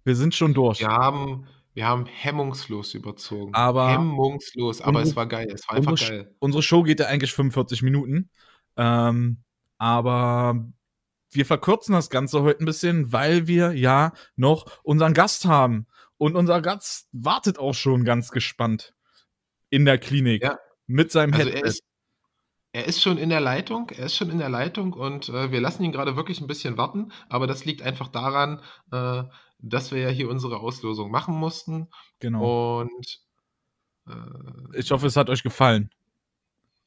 Wir 0.03 0.15
sind 0.15 0.35
schon 0.35 0.53
durch. 0.53 0.79
Wir 0.79 0.89
haben, 0.89 1.47
wir 1.73 1.87
haben 1.87 2.05
hemmungslos 2.05 2.93
überzogen. 2.93 3.53
Aber- 3.53 3.89
hemmungslos, 3.91 4.81
aber 4.81 4.99
Unsere- 4.99 5.09
es 5.09 5.15
war 5.15 5.25
geil, 5.27 5.47
es 5.53 5.67
war 5.67 5.75
einfach 5.77 5.91
unsere, 5.91 6.09
geil. 6.23 6.35
unsere 6.39 6.61
Show 6.63 6.83
geht 6.83 6.99
ja 6.99 7.07
eigentlich 7.07 7.33
45 7.33 7.81
Minuten. 7.81 8.29
Ähm, 8.77 9.43
aber 9.77 10.65
wir 11.31 11.45
verkürzen 11.45 11.93
das 11.93 12.09
Ganze 12.09 12.41
heute 12.43 12.63
ein 12.63 12.65
bisschen, 12.65 13.11
weil 13.11 13.47
wir 13.47 13.71
ja 13.73 14.13
noch 14.35 14.65
unseren 14.83 15.13
Gast 15.13 15.45
haben. 15.45 15.87
Und 16.17 16.35
unser 16.35 16.61
Gast 16.61 17.07
wartet 17.11 17.57
auch 17.59 17.73
schon 17.73 18.03
ganz 18.05 18.29
gespannt 18.29 18.93
in 19.69 19.83
der 19.85 19.97
Klinik 19.97 20.43
Ja. 20.43 20.59
mit 20.85 21.11
seinem 21.11 21.33
Also 21.33 21.49
Headset. 21.49 21.79
Er 22.73 22.85
ist, 22.85 23.01
schon 23.01 23.17
in 23.17 23.29
der 23.29 23.39
Leitung, 23.39 23.89
er 23.91 24.07
ist 24.07 24.15
schon 24.15 24.31
in 24.31 24.39
der 24.39 24.49
Leitung 24.49 24.93
und 24.93 25.29
äh, 25.29 25.51
wir 25.51 25.61
lassen 25.61 25.83
ihn 25.83 25.91
gerade 25.91 26.15
wirklich 26.15 26.41
ein 26.41 26.47
bisschen 26.47 26.75
warten, 26.75 27.11
aber 27.29 27.45
das 27.45 27.65
liegt 27.65 27.83
einfach 27.83 28.07
daran, 28.07 28.61
äh, 28.91 29.23
dass 29.59 29.91
wir 29.91 29.99
ja 29.99 30.09
hier 30.09 30.29
unsere 30.29 30.57
Auslosung 30.57 31.11
machen 31.11 31.35
mussten 31.35 31.87
genau. 32.19 32.81
und 32.81 33.19
äh, 34.07 34.79
Ich 34.79 34.91
hoffe, 34.91 35.05
es 35.05 35.15
hat 35.15 35.29
euch 35.29 35.43
gefallen. 35.43 35.91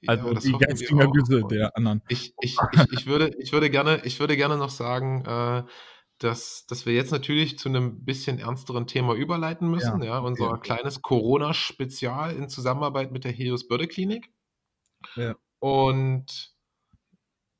ja, 0.00 0.10
Also 0.10 0.34
das 0.34 0.42
die 0.42 0.52
geistigen 0.52 1.02
auch. 1.02 1.12
Güsse 1.12 1.42
Und 1.44 1.52
der 1.52 1.76
anderen. 1.76 2.02
Ich, 2.08 2.34
ich, 2.40 2.56
ich, 2.72 2.92
ich, 2.92 3.06
würde, 3.06 3.30
ich, 3.38 3.52
würde 3.52 3.70
gerne, 3.70 4.00
ich 4.04 4.18
würde 4.18 4.36
gerne 4.36 4.56
noch 4.56 4.70
sagen, 4.70 5.24
äh, 5.24 5.62
dass, 6.18 6.66
dass 6.66 6.84
wir 6.84 6.94
jetzt 6.94 7.12
natürlich 7.12 7.58
zu 7.58 7.68
einem 7.68 8.04
bisschen 8.04 8.40
ernsteren 8.40 8.88
Thema 8.88 9.14
überleiten 9.14 9.68
müssen. 9.68 10.02
Ja, 10.02 10.18
unser 10.18 10.50
okay. 10.50 10.74
kleines 10.74 11.00
Corona-Spezial 11.00 12.34
in 12.34 12.48
Zusammenarbeit 12.48 13.12
mit 13.12 13.24
der 13.24 13.32
Helios 13.32 13.68
Börde 13.68 13.86
Klinik. 13.86 14.32
Ja. 15.14 15.36
Und 15.66 16.54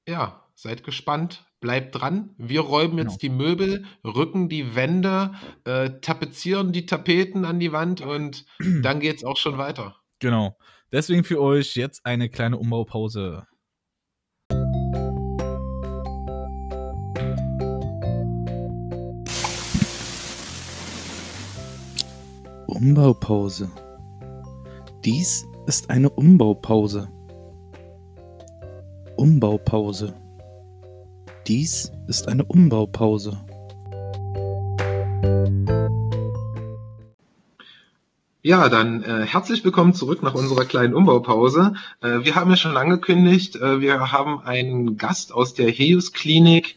ja, 0.07 0.40
seid 0.54 0.84
gespannt, 0.84 1.44
bleibt 1.59 1.96
dran. 1.96 2.36
Wir 2.38 2.61
räumen 2.61 2.98
jetzt 2.98 3.18
Genau. 3.18 3.32
die 3.38 3.44
Möbel, 3.44 3.84
rücken 4.04 4.48
die 4.48 4.76
Wände, 4.76 5.34
äh, 5.64 5.90
tapezieren 6.00 6.70
die 6.70 6.86
Tapeten 6.86 7.44
an 7.44 7.59
die 7.59 7.72
Wand 7.72 8.02
und 8.02 8.46
dann 8.61 9.00
geht's 9.00 9.24
auch 9.24 9.36
schon 9.36 9.59
weiter. 9.59 9.96
Genau. 10.20 10.57
Deswegen 10.92 11.24
für 11.24 11.40
euch 11.40 11.74
jetzt 11.74 12.07
eine 12.07 12.28
kleine 12.28 12.59
Umbaupause. 12.59 13.48
Umbaupause. 22.68 23.68
Dies 25.04 25.44
ist 25.66 25.90
eine 25.90 26.11
Umbaupause. 26.11 27.09
Umbaupause. 29.17 30.14
Dies 31.47 31.91
ist 32.07 32.29
eine 32.29 32.45
Umbaupause. 32.45 33.39
Ja, 38.43 38.69
dann 38.69 39.03
äh, 39.03 39.27
herzlich 39.27 39.64
willkommen 39.64 39.95
zurück 39.95 40.23
nach 40.23 40.35
unserer 40.35 40.64
kleinen 40.64 40.95
Umbaupause. 40.95 41.75
Äh, 42.01 42.21
wir 42.25 42.37
haben 42.37 42.51
ja 42.51 42.57
schon 42.57 42.77
angekündigt, 42.77 43.57
äh, 43.57 43.81
wir 43.81 44.12
haben 44.12 44.41
einen 44.41 44.99
Gast 44.99 45.33
aus 45.33 45.55
der 45.55 45.71
Helios 45.71 46.12
Klinik, 46.12 46.77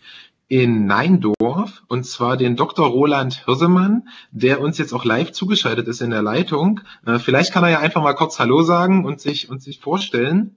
in 0.50 0.88
Neindorf 0.88 1.84
und 1.88 2.06
zwar 2.06 2.36
den 2.36 2.56
Dr. 2.56 2.88
Roland 2.88 3.46
Hirsemann, 3.46 4.10
der 4.32 4.62
uns 4.62 4.80
jetzt 4.80 4.94
auch 4.94 5.06
live 5.06 5.32
zugeschaltet 5.32 5.88
ist 5.88 6.02
in 6.02 6.10
der 6.10 6.24
Leitung. 6.24 6.82
Äh, 7.06 7.20
vielleicht 7.20 7.54
kann 7.54 7.64
er 7.64 7.70
ja 7.70 7.80
einfach 7.80 8.02
mal 8.02 8.14
kurz 8.14 8.40
Hallo 8.40 8.64
sagen 8.64 9.06
und 9.06 9.22
sich, 9.22 9.50
und 9.50 9.62
sich 9.62 9.80
vorstellen. 9.80 10.56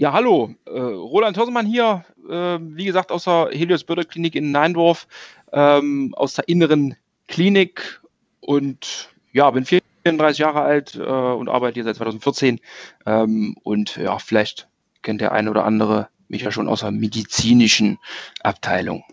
Ja, 0.00 0.14
hallo. 0.14 0.54
Äh, 0.64 0.70
Roland 0.70 1.36
Hirsemann 1.36 1.66
hier, 1.66 2.06
äh, 2.26 2.58
wie 2.58 2.86
gesagt, 2.86 3.12
aus 3.12 3.24
der 3.24 3.50
Helios 3.52 3.84
Börderklinik 3.84 4.34
in 4.34 4.50
Neindorf, 4.50 5.06
ähm, 5.52 6.14
aus 6.16 6.32
der 6.32 6.48
inneren 6.48 6.96
Klinik 7.28 8.00
und 8.40 9.10
ja, 9.34 9.50
bin 9.50 9.66
34 9.66 10.38
Jahre 10.38 10.62
alt 10.62 10.94
äh, 10.94 11.02
und 11.02 11.50
arbeite 11.50 11.74
hier 11.74 11.84
seit 11.84 11.96
2014. 11.96 12.60
Ähm, 13.04 13.54
und 13.62 13.96
ja, 13.96 14.18
vielleicht 14.18 14.68
kennt 15.02 15.20
der 15.20 15.32
eine 15.32 15.50
oder 15.50 15.66
andere 15.66 16.08
mich 16.28 16.40
ja 16.40 16.50
schon 16.50 16.66
aus 16.66 16.80
der 16.80 16.92
medizinischen 16.92 17.98
Abteilung. 18.42 19.04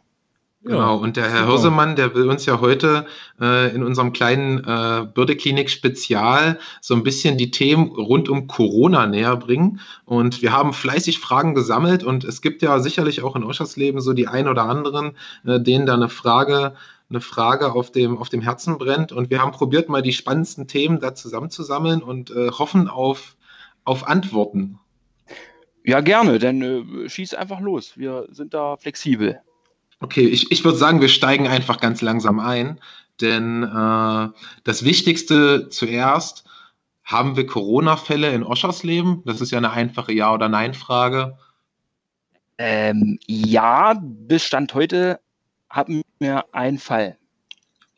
Genau, 0.67 0.97
und 0.97 1.17
der 1.17 1.29
Herr. 1.29 1.47
Hirsemann, 1.47 1.95
der 1.95 2.13
will 2.13 2.29
uns 2.29 2.45
ja 2.45 2.59
heute 2.59 3.05
äh, 3.39 3.73
in 3.73 3.83
unserem 3.83 4.13
kleinen 4.13 4.59
äh, 4.59 5.05
Bördeklinik-Spezial 5.13 6.59
so 6.81 6.93
ein 6.93 7.03
bisschen 7.03 7.37
die 7.37 7.51
Themen 7.51 7.87
rund 7.87 8.27
um 8.29 8.47
Corona 8.47 9.07
näher 9.07 9.35
bringen. 9.37 9.79
Und 10.05 10.41
wir 10.41 10.51
haben 10.51 10.73
fleißig 10.73 11.19
Fragen 11.19 11.55
gesammelt 11.55 12.03
und 12.03 12.23
es 12.23 12.41
gibt 12.41 12.61
ja 12.61 12.79
sicherlich 12.79 13.23
auch 13.23 13.35
in 13.35 13.43
Oschersleben 13.43 14.01
so 14.01 14.13
die 14.13 14.27
ein 14.27 14.47
oder 14.47 14.63
anderen, 14.63 15.13
äh, 15.45 15.59
denen 15.59 15.85
da 15.85 15.93
eine 15.93 16.09
Frage 16.09 16.73
eine 17.09 17.21
Frage 17.21 17.71
auf 17.71 17.91
dem, 17.91 18.17
auf 18.17 18.27
dem 18.27 18.41
Herzen 18.41 18.77
brennt. 18.77 19.11
Und 19.11 19.29
wir 19.29 19.41
haben 19.41 19.51
probiert, 19.51 19.87
mal 19.87 20.01
die 20.01 20.11
spannendsten 20.11 20.67
Themen 20.67 20.99
da 20.99 21.15
zusammenzusammeln 21.15 22.03
und 22.03 22.31
äh, 22.31 22.49
hoffen 22.49 22.89
auf, 22.89 23.37
auf 23.85 24.07
Antworten. 24.07 24.79
Ja, 25.85 26.01
gerne, 26.01 26.37
denn 26.37 26.61
äh, 26.61 27.07
schieß 27.09 27.33
einfach 27.33 27.61
los. 27.61 27.97
Wir 27.97 28.27
sind 28.29 28.53
da 28.53 28.75
flexibel. 28.75 29.39
Okay, 29.99 30.27
ich, 30.27 30.51
ich 30.51 30.63
würde 30.63 30.77
sagen, 30.77 31.01
wir 31.01 31.09
steigen 31.09 31.47
einfach 31.47 31.79
ganz 31.79 32.01
langsam 32.01 32.39
ein, 32.39 32.79
denn 33.19 33.63
äh, 33.63 34.27
das 34.63 34.83
Wichtigste 34.83 35.69
zuerst, 35.69 36.45
haben 37.03 37.37
wir 37.37 37.47
Corona-Fälle 37.47 38.31
in 38.33 38.43
Oschersleben? 38.43 39.23
Das 39.25 39.39
ist 39.39 39.51
ja 39.51 39.57
eine 39.57 39.71
einfache 39.71 40.11
Ja- 40.11 40.33
oder 40.33 40.49
Nein-Frage. 40.49 41.37
Ähm, 42.57 43.17
ja, 43.27 43.97
bis 44.01 44.43
Stand 44.43 44.73
heute 44.73 45.19
hatten 45.69 46.01
wir 46.19 46.45
einen 46.53 46.77
Fall. 46.77 47.17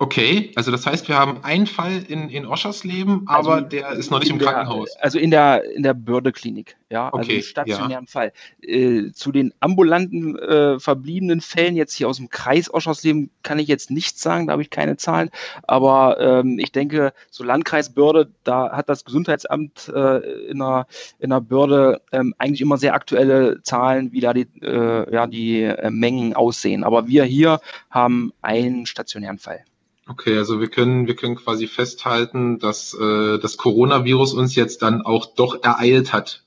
Okay, 0.02 0.54
also 0.56 0.72
das 0.72 0.86
heißt, 0.86 1.10
wir 1.10 1.20
haben 1.20 1.44
einen 1.44 1.68
Fall 1.68 2.06
in, 2.08 2.30
in 2.30 2.46
Oschersleben, 2.46 3.24
aber 3.28 3.56
also 3.56 3.68
der 3.68 3.92
ist 3.92 4.10
noch 4.10 4.20
nicht 4.20 4.30
im 4.30 4.40
der, 4.40 4.48
Krankenhaus. 4.48 4.96
Also 4.96 5.20
in 5.20 5.30
der, 5.30 5.70
in 5.76 5.84
der 5.84 5.94
Bördeklinik, 5.94 6.78
ja, 6.90 7.10
also 7.10 7.18
okay, 7.18 7.36
im 7.36 7.42
stationären 7.42 8.06
ja. 8.06 8.10
Fall. 8.10 8.32
Äh, 8.62 9.12
zu 9.12 9.34
den 9.34 9.54
ambulanten 9.60 10.40
äh, 10.40 10.80
verbliebenen 10.80 11.42
Fällen 11.42 11.76
jetzt 11.76 11.96
hier 11.96 12.08
aus 12.08 12.16
dem 12.16 12.30
Kreis 12.30 12.74
Oschersleben 12.74 13.30
kann 13.44 13.60
ich 13.60 13.68
jetzt 13.68 13.92
nichts 13.92 14.22
sagen, 14.22 14.48
da 14.48 14.54
habe 14.54 14.62
ich 14.62 14.70
keine 14.70 14.96
Zahlen, 14.96 15.32
aber 15.64 16.18
ähm, 16.22 16.60
ich 16.60 16.72
denke, 16.72 17.12
so 17.30 17.44
Landkreis 17.44 17.94
Börde, 17.94 18.32
da 18.46 18.72
hat 18.72 18.88
das 18.88 19.04
Gesundheitsamt 19.04 19.92
äh, 19.94 20.20
in, 20.48 20.60
der, 20.60 20.88
in 21.20 21.30
der 21.30 21.42
Börde 21.42 22.02
ähm, 22.14 22.34
eigentlich 22.38 22.62
immer 22.62 22.78
sehr 22.78 22.94
aktuelle 22.94 23.62
Zahlen, 23.64 24.14
wie 24.14 24.22
da 24.22 24.32
die, 24.32 24.48
äh, 24.62 25.14
ja, 25.14 25.28
die 25.28 25.64
äh, 25.64 25.92
Mengen 25.92 26.38
aussehen. 26.38 26.86
Aber 26.86 27.10
wir 27.10 27.26
hier 27.26 27.60
haben 27.90 28.32
einen 28.42 28.86
stationären 28.86 29.40
Fall. 29.40 29.66
Okay, 30.10 30.38
also 30.38 30.60
wir 30.60 30.70
können, 30.70 31.08
wir 31.08 31.16
können 31.16 31.36
quasi 31.36 31.68
festhalten, 31.68 32.58
dass 32.58 32.96
äh, 32.96 33.38
das 33.38 33.58
Coronavirus 33.58 34.34
uns 34.34 34.56
jetzt 34.56 34.82
dann 34.82 35.04
auch 35.04 35.36
doch 35.36 35.62
ereilt 35.64 36.14
hat. 36.14 36.44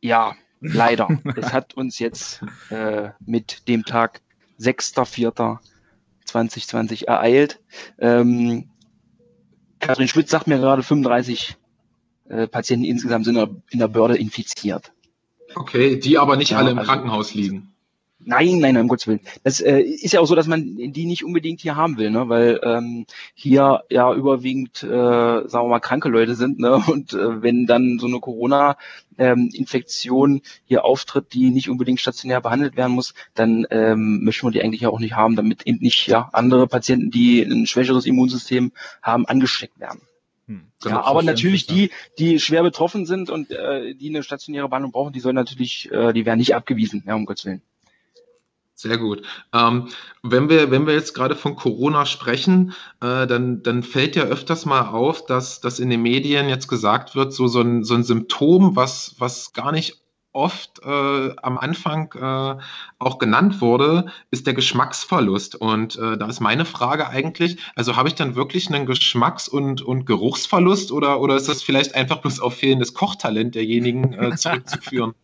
Ja, 0.00 0.36
leider. 0.60 1.08
es 1.36 1.52
hat 1.52 1.74
uns 1.74 1.98
jetzt 1.98 2.44
äh, 2.70 3.08
mit 3.26 3.66
dem 3.66 3.84
Tag 3.84 4.20
6.4.2020 4.60 7.06
ereilt. 7.06 7.60
Ähm, 7.98 8.70
Kathrin 9.80 10.06
Schmidt 10.06 10.28
sagt 10.28 10.46
mir 10.46 10.58
gerade, 10.58 10.84
35 10.84 11.56
äh, 12.28 12.46
Patienten 12.46 12.84
insgesamt 12.84 13.24
sind 13.24 13.36
in 13.70 13.80
der 13.80 13.88
Börde 13.88 14.16
infiziert. 14.16 14.92
Okay, 15.56 15.98
die 15.98 16.18
aber 16.18 16.36
nicht 16.36 16.52
ja, 16.52 16.58
alle 16.58 16.70
im 16.70 16.78
also, 16.78 16.88
Krankenhaus 16.88 17.34
liegen. 17.34 17.71
Nein, 18.24 18.58
nein, 18.58 18.74
nein, 18.74 18.82
um 18.82 18.88
Gottes 18.88 19.06
Willen. 19.06 19.20
Das 19.42 19.60
äh, 19.60 19.80
ist 19.80 20.12
ja 20.12 20.20
auch 20.20 20.26
so, 20.26 20.34
dass 20.34 20.46
man 20.46 20.76
die 20.76 21.06
nicht 21.06 21.24
unbedingt 21.24 21.60
hier 21.60 21.76
haben 21.76 21.96
will, 21.96 22.10
ne? 22.10 22.28
weil 22.28 22.60
ähm, 22.62 23.06
hier 23.34 23.84
ja 23.90 24.12
überwiegend, 24.14 24.82
äh, 24.82 24.88
sagen 24.88 25.52
wir 25.52 25.68
mal, 25.68 25.80
kranke 25.80 26.08
Leute 26.08 26.34
sind. 26.34 26.58
Ne? 26.58 26.82
Und 26.86 27.14
äh, 27.14 27.42
wenn 27.42 27.66
dann 27.66 27.98
so 27.98 28.06
eine 28.06 28.20
Corona-Infektion 28.20 30.34
ähm, 30.34 30.42
hier 30.64 30.84
auftritt, 30.84 31.32
die 31.32 31.50
nicht 31.50 31.68
unbedingt 31.68 32.00
stationär 32.00 32.40
behandelt 32.40 32.76
werden 32.76 32.92
muss, 32.92 33.14
dann 33.34 33.66
ähm, 33.70 34.24
möchten 34.24 34.46
wir 34.46 34.52
die 34.52 34.62
eigentlich 34.62 34.86
auch 34.86 35.00
nicht 35.00 35.16
haben, 35.16 35.36
damit 35.36 35.66
eben 35.66 35.78
nicht 35.80 36.06
ja, 36.06 36.28
andere 36.32 36.66
Patienten, 36.66 37.10
die 37.10 37.42
ein 37.42 37.66
schwächeres 37.66 38.06
Immunsystem 38.06 38.72
haben, 39.02 39.26
angesteckt 39.26 39.78
werden. 39.80 40.00
Hm, 40.46 40.66
ja, 40.84 41.02
aber 41.02 41.22
natürlich 41.22 41.66
die, 41.66 41.90
die 42.18 42.40
schwer 42.40 42.62
betroffen 42.62 43.06
sind 43.06 43.30
und 43.30 43.50
äh, 43.50 43.94
die 43.94 44.10
eine 44.10 44.22
stationäre 44.22 44.68
Behandlung 44.68 44.92
brauchen, 44.92 45.12
die 45.12 45.20
sollen 45.20 45.36
natürlich, 45.36 45.90
äh, 45.90 46.12
die 46.12 46.26
werden 46.26 46.38
nicht 46.38 46.54
abgewiesen, 46.54 47.04
ja, 47.06 47.14
um 47.14 47.26
Gottes 47.26 47.44
Willen. 47.44 47.62
Sehr 48.82 48.98
gut. 48.98 49.22
Ähm, 49.52 49.90
wenn, 50.24 50.48
wir, 50.48 50.72
wenn 50.72 50.88
wir 50.88 50.94
jetzt 50.94 51.14
gerade 51.14 51.36
von 51.36 51.54
Corona 51.54 52.04
sprechen, 52.04 52.74
äh, 53.00 53.28
dann, 53.28 53.62
dann 53.62 53.84
fällt 53.84 54.16
ja 54.16 54.24
öfters 54.24 54.66
mal 54.66 54.88
auf, 54.88 55.24
dass, 55.24 55.60
dass 55.60 55.78
in 55.78 55.88
den 55.88 56.02
Medien 56.02 56.48
jetzt 56.48 56.66
gesagt 56.66 57.14
wird, 57.14 57.32
so, 57.32 57.46
so, 57.46 57.60
ein, 57.60 57.84
so 57.84 57.94
ein 57.94 58.02
Symptom, 58.02 58.74
was, 58.74 59.14
was 59.18 59.52
gar 59.52 59.70
nicht 59.70 60.02
oft 60.32 60.80
äh, 60.84 61.36
am 61.36 61.58
Anfang 61.58 62.12
äh, 62.14 62.60
auch 62.98 63.18
genannt 63.18 63.60
wurde, 63.60 64.06
ist 64.32 64.48
der 64.48 64.54
Geschmacksverlust. 64.54 65.54
Und 65.54 65.94
äh, 65.94 66.18
da 66.18 66.26
ist 66.26 66.40
meine 66.40 66.64
Frage 66.64 67.08
eigentlich, 67.08 67.58
also 67.76 67.94
habe 67.94 68.08
ich 68.08 68.16
dann 68.16 68.34
wirklich 68.34 68.68
einen 68.68 68.86
Geschmacks- 68.86 69.46
und, 69.46 69.80
und 69.82 70.06
Geruchsverlust 70.06 70.90
oder, 70.90 71.20
oder 71.20 71.36
ist 71.36 71.48
das 71.48 71.62
vielleicht 71.62 71.94
einfach 71.94 72.20
bloß 72.20 72.40
auf 72.40 72.56
fehlendes 72.56 72.94
Kochtalent 72.94 73.54
derjenigen 73.54 74.12
äh, 74.14 74.34
zurückzuführen? 74.36 75.14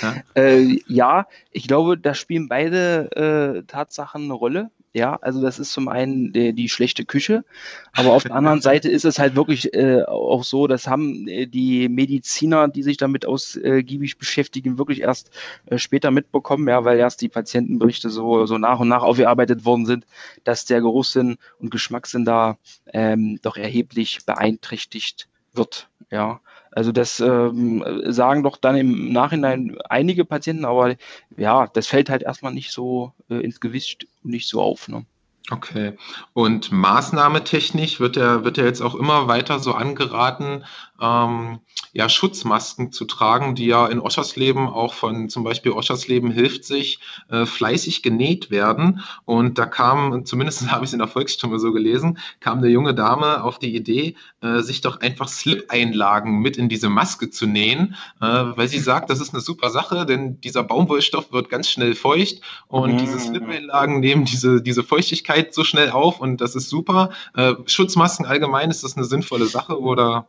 Ja, 0.00 0.14
äh, 0.34 0.78
ja 0.86 1.26
ich 1.50 1.66
glaube, 1.66 1.98
da 1.98 2.14
spielen 2.14 2.48
beide 2.48 3.10
äh, 3.12 3.62
Tatsachen 3.64 4.24
eine 4.24 4.32
Rolle. 4.32 4.70
Ja, 4.94 5.16
also 5.22 5.40
das 5.40 5.58
ist 5.58 5.72
zum 5.72 5.88
einen 5.88 6.34
die, 6.34 6.52
die 6.52 6.68
schlechte 6.68 7.06
Küche, 7.06 7.46
aber 7.92 8.12
auf 8.12 8.24
der 8.24 8.34
anderen 8.34 8.60
Seite 8.62 8.90
ist 8.90 9.06
es 9.06 9.18
halt 9.18 9.36
wirklich 9.36 9.72
äh, 9.72 10.02
auch 10.02 10.44
so, 10.44 10.66
das 10.66 10.86
haben 10.86 11.26
äh, 11.28 11.46
die 11.46 11.88
Mediziner, 11.88 12.68
die 12.68 12.82
sich 12.82 12.98
damit 12.98 13.24
ausgiebig 13.24 14.18
beschäftigen, 14.18 14.76
wirklich 14.76 15.00
erst 15.00 15.30
äh, 15.64 15.78
später 15.78 16.10
mitbekommen, 16.10 16.68
ja, 16.68 16.84
weil 16.84 16.98
erst 16.98 17.22
die 17.22 17.30
Patientenberichte 17.30 18.10
so, 18.10 18.44
so 18.44 18.58
nach 18.58 18.80
und 18.80 18.88
nach 18.88 19.02
aufgearbeitet 19.02 19.64
worden 19.64 19.86
sind, 19.86 20.04
dass 20.44 20.66
der 20.66 20.82
Geruchssinn 20.82 21.38
und 21.58 21.70
Geschmackssinn 21.70 22.26
da 22.26 22.58
ähm, 22.92 23.38
doch 23.40 23.56
erheblich 23.56 24.26
beeinträchtigt 24.26 25.26
wird. 25.54 25.88
Ja, 26.10 26.40
also 26.72 26.90
das 26.90 27.20
ähm, 27.20 27.84
sagen 28.06 28.42
doch 28.42 28.56
dann 28.56 28.76
im 28.76 29.12
Nachhinein 29.12 29.76
einige 29.88 30.24
Patienten, 30.24 30.64
aber 30.64 30.96
ja, 31.36 31.66
das 31.66 31.86
fällt 31.86 32.10
halt 32.10 32.22
erstmal 32.22 32.52
nicht 32.52 32.72
so 32.72 33.12
äh, 33.28 33.36
ins 33.36 33.60
Gewicht 33.60 34.06
nicht 34.22 34.48
so 34.48 34.60
auf. 34.60 34.88
Ne? 34.88 35.04
Okay. 35.50 35.94
Und 36.32 36.70
maßnahmetechnisch 36.70 38.00
wird 38.00 38.16
er, 38.16 38.44
wird 38.44 38.58
er 38.58 38.64
jetzt 38.64 38.80
auch 38.80 38.94
immer 38.94 39.26
weiter 39.28 39.58
so 39.58 39.72
angeraten, 39.72 40.64
ähm, 41.02 41.58
ja, 41.92 42.08
Schutzmasken 42.08 42.90
zu 42.90 43.04
tragen, 43.04 43.54
die 43.54 43.66
ja 43.66 43.86
in 43.86 44.00
Oschersleben 44.00 44.66
auch 44.66 44.94
von 44.94 45.28
zum 45.28 45.44
Beispiel 45.44 45.72
Oschersleben 45.72 46.30
hilft 46.30 46.64
sich 46.64 47.00
äh, 47.28 47.44
fleißig 47.44 48.02
genäht 48.02 48.50
werden. 48.50 49.00
Und 49.26 49.58
da 49.58 49.66
kam, 49.66 50.24
zumindest 50.24 50.70
habe 50.70 50.84
ich 50.84 50.90
es 50.90 50.92
in 50.94 51.00
der 51.00 51.08
Volksstimme 51.08 51.58
so 51.58 51.72
gelesen, 51.72 52.18
kam 52.40 52.58
eine 52.58 52.68
junge 52.68 52.94
Dame 52.94 53.42
auf 53.42 53.58
die 53.58 53.74
Idee, 53.74 54.16
äh, 54.40 54.60
sich 54.60 54.80
doch 54.80 55.00
einfach 55.00 55.28
Slip-Einlagen 55.28 56.38
mit 56.38 56.56
in 56.56 56.68
diese 56.68 56.88
Maske 56.88 57.28
zu 57.30 57.46
nähen, 57.46 57.96
äh, 58.20 58.26
weil 58.26 58.68
sie 58.68 58.78
sagt, 58.78 59.10
das 59.10 59.20
ist 59.20 59.34
eine 59.34 59.42
super 59.42 59.68
Sache, 59.68 60.06
denn 60.06 60.40
dieser 60.40 60.62
Baumwollstoff 60.62 61.32
wird 61.32 61.50
ganz 61.50 61.68
schnell 61.68 61.94
feucht 61.94 62.40
und 62.68 62.94
mhm. 62.94 62.98
diese 62.98 63.18
Slip-Einlagen 63.18 64.00
nehmen 64.00 64.24
diese, 64.24 64.62
diese 64.62 64.82
Feuchtigkeit 64.82 65.52
so 65.52 65.64
schnell 65.64 65.90
auf 65.90 66.20
und 66.20 66.40
das 66.40 66.54
ist 66.54 66.70
super. 66.70 67.10
Äh, 67.34 67.54
Schutzmasken 67.66 68.24
allgemein, 68.24 68.70
ist 68.70 68.84
das 68.84 68.96
eine 68.96 69.04
sinnvolle 69.04 69.46
Sache 69.46 69.78
oder? 69.78 70.26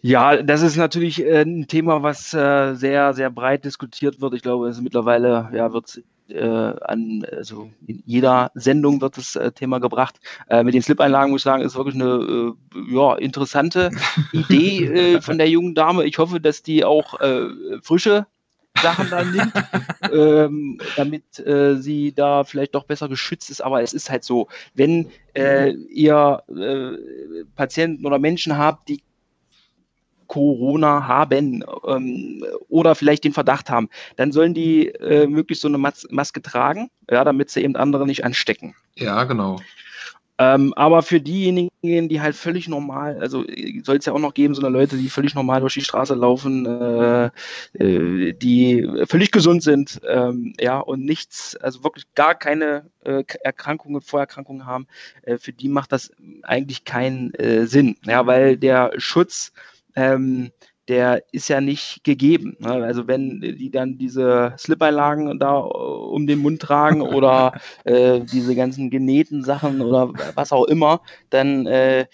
Ja, 0.00 0.42
das 0.42 0.62
ist 0.62 0.76
natürlich 0.76 1.24
äh, 1.24 1.42
ein 1.42 1.66
Thema, 1.66 2.02
was 2.02 2.32
äh, 2.32 2.74
sehr, 2.74 3.14
sehr 3.14 3.30
breit 3.30 3.64
diskutiert 3.64 4.20
wird. 4.20 4.34
Ich 4.34 4.42
glaube, 4.42 4.68
es 4.68 4.80
mittlerweile 4.80 5.50
ja, 5.52 5.72
wird 5.72 6.02
äh, 6.28 6.44
an, 6.44 7.26
also 7.32 7.70
in 7.86 8.02
jeder 8.06 8.50
Sendung 8.54 9.00
wird 9.00 9.16
das 9.16 9.34
äh, 9.34 9.50
Thema 9.50 9.80
gebracht. 9.80 10.20
Äh, 10.48 10.62
mit 10.62 10.74
den 10.74 10.82
Slip-Einlagen 10.82 11.32
muss 11.32 11.40
ich 11.40 11.44
sagen, 11.44 11.62
ist 11.62 11.76
wirklich 11.76 11.96
eine 11.96 12.54
äh, 12.74 12.94
ja, 12.94 13.16
interessante 13.16 13.90
Idee 14.32 15.20
von 15.20 15.38
der 15.38 15.48
jungen 15.48 15.74
Dame. 15.74 16.04
Ich 16.04 16.18
hoffe, 16.18 16.40
dass 16.40 16.62
die 16.62 16.84
auch 16.84 17.18
frische 17.82 18.26
Sachen 18.80 19.10
dann 19.10 19.32
nimmt, 19.32 19.52
ähm, 20.12 20.78
damit 20.96 21.24
sie 21.82 22.12
da 22.14 22.44
vielleicht 22.44 22.74
doch 22.74 22.84
besser 22.84 23.08
geschützt 23.08 23.50
ist. 23.50 23.60
Aber 23.60 23.82
es 23.82 23.92
ist 23.92 24.10
halt 24.10 24.22
so, 24.24 24.48
wenn 24.74 25.10
ihr 25.34 26.42
Patienten 27.56 28.06
oder 28.06 28.18
Menschen 28.18 28.56
habt, 28.56 28.88
die 28.88 29.02
Corona 30.28 31.08
haben 31.08 31.64
ähm, 31.86 32.44
oder 32.68 32.94
vielleicht 32.94 33.24
den 33.24 33.32
Verdacht 33.32 33.70
haben, 33.70 33.88
dann 34.16 34.30
sollen 34.30 34.54
die 34.54 34.88
äh, 34.88 35.26
möglichst 35.26 35.62
so 35.62 35.68
eine 35.68 35.78
Mas 35.78 36.06
Maske 36.10 36.40
tragen, 36.40 36.90
ja, 37.10 37.24
damit 37.24 37.50
sie 37.50 37.62
eben 37.62 37.76
andere 37.76 38.06
nicht 38.06 38.24
anstecken. 38.24 38.74
Ja, 38.96 39.24
genau. 39.24 39.58
Ähm, 40.40 40.72
aber 40.74 41.02
für 41.02 41.20
diejenigen, 41.20 42.08
die 42.08 42.20
halt 42.20 42.36
völlig 42.36 42.68
normal, 42.68 43.18
also 43.18 43.44
soll 43.82 43.96
es 43.96 44.04
ja 44.04 44.12
auch 44.12 44.20
noch 44.20 44.34
geben, 44.34 44.54
so 44.54 44.62
eine 44.62 44.70
Leute, 44.70 44.96
die 44.96 45.08
völlig 45.08 45.34
normal 45.34 45.60
durch 45.60 45.74
die 45.74 45.80
Straße 45.80 46.14
laufen, 46.14 46.64
äh, 46.64 47.30
äh, 47.72 48.32
die 48.34 48.88
völlig 49.08 49.32
gesund 49.32 49.64
sind, 49.64 50.00
ähm, 50.08 50.52
ja, 50.60 50.78
und 50.78 51.04
nichts, 51.04 51.56
also 51.56 51.82
wirklich 51.82 52.04
gar 52.14 52.36
keine 52.36 52.88
äh, 53.04 53.24
Erkrankungen, 53.42 54.00
Vorerkrankungen 54.00 54.64
haben, 54.64 54.86
äh, 55.22 55.38
für 55.38 55.52
die 55.52 55.68
macht 55.68 55.90
das 55.90 56.12
eigentlich 56.44 56.84
keinen 56.84 57.34
äh, 57.34 57.66
Sinn, 57.66 57.96
ja, 58.04 58.24
weil 58.28 58.56
der 58.56 58.92
Schutz 58.96 59.52
ähm, 59.98 60.50
der 60.88 61.22
ist 61.32 61.48
ja 61.48 61.60
nicht 61.60 62.02
gegeben. 62.02 62.56
Ne? 62.60 62.70
Also 62.70 63.06
wenn 63.06 63.40
die 63.40 63.70
dann 63.70 63.98
diese 63.98 64.54
Slip-Einlagen 64.58 65.38
da 65.38 65.58
äh, 65.58 65.62
um 65.62 66.26
den 66.26 66.38
Mund 66.38 66.62
tragen 66.62 67.02
oder 67.16 67.60
äh, 67.84 68.20
diese 68.20 68.54
ganzen 68.54 68.90
genähten 68.90 69.44
Sachen 69.44 69.80
oder 69.82 70.12
was 70.34 70.52
auch 70.52 70.64
immer, 70.64 71.02
dann 71.30 71.66
äh, 71.66 72.06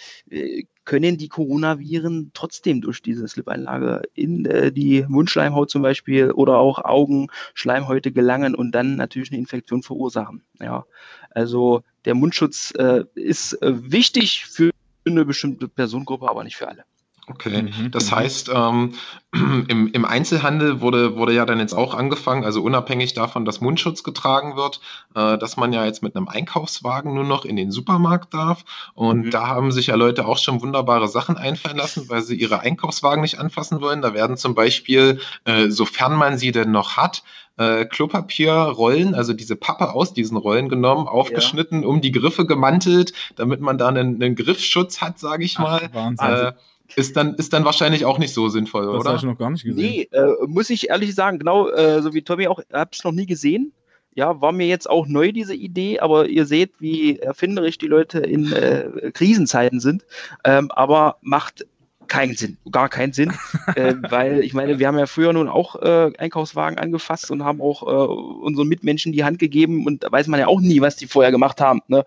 können 0.84 1.16
die 1.16 1.28
Coronaviren 1.28 2.30
trotzdem 2.34 2.82
durch 2.82 3.00
diese 3.00 3.26
Slip-Einlage 3.26 4.02
in 4.14 4.44
äh, 4.44 4.72
die 4.72 5.04
Mundschleimhaut 5.08 5.70
zum 5.70 5.82
Beispiel 5.82 6.30
oder 6.32 6.58
auch 6.58 6.84
Augenschleimhäute 6.84 8.12
gelangen 8.12 8.54
und 8.54 8.72
dann 8.72 8.96
natürlich 8.96 9.30
eine 9.30 9.38
Infektion 9.38 9.82
verursachen. 9.82 10.42
Ja, 10.60 10.84
also 11.30 11.82
der 12.04 12.14
Mundschutz 12.14 12.72
äh, 12.76 13.04
ist 13.14 13.54
äh, 13.62 13.92
wichtig 13.92 14.44
für 14.44 14.70
eine 15.06 15.24
bestimmte 15.24 15.68
Personengruppe, 15.68 16.28
aber 16.28 16.44
nicht 16.44 16.56
für 16.56 16.68
alle. 16.68 16.84
Okay, 17.26 17.62
mhm, 17.62 17.90
das 17.90 18.10
mhm. 18.10 18.16
heißt, 18.16 18.50
ähm, 18.54 18.92
im, 19.32 19.88
im, 19.88 20.04
Einzelhandel 20.04 20.82
wurde, 20.82 21.16
wurde 21.16 21.32
ja 21.32 21.46
dann 21.46 21.58
jetzt 21.58 21.72
auch 21.72 21.94
angefangen, 21.94 22.44
also 22.44 22.62
unabhängig 22.62 23.14
davon, 23.14 23.46
dass 23.46 23.62
Mundschutz 23.62 24.02
getragen 24.02 24.56
wird, 24.56 24.80
äh, 25.14 25.38
dass 25.38 25.56
man 25.56 25.72
ja 25.72 25.86
jetzt 25.86 26.02
mit 26.02 26.16
einem 26.16 26.28
Einkaufswagen 26.28 27.14
nur 27.14 27.24
noch 27.24 27.46
in 27.46 27.56
den 27.56 27.70
Supermarkt 27.70 28.34
darf. 28.34 28.64
Und 28.94 29.26
mhm. 29.26 29.30
da 29.30 29.46
haben 29.46 29.72
sich 29.72 29.86
ja 29.86 29.94
Leute 29.94 30.26
auch 30.26 30.38
schon 30.38 30.60
wunderbare 30.60 31.08
Sachen 31.08 31.38
einfallen 31.38 31.78
lassen, 31.78 32.08
weil 32.10 32.20
sie 32.22 32.36
ihre 32.36 32.60
Einkaufswagen 32.60 33.22
nicht 33.22 33.38
anfassen 33.38 33.80
wollen. 33.80 34.02
Da 34.02 34.12
werden 34.12 34.36
zum 34.36 34.54
Beispiel, 34.54 35.20
äh, 35.44 35.70
sofern 35.70 36.16
man 36.16 36.36
sie 36.36 36.52
denn 36.52 36.72
noch 36.72 36.98
hat, 36.98 37.22
äh, 37.56 37.84
Klopapierrollen, 37.84 39.14
also 39.14 39.32
diese 39.32 39.56
Pappe 39.56 39.94
aus 39.94 40.12
diesen 40.12 40.36
Rollen 40.36 40.68
genommen, 40.68 41.06
aufgeschnitten, 41.06 41.82
ja. 41.82 41.88
um 41.88 42.00
die 42.00 42.12
Griffe 42.12 42.46
gemantelt, 42.46 43.12
damit 43.36 43.60
man 43.60 43.78
da 43.78 43.88
einen, 43.88 44.22
einen 44.22 44.34
Griffschutz 44.34 45.00
hat, 45.00 45.18
sage 45.18 45.44
ich 45.44 45.58
mal. 45.58 45.88
Ach, 45.90 45.94
Wahnsinn. 45.94 46.26
Äh, 46.28 46.52
ist 46.96 47.16
dann, 47.16 47.34
ist 47.34 47.52
dann 47.52 47.64
wahrscheinlich 47.64 48.04
auch 48.04 48.18
nicht 48.18 48.34
so 48.34 48.48
sinnvoll, 48.48 48.86
das 48.86 48.90
oder? 48.90 48.98
Das 48.98 49.06
habe 49.06 49.16
ich 49.16 49.22
noch 49.24 49.38
gar 49.38 49.50
nicht 49.50 49.64
gesehen. 49.64 49.76
Nee, 49.76 50.08
äh, 50.12 50.46
muss 50.46 50.70
ich 50.70 50.90
ehrlich 50.90 51.14
sagen, 51.14 51.38
genau, 51.38 51.68
äh, 51.68 52.02
so 52.02 52.14
wie 52.14 52.22
Tommy 52.22 52.46
auch, 52.46 52.60
habe 52.72 52.90
ich 52.92 53.04
noch 53.04 53.12
nie 53.12 53.26
gesehen. 53.26 53.72
Ja, 54.16 54.40
war 54.40 54.52
mir 54.52 54.68
jetzt 54.68 54.88
auch 54.88 55.08
neu, 55.08 55.32
diese 55.32 55.56
Idee, 55.56 55.98
aber 55.98 56.28
ihr 56.28 56.46
seht, 56.46 56.80
wie 56.80 57.18
erfinderisch 57.18 57.78
die 57.78 57.88
Leute 57.88 58.20
in 58.20 58.52
äh, 58.52 59.10
Krisenzeiten 59.12 59.80
sind. 59.80 60.04
Ähm, 60.44 60.70
aber 60.70 61.16
macht 61.20 61.66
keinen 62.08 62.34
Sinn, 62.34 62.58
gar 62.70 62.88
keinen 62.88 63.12
Sinn, 63.12 63.32
äh, 63.76 63.94
weil 64.08 64.40
ich 64.40 64.54
meine, 64.54 64.78
wir 64.78 64.86
haben 64.86 64.98
ja 64.98 65.06
früher 65.06 65.32
nun 65.32 65.48
auch 65.48 65.76
äh, 65.76 66.12
Einkaufswagen 66.18 66.78
angefasst 66.78 67.30
und 67.30 67.44
haben 67.44 67.60
auch 67.60 67.82
äh, 67.82 68.12
unseren 68.44 68.68
Mitmenschen 68.68 69.12
die 69.12 69.24
Hand 69.24 69.38
gegeben 69.38 69.86
und 69.86 70.04
da 70.04 70.12
weiß 70.12 70.26
man 70.28 70.40
ja 70.40 70.46
auch 70.46 70.60
nie, 70.60 70.80
was 70.80 70.96
die 70.96 71.06
vorher 71.06 71.32
gemacht 71.32 71.60
haben. 71.60 71.80
Ne? 71.88 72.04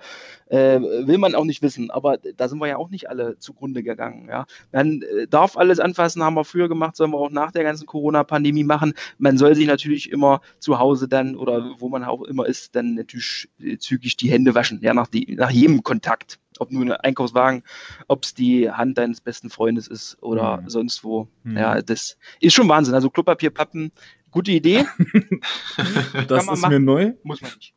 Äh, 0.49 0.79
will 0.79 1.17
man 1.17 1.35
auch 1.35 1.43
nicht 1.43 1.61
wissen, 1.61 1.91
aber 1.91 2.17
da 2.17 2.47
sind 2.47 2.59
wir 2.59 2.67
ja 2.67 2.77
auch 2.77 2.89
nicht 2.89 3.09
alle 3.09 3.37
zugrunde 3.37 3.83
gegangen. 3.83 4.27
Ja? 4.29 4.45
Man 4.71 5.01
äh, 5.01 5.27
darf 5.27 5.57
alles 5.57 5.79
anfassen, 5.79 6.23
haben 6.23 6.35
wir 6.35 6.45
früher 6.45 6.69
gemacht, 6.69 6.95
sollen 6.95 7.11
wir 7.11 7.17
auch 7.17 7.31
nach 7.31 7.51
der 7.51 7.63
ganzen 7.63 7.85
Corona-Pandemie 7.85 8.63
machen. 8.63 8.93
Man 9.17 9.37
soll 9.37 9.55
sich 9.55 9.67
natürlich 9.67 10.09
immer 10.09 10.41
zu 10.59 10.79
Hause 10.79 11.07
dann 11.07 11.35
oder 11.35 11.75
wo 11.79 11.89
man 11.89 12.03
auch 12.05 12.23
immer 12.23 12.45
ist, 12.45 12.75
dann 12.75 12.95
natürlich 12.95 13.49
äh, 13.59 13.77
zügig 13.77 14.15
die 14.15 14.31
Hände 14.31 14.55
waschen, 14.55 14.79
ja, 14.81 14.93
nach, 14.93 15.07
die, 15.07 15.35
nach 15.35 15.51
jedem 15.51 15.83
Kontakt 15.83 16.39
ob 16.61 16.71
nur 16.71 16.83
ein 16.83 16.91
Einkaufswagen, 16.91 17.63
ob 18.07 18.23
es 18.23 18.33
die 18.33 18.69
Hand 18.69 18.97
deines 18.97 19.21
besten 19.21 19.49
Freundes 19.49 19.87
ist 19.87 20.17
oder 20.21 20.57
mhm. 20.57 20.69
sonst 20.69 21.03
wo. 21.03 21.27
Mhm. 21.43 21.57
Ja, 21.57 21.81
das 21.81 22.17
ist 22.39 22.53
schon 22.53 22.69
Wahnsinn. 22.69 22.93
Also 22.93 23.09
Klopapier, 23.09 23.49
Pappen, 23.49 23.91
gute 24.31 24.51
Idee. 24.51 24.85
das 26.27 26.43
ist 26.43 26.61
machen. 26.61 26.69
mir 26.69 26.79
neu. 26.79 27.13
Muss 27.23 27.41
man 27.41 27.51
nicht. 27.55 27.73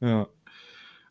Ja. 0.00 0.28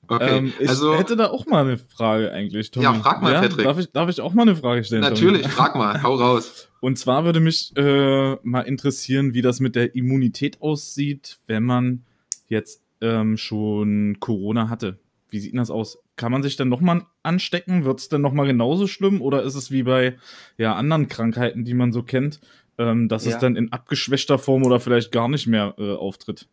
Okay, 0.07 0.37
ähm, 0.37 0.53
ich 0.59 0.67
also, 0.67 0.95
hätte 0.95 1.15
da 1.15 1.27
auch 1.27 1.45
mal 1.45 1.63
eine 1.63 1.77
Frage 1.77 2.31
eigentlich, 2.31 2.71
Tommy. 2.71 2.83
Ja, 2.83 2.93
frag 2.93 3.21
mal, 3.21 3.33
ja? 3.33 3.41
Patrick. 3.41 3.63
Darf 3.63 3.79
ich, 3.79 3.91
darf 3.91 4.09
ich 4.09 4.19
auch 4.19 4.33
mal 4.33 4.41
eine 4.41 4.55
Frage 4.55 4.83
stellen? 4.83 5.01
Natürlich, 5.01 5.43
Tommy? 5.43 5.53
frag 5.53 5.75
mal, 5.75 6.03
hau 6.03 6.15
raus. 6.15 6.67
Und 6.81 6.99
zwar 6.99 7.23
würde 7.23 7.39
mich 7.39 7.71
äh, 7.77 8.35
mal 8.43 8.61
interessieren, 8.61 9.33
wie 9.33 9.41
das 9.41 9.61
mit 9.61 9.75
der 9.75 9.95
Immunität 9.95 10.61
aussieht, 10.61 11.39
wenn 11.47 11.63
man 11.63 12.03
jetzt 12.47 12.81
ähm, 12.99 13.37
schon 13.37 14.17
Corona 14.19 14.69
hatte. 14.69 14.99
Wie 15.33 15.39
sieht 15.39 15.53
denn 15.53 15.57
das 15.57 15.71
aus? 15.71 15.97
Kann 16.15 16.31
man 16.31 16.43
sich 16.43 16.57
dann 16.57 16.69
nochmal 16.69 17.07
anstecken? 17.23 17.85
Wird 17.85 17.99
es 17.99 18.07
dann 18.07 18.21
nochmal 18.21 18.45
genauso 18.45 18.85
schlimm? 18.85 19.19
Oder 19.19 19.41
ist 19.41 19.55
es 19.55 19.71
wie 19.71 19.81
bei 19.81 20.15
ja, 20.59 20.75
anderen 20.75 21.07
Krankheiten, 21.07 21.65
die 21.65 21.73
man 21.73 21.91
so 21.91 22.03
kennt, 22.03 22.39
ähm, 22.77 23.09
dass 23.09 23.25
ja. 23.25 23.31
es 23.31 23.39
dann 23.39 23.55
in 23.55 23.71
abgeschwächter 23.71 24.37
Form 24.37 24.63
oder 24.63 24.79
vielleicht 24.79 25.11
gar 25.11 25.27
nicht 25.27 25.47
mehr 25.47 25.73
äh, 25.79 25.95
auftritt? 25.95 26.47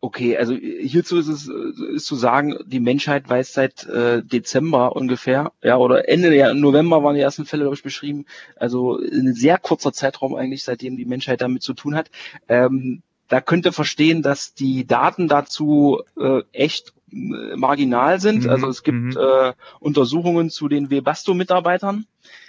Okay, 0.00 0.36
also 0.36 0.54
hierzu 0.54 1.18
ist 1.18 1.26
es 1.26 1.48
ist 1.48 2.06
zu 2.06 2.14
sagen, 2.14 2.56
die 2.66 2.78
Menschheit 2.78 3.28
weiß 3.28 3.52
seit 3.52 3.84
äh, 3.84 4.22
Dezember 4.22 4.94
ungefähr, 4.94 5.50
ja, 5.60 5.76
oder 5.76 6.08
Ende 6.08 6.30
der 6.30 6.54
November 6.54 7.02
waren 7.02 7.16
die 7.16 7.20
ersten 7.20 7.46
Fälle, 7.46 7.64
glaube 7.64 7.74
ich, 7.74 7.82
beschrieben. 7.82 8.26
Also 8.54 8.96
ein 8.96 9.34
sehr 9.34 9.58
kurzer 9.58 9.92
Zeitraum 9.92 10.36
eigentlich, 10.36 10.62
seitdem 10.62 10.96
die 10.96 11.04
Menschheit 11.04 11.40
damit 11.40 11.64
zu 11.64 11.74
tun 11.74 11.96
hat. 11.96 12.12
Ähm, 12.48 13.02
da 13.30 13.40
könnte 13.40 13.72
verstehen, 13.72 14.22
dass 14.22 14.54
die 14.54 14.86
Daten 14.86 15.28
dazu 15.28 16.02
äh, 16.18 16.42
echt 16.52 16.88
äh, 16.88 16.99
marginal 17.10 18.20
sind. 18.20 18.44
Mhm, 18.44 18.50
also 18.50 18.68
es 18.68 18.82
gibt 18.82 18.98
mhm. 18.98 19.16
äh, 19.16 19.52
Untersuchungen 19.78 20.50
zu 20.50 20.68
den 20.68 20.90
Webasto-Mitarbeitern. 20.90 22.06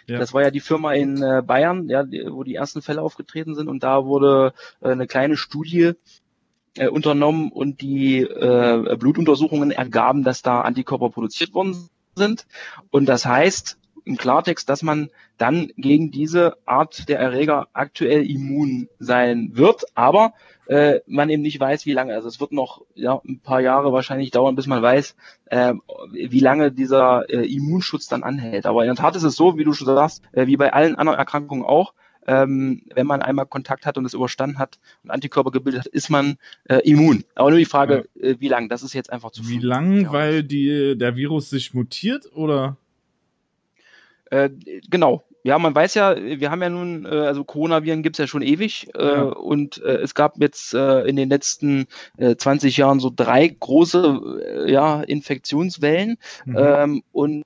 Ja. 0.08 0.20
Das 0.20 0.34
war 0.34 0.42
ja 0.42 0.52
die 0.52 0.60
Firma 0.60 0.94
in 0.94 1.22
äh, 1.22 1.42
Bayern, 1.46 1.88
ja, 1.90 2.04
die, 2.04 2.26
wo 2.30 2.44
die 2.44 2.56
ersten 2.56 2.82
Fälle 2.82 3.02
aufgetreten 3.02 3.56
sind. 3.56 3.68
Und 3.68 3.84
da 3.84 4.06
wurde 4.06 4.54
äh, 4.82 4.90
eine 4.90 5.08
kleine 5.08 5.38
Studie 5.38 5.94
äh, 6.78 6.88
unternommen 6.88 7.52
und 7.52 7.82
die 7.82 8.22
äh, 8.22 8.96
Blutuntersuchungen 8.98 9.72
ergaben, 9.72 10.24
dass 10.24 10.42
da 10.42 10.62
Antikörper 10.62 11.10
produziert 11.10 11.54
worden 11.54 11.90
sind. 12.16 12.46
Und 12.92 13.08
das 13.08 13.26
heißt 13.26 13.78
im 14.04 14.18
Klartext, 14.18 14.68
dass 14.68 14.82
man 14.82 15.10
dann 15.38 15.72
gegen 15.78 16.12
diese 16.12 16.58
Art 16.66 17.08
der 17.08 17.20
Erreger 17.20 17.68
aktuell 17.74 18.30
immun 18.30 18.90
sein 19.00 19.52
wird. 19.54 19.84
Aber 19.94 20.34
äh, 20.72 21.02
man 21.06 21.30
eben 21.30 21.42
nicht 21.42 21.60
weiß, 21.60 21.86
wie 21.86 21.92
lange. 21.92 22.14
Also 22.14 22.30
es 22.30 22.40
wird 22.40 22.54
noch 22.54 22.82
ja, 22.96 23.20
ein 23.28 23.42
paar 23.42 23.60
Jahre 23.60 23.92
wahrscheinlich 23.92 24.32
dauern, 24.32 24.56
bis 24.56 24.68
man 24.68 24.82
weiß, 24.82 25.18
äh, 25.48 25.74
wie 26.14 26.40
lange 26.40 26.72
dieser 26.72 27.30
äh, 27.30 27.46
Immunschutz 27.46 28.08
dann 28.08 28.24
anhält. 28.24 28.66
Aber 28.66 28.82
in 28.84 28.88
der 28.88 28.96
Tat 28.96 29.18
ist 29.18 29.24
es 29.24 29.36
so, 29.36 29.58
wie 29.58 29.66
du 29.66 29.74
schon 29.74 29.88
sagst, 29.88 30.24
äh, 30.32 30.48
wie 30.48 30.56
bei 30.56 30.72
allen 30.72 30.96
anderen 30.96 31.20
Erkrankungen 31.20 31.66
auch, 31.66 31.94
ähm, 32.26 32.84
wenn 32.96 33.06
man 33.06 33.22
einmal 33.22 33.48
Kontakt 33.48 33.86
hat 33.86 33.98
und 33.98 34.06
es 34.06 34.14
überstanden 34.14 34.60
hat 34.60 34.80
und 35.04 35.12
Antikörper 35.12 35.52
gebildet 35.52 35.82
hat, 35.82 35.88
ist 35.88 36.10
man 36.10 36.38
äh, 36.70 36.78
immun. 36.90 37.26
Aber 37.36 37.50
nur 37.50 37.60
die 37.60 37.66
Frage, 37.66 38.08
ja. 38.16 38.30
äh, 38.30 38.36
wie 38.40 38.48
lang? 38.48 38.70
Das 38.70 38.82
ist 38.82 38.94
jetzt 38.94 39.12
einfach 39.12 39.32
zu 39.32 39.50
Wie 39.50 39.60
lang, 39.60 40.04
ja. 40.04 40.14
weil 40.14 40.42
die, 40.42 40.98
der 40.98 41.18
Virus 41.18 41.50
sich 41.50 41.74
mutiert 41.74 42.32
oder? 42.34 42.78
Äh, 44.30 44.52
genau, 44.90 45.26
ja, 45.44 45.58
man 45.58 45.74
weiß 45.74 45.96
ja, 45.96 46.16
wir 46.16 46.52
haben 46.52 46.62
ja 46.62 46.70
nun, 46.70 47.06
äh, 47.06 47.10
also 47.10 47.44
Coronaviren 47.44 48.04
gibt 48.04 48.16
es 48.16 48.20
ja 48.20 48.28
schon 48.28 48.42
ewig 48.42 48.90
äh, 48.96 49.04
ja. 49.04 49.22
und 49.24 49.82
äh, 49.82 49.98
es 49.98 50.14
gab 50.14 50.40
jetzt 50.40 50.74
äh, 50.74 51.02
in 51.02 51.16
den 51.16 51.30
letzten 51.30 51.88
äh, 52.18 52.36
20 52.36 52.78
Jahren 52.78 53.00
so 53.00 53.12
drei 53.14 53.48
große 53.48 54.66
äh, 54.68 54.72
ja, 54.72 55.02
Infektionswellen 55.02 56.18
mhm. 56.46 56.58
ähm, 56.58 57.04
und, 57.12 57.44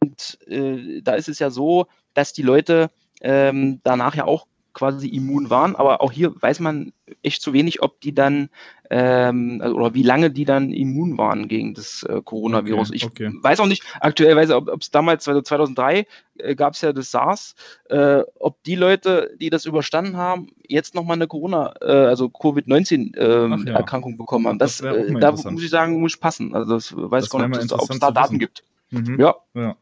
und 0.00 0.38
äh, 0.48 1.02
da 1.02 1.14
ist 1.14 1.28
es 1.28 1.38
ja 1.38 1.50
so, 1.50 1.86
dass 2.14 2.32
die 2.32 2.42
Leute 2.42 2.90
ähm, 3.20 3.80
danach 3.84 4.14
ja 4.14 4.24
auch 4.24 4.46
quasi 4.72 5.08
immun 5.08 5.50
waren. 5.50 5.76
Aber 5.76 6.00
auch 6.00 6.12
hier 6.12 6.34
weiß 6.40 6.60
man 6.60 6.92
echt 7.22 7.42
zu 7.42 7.52
wenig, 7.52 7.82
ob 7.82 8.00
die 8.00 8.14
dann 8.14 8.48
ähm, 8.90 9.60
also, 9.62 9.76
oder 9.76 9.94
wie 9.94 10.02
lange 10.02 10.30
die 10.30 10.44
dann 10.44 10.70
immun 10.70 11.16
waren 11.16 11.48
gegen 11.48 11.72
das 11.72 12.02
äh, 12.02 12.20
Coronavirus. 12.22 12.88
Okay, 12.88 12.96
ich 12.96 13.04
okay. 13.06 13.30
weiß 13.40 13.60
auch 13.60 13.66
nicht, 13.66 13.82
aktuell 14.00 14.36
weiß 14.36 14.50
ich, 14.50 14.54
ob 14.54 14.80
es 14.82 14.90
damals, 14.90 15.26
also 15.26 15.40
2003 15.40 16.06
äh, 16.36 16.54
gab 16.54 16.74
es 16.74 16.82
ja 16.82 16.92
das 16.92 17.10
SARS, 17.10 17.54
äh, 17.88 18.20
ob 18.38 18.62
die 18.64 18.74
Leute, 18.74 19.34
die 19.40 19.48
das 19.48 19.64
überstanden 19.64 20.18
haben, 20.18 20.48
jetzt 20.68 20.94
nochmal 20.94 21.16
eine 21.16 21.26
Corona, 21.26 21.72
äh, 21.80 21.86
also 21.86 22.28
Covid-19-Erkrankung 22.28 24.12
ähm, 24.12 24.16
ja. 24.18 24.22
bekommen 24.22 24.46
haben. 24.46 24.58
Das, 24.58 24.78
das 24.78 24.94
äh, 24.94 25.18
da 25.18 25.32
muss 25.32 25.62
ich 25.62 25.70
sagen, 25.70 25.98
muss 25.98 26.18
passen. 26.18 26.54
Also 26.54 26.74
das 26.74 26.94
weiß 26.94 27.24
das 27.24 27.30
gar 27.30 27.48
nicht, 27.48 27.72
ob 27.72 27.90
es 27.90 27.98
da 27.98 28.10
Daten 28.10 28.38
gibt. 28.38 28.62
Mhm. 28.90 29.18
Ja. 29.18 29.36
ja. 29.54 29.76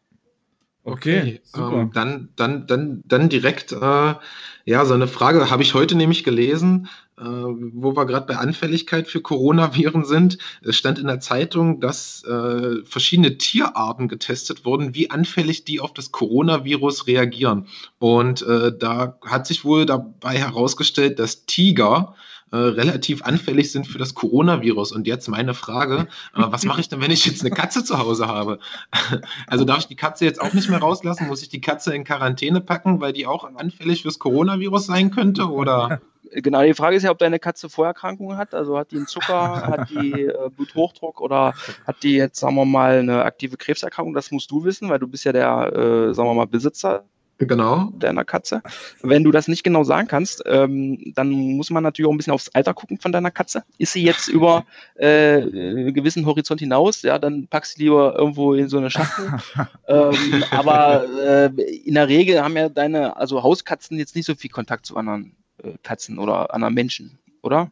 Okay, 0.90 1.40
super. 1.44 1.80
ähm, 1.80 1.90
dann, 1.92 2.28
dann, 2.36 2.66
dann, 2.66 3.02
dann 3.04 3.28
direkt, 3.28 3.72
äh, 3.72 4.14
ja, 4.64 4.84
so 4.84 4.94
eine 4.94 5.08
Frage 5.08 5.50
habe 5.50 5.62
ich 5.62 5.74
heute 5.74 5.94
nämlich 5.94 6.24
gelesen, 6.24 6.88
äh, 7.18 7.24
wo 7.24 7.96
wir 7.96 8.06
gerade 8.06 8.26
bei 8.26 8.36
Anfälligkeit 8.36 9.08
für 9.08 9.20
Coronaviren 9.20 10.04
sind. 10.04 10.38
Es 10.62 10.76
stand 10.76 10.98
in 10.98 11.06
der 11.06 11.20
Zeitung, 11.20 11.80
dass 11.80 12.24
äh, 12.24 12.82
verschiedene 12.84 13.36
Tierarten 13.36 14.08
getestet 14.08 14.64
wurden, 14.64 14.94
wie 14.94 15.10
anfällig 15.10 15.64
die 15.64 15.80
auf 15.80 15.92
das 15.92 16.12
Coronavirus 16.12 17.06
reagieren. 17.06 17.66
Und 17.98 18.42
äh, 18.42 18.72
da 18.76 19.18
hat 19.26 19.46
sich 19.46 19.64
wohl 19.64 19.86
dabei 19.86 20.38
herausgestellt, 20.38 21.18
dass 21.18 21.44
Tiger 21.46 22.14
äh, 22.52 22.56
relativ 22.56 23.22
anfällig 23.22 23.70
sind 23.70 23.86
für 23.86 23.98
das 23.98 24.14
Coronavirus. 24.14 24.92
Und 24.92 25.06
jetzt 25.06 25.28
meine 25.28 25.54
Frage, 25.54 26.08
äh, 26.34 26.42
was 26.46 26.64
mache 26.64 26.80
ich 26.80 26.88
denn, 26.88 27.00
wenn 27.00 27.10
ich 27.10 27.24
jetzt 27.26 27.42
eine 27.42 27.50
Katze 27.50 27.84
zu 27.84 27.98
Hause 27.98 28.26
habe? 28.26 28.58
also 29.46 29.64
darf 29.64 29.78
ich 29.78 29.86
die 29.86 29.96
Katze 29.96 30.24
jetzt 30.24 30.40
auch 30.40 30.52
nicht 30.52 30.68
mehr 30.68 30.80
rauslassen? 30.80 31.28
Muss 31.28 31.42
ich 31.42 31.48
die 31.48 31.60
Katze 31.60 31.94
in 31.94 32.04
Quarantäne 32.04 32.60
packen, 32.60 33.00
weil 33.00 33.12
die 33.12 33.26
auch 33.26 33.44
anfällig 33.56 34.02
fürs 34.02 34.18
Coronavirus 34.18 34.86
sein 34.86 35.10
könnte? 35.10 35.48
Oder? 35.50 36.00
Genau, 36.32 36.62
die 36.62 36.74
Frage 36.74 36.94
ist 36.94 37.02
ja, 37.02 37.10
ob 37.10 37.18
deine 37.18 37.40
Katze 37.40 37.68
Vorerkrankungen 37.68 38.36
hat. 38.36 38.54
Also 38.54 38.78
hat 38.78 38.92
die 38.92 38.98
einen 38.98 39.08
Zucker, 39.08 39.66
hat 39.66 39.90
die 39.90 40.26
äh, 40.26 40.50
Bluthochdruck 40.54 41.20
oder 41.20 41.54
hat 41.86 42.02
die 42.04 42.14
jetzt, 42.14 42.38
sagen 42.38 42.54
wir 42.54 42.64
mal, 42.64 43.00
eine 43.00 43.24
aktive 43.24 43.56
Krebserkrankung? 43.56 44.14
Das 44.14 44.30
musst 44.30 44.48
du 44.50 44.62
wissen, 44.62 44.88
weil 44.88 45.00
du 45.00 45.08
bist 45.08 45.24
ja 45.24 45.32
der, 45.32 45.72
äh, 45.74 46.14
sagen 46.14 46.28
wir 46.28 46.34
mal, 46.34 46.46
Besitzer 46.46 47.04
Genau. 47.46 47.90
deiner 47.98 48.24
Katze. 48.24 48.62
Wenn 49.02 49.24
du 49.24 49.30
das 49.30 49.48
nicht 49.48 49.64
genau 49.64 49.82
sagen 49.82 50.08
kannst, 50.08 50.42
ähm, 50.46 51.12
dann 51.14 51.30
muss 51.30 51.70
man 51.70 51.82
natürlich 51.82 52.06
auch 52.06 52.12
ein 52.12 52.18
bisschen 52.18 52.34
aufs 52.34 52.50
Alter 52.50 52.74
gucken 52.74 52.98
von 52.98 53.12
deiner 53.12 53.30
Katze. 53.30 53.64
Ist 53.78 53.92
sie 53.94 54.02
jetzt 54.04 54.28
über 54.28 54.66
äh, 54.96 55.36
einen 55.42 55.94
gewissen 55.94 56.26
Horizont 56.26 56.60
hinaus, 56.60 57.02
ja, 57.02 57.18
dann 57.18 57.48
packst 57.48 57.78
du 57.78 57.82
lieber 57.84 58.14
irgendwo 58.16 58.52
in 58.54 58.68
so 58.68 58.76
eine 58.78 58.90
Schachtel. 58.90 59.32
ähm, 59.88 60.44
aber 60.50 61.04
äh, 61.18 61.62
in 61.84 61.94
der 61.94 62.08
Regel 62.08 62.42
haben 62.42 62.56
ja 62.56 62.68
deine, 62.68 63.16
also 63.16 63.42
Hauskatzen 63.42 63.98
jetzt 63.98 64.14
nicht 64.16 64.26
so 64.26 64.34
viel 64.34 64.50
Kontakt 64.50 64.84
zu 64.84 64.96
anderen 64.96 65.34
äh, 65.62 65.72
Katzen 65.82 66.18
oder 66.18 66.52
anderen 66.54 66.74
Menschen, 66.74 67.18
oder? 67.42 67.70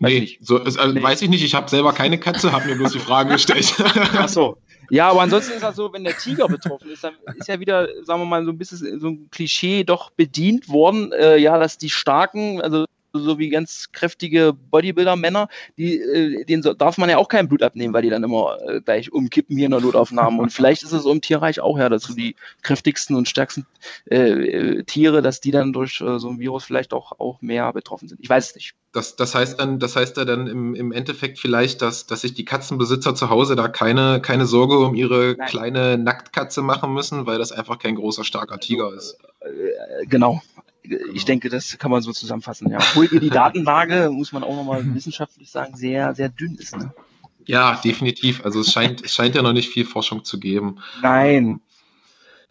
Weiß 0.00 0.12
Nee, 0.12 0.20
nicht. 0.20 0.38
so, 0.46 0.62
also, 0.62 0.92
Nee. 0.92 1.02
weiß 1.02 1.22
ich 1.22 1.28
nicht. 1.28 1.42
Ich 1.42 1.54
habe 1.56 1.68
selber 1.68 1.92
keine 1.92 2.18
Katze, 2.18 2.52
habe 2.52 2.68
mir 2.68 2.76
bloß 2.76 2.92
die 2.92 3.00
Frage 3.00 3.32
gestellt. 3.32 3.74
Ach 4.16 4.28
so. 4.28 4.58
Ja, 4.90 5.10
aber 5.10 5.22
ansonsten 5.22 5.52
ist 5.52 5.62
das 5.62 5.76
so, 5.76 5.92
wenn 5.92 6.04
der 6.04 6.16
Tiger 6.16 6.48
betroffen 6.48 6.90
ist, 6.90 7.04
dann 7.04 7.14
ist 7.36 7.48
ja 7.48 7.60
wieder, 7.60 7.88
sagen 8.04 8.22
wir 8.22 8.26
mal, 8.26 8.44
so 8.44 8.50
ein 8.50 8.58
bisschen 8.58 9.00
so 9.00 9.08
ein 9.08 9.28
Klischee 9.30 9.84
doch 9.84 10.10
bedient 10.10 10.68
worden, 10.68 11.12
äh, 11.12 11.36
ja, 11.36 11.58
dass 11.58 11.78
die 11.78 11.90
starken, 11.90 12.60
also 12.60 12.86
so 13.12 13.38
wie 13.38 13.48
ganz 13.48 13.90
kräftige 13.92 14.52
Bodybuilder-Männer, 14.52 15.48
die, 15.76 15.98
äh, 15.98 16.44
denen 16.44 16.62
so, 16.62 16.74
darf 16.74 16.98
man 16.98 17.08
ja 17.08 17.18
auch 17.18 17.28
kein 17.28 17.48
Blut 17.48 17.62
abnehmen, 17.62 17.94
weil 17.94 18.02
die 18.02 18.10
dann 18.10 18.24
immer 18.24 18.58
äh, 18.66 18.80
gleich 18.80 19.12
umkippen 19.12 19.56
hier 19.56 19.66
in 19.66 19.72
der 19.72 19.80
Notaufnahme. 19.80 20.40
Und 20.40 20.52
vielleicht 20.52 20.82
ist 20.82 20.92
es 20.92 21.02
so 21.02 21.12
im 21.12 21.20
Tierreich 21.20 21.60
auch, 21.60 21.78
ja, 21.78 21.88
dass 21.88 22.04
so 22.04 22.14
die 22.14 22.36
kräftigsten 22.62 23.16
und 23.16 23.28
stärksten 23.28 23.66
äh, 24.10 24.18
äh, 24.18 24.84
Tiere, 24.84 25.22
dass 25.22 25.40
die 25.40 25.50
dann 25.50 25.72
durch 25.72 26.00
äh, 26.00 26.18
so 26.18 26.28
ein 26.28 26.38
Virus 26.38 26.64
vielleicht 26.64 26.92
auch, 26.92 27.12
auch 27.18 27.40
mehr 27.40 27.72
betroffen 27.72 28.08
sind. 28.08 28.20
Ich 28.22 28.28
weiß 28.28 28.50
es 28.50 28.54
nicht. 28.54 28.74
Das, 28.92 29.16
das 29.16 29.34
heißt 29.34 29.60
dann, 29.60 29.78
das 29.78 29.96
heißt 29.96 30.16
ja 30.16 30.24
dann 30.24 30.46
im, 30.46 30.74
im 30.74 30.92
Endeffekt 30.92 31.38
vielleicht, 31.38 31.82
dass, 31.82 32.06
dass 32.06 32.22
sich 32.22 32.34
die 32.34 32.44
Katzenbesitzer 32.44 33.14
zu 33.14 33.28
Hause 33.28 33.54
da 33.54 33.68
keine, 33.68 34.20
keine 34.22 34.46
Sorge 34.46 34.78
um 34.78 34.94
ihre 34.94 35.34
Nein. 35.36 35.48
kleine 35.48 35.98
Nacktkatze 35.98 36.62
machen 36.62 36.94
müssen, 36.94 37.26
weil 37.26 37.38
das 37.38 37.52
einfach 37.52 37.78
kein 37.78 37.96
großer, 37.96 38.24
starker 38.24 38.58
Tiger 38.58 38.92
ist. 38.94 39.18
Äh, 39.40 40.06
genau. 40.88 41.12
Ich 41.14 41.24
denke, 41.24 41.48
das 41.48 41.78
kann 41.78 41.90
man 41.90 42.02
so 42.02 42.12
zusammenfassen. 42.12 42.70
Ja. 42.70 42.78
Obwohl 42.78 43.08
die 43.08 43.30
Datenlage, 43.30 44.10
muss 44.10 44.32
man 44.32 44.42
auch 44.42 44.56
nochmal 44.56 44.82
wissenschaftlich 44.94 45.50
sagen, 45.50 45.76
sehr, 45.76 46.14
sehr 46.14 46.28
dünn 46.28 46.54
ist. 46.56 46.76
Ne? 46.76 46.92
Ja, 47.46 47.80
definitiv. 47.82 48.44
Also 48.44 48.60
es 48.60 48.72
scheint, 48.72 49.04
es 49.04 49.14
scheint 49.14 49.34
ja 49.34 49.42
noch 49.42 49.52
nicht 49.52 49.70
viel 49.70 49.84
Forschung 49.84 50.24
zu 50.24 50.38
geben. 50.38 50.78
Nein. 51.02 51.60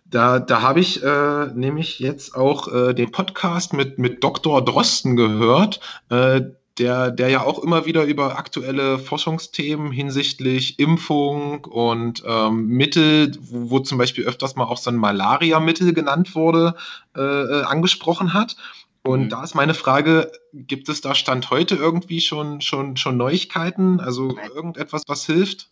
Da, 0.09 0.39
da 0.39 0.61
habe 0.61 0.79
ich 0.79 1.03
äh, 1.03 1.47
nämlich 1.53 1.99
jetzt 1.99 2.33
auch 2.33 2.73
äh, 2.73 2.93
den 2.93 3.11
Podcast 3.11 3.73
mit, 3.73 3.99
mit 3.99 4.23
Dr. 4.23 4.63
Drosten 4.63 5.17
gehört, 5.17 5.81
äh, 6.09 6.41
der, 6.77 7.11
der 7.11 7.29
ja 7.29 7.43
auch 7.43 7.59
immer 7.59 7.85
wieder 7.85 8.03
über 8.03 8.37
aktuelle 8.37 8.99
Forschungsthemen 8.99 9.91
hinsichtlich 9.91 10.79
Impfung 10.79 11.65
und 11.65 12.23
ähm, 12.25 12.67
Mittel, 12.67 13.31
wo, 13.39 13.71
wo 13.71 13.79
zum 13.79 13.97
Beispiel 13.97 14.25
öfters 14.25 14.55
mal 14.55 14.65
auch 14.65 14.77
so 14.77 14.89
ein 14.89 14.97
Malaria-Mittel 14.97 15.93
genannt 15.93 16.35
wurde, 16.35 16.75
äh, 17.15 17.21
äh, 17.21 17.63
angesprochen 17.63 18.33
hat. 18.33 18.55
Und 19.03 19.25
Mhm. 19.25 19.29
da 19.29 19.43
ist 19.43 19.55
meine 19.55 19.73
Frage, 19.73 20.31
gibt 20.53 20.89
es 20.89 21.01
da 21.01 21.15
Stand 21.15 21.49
heute 21.49 21.75
irgendwie 21.75 22.19
schon, 22.21 22.61
schon, 22.61 22.97
schon 22.97 23.17
Neuigkeiten? 23.17 23.99
Also 23.99 24.27
Nein. 24.27 24.49
irgendetwas, 24.53 25.03
was 25.07 25.25
hilft? 25.25 25.69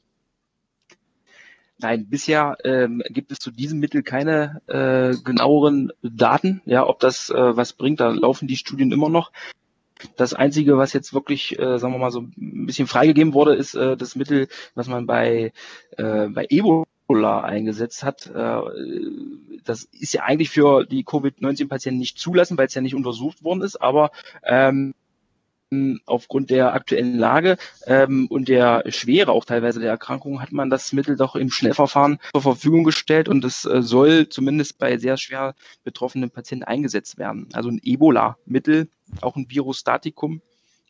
Nein, 1.78 2.08
bisher 2.10 2.58
ähm, 2.64 3.04
gibt 3.10 3.32
es 3.32 3.40
zu 3.40 3.52
diesem 3.52 3.80
Mittel 3.80 4.02
keine 4.02 4.62
äh, 4.68 5.18
genaueren 5.22 5.92
Daten, 6.02 6.62
ja, 6.66 6.88
ob 6.88 7.02
das 7.02 7.30
äh, 7.30 7.58
was 7.58 7.74
bringt. 7.74 8.00
Da 8.00 8.10
laufen 8.12 8.48
die 8.48 8.56
Studien 8.56 8.94
immer 8.94 9.10
noch. 9.10 9.32
Das 10.16 10.34
Einzige, 10.34 10.78
was 10.78 10.94
jetzt 10.94 11.14
wirklich, 11.14 11.58
äh, 11.58 11.80
sagen 11.80 11.94
wir 11.94 12.00
mal, 12.00 12.12
so 12.12 12.22
ein 12.22 12.66
bisschen 12.66 12.88
freigegeben 12.88 13.34
wurde, 13.34 13.56
ist 13.56 13.76
äh, 13.76 13.96
das 13.96 14.16
Mittel, 14.16 14.48
was 14.74 14.88
man 14.88 15.06
bei, 15.06 15.54
äh, 15.98 16.28
bei 16.28 16.46
Ebola 16.50 17.42
eingesetzt 17.42 18.04
hat. 18.04 18.28
Äh, 18.28 18.62
das 19.64 19.84
ist 19.86 20.14
ja 20.14 20.24
eigentlich 20.24 20.50
für 20.50 20.86
die 20.86 21.04
Covid-19-Patienten 21.04 22.00
nicht 22.00 22.20
zulassen, 22.20 22.58
weil 22.58 22.68
es 22.68 22.74
ja 22.74 22.82
nicht 22.82 22.96
untersucht 22.96 23.44
worden 23.44 23.62
ist, 23.62 23.82
aber 23.82 24.12
ähm, 24.44 24.94
aufgrund 26.06 26.50
der 26.50 26.74
aktuellen 26.74 27.18
Lage 27.18 27.58
ähm, 27.86 28.28
und 28.28 28.48
der 28.48 28.84
Schwere 28.90 29.32
auch 29.32 29.46
teilweise 29.46 29.80
der 29.80 29.90
Erkrankung 29.90 30.42
hat 30.42 30.52
man 30.52 30.70
das 30.70 30.94
Mittel 30.94 31.16
doch 31.16 31.36
im 31.36 31.50
Schnellverfahren 31.50 32.20
zur 32.34 32.42
Verfügung 32.42 32.84
gestellt 32.84 33.30
und 33.30 33.44
es 33.46 33.66
äh, 33.66 33.82
soll 33.82 34.30
zumindest 34.30 34.78
bei 34.78 34.98
sehr 34.98 35.18
schwer 35.18 35.56
betroffenen 35.84 36.30
Patienten 36.30 36.66
eingesetzt 36.66 37.18
werden. 37.18 37.50
Also 37.54 37.70
ein 37.70 37.80
Ebola-Mittel, 37.84 38.90
auch 39.22 39.36
ein 39.36 39.48
Virostatikum, 39.50 40.42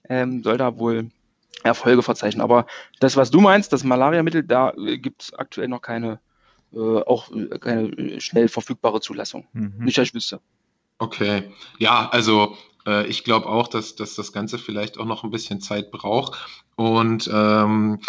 ähm, 0.09 0.43
soll 0.43 0.57
da 0.57 0.77
wohl 0.77 1.11
Erfolge 1.63 2.03
verzeichnen. 2.03 2.41
Aber 2.41 2.67
das, 2.99 3.17
was 3.17 3.31
du 3.31 3.41
meinst, 3.41 3.73
das 3.73 3.83
Malaria-Mittel, 3.83 4.43
da 4.43 4.71
äh, 4.71 4.97
gibt 4.97 5.23
es 5.23 5.33
aktuell 5.33 5.67
noch 5.67 5.81
keine, 5.81 6.19
äh, 6.73 6.77
auch 6.79 7.31
äh, 7.31 7.57
keine 7.59 8.21
schnell 8.21 8.47
verfügbare 8.47 9.01
Zulassung. 9.01 9.47
Mhm. 9.53 9.73
Nicht, 9.79 9.97
dass 9.97 10.07
ich 10.07 10.13
wüsste. 10.13 10.39
Okay, 10.97 11.43
ja, 11.77 12.07
also 12.09 12.55
äh, 12.87 13.07
ich 13.07 13.23
glaube 13.23 13.47
auch, 13.47 13.67
dass, 13.67 13.95
dass 13.95 14.15
das 14.15 14.31
Ganze 14.31 14.57
vielleicht 14.57 14.97
auch 14.97 15.05
noch 15.05 15.23
ein 15.23 15.31
bisschen 15.31 15.61
Zeit 15.61 15.91
braucht. 15.91 16.37
Und 16.75 17.29
ähm, 17.33 17.99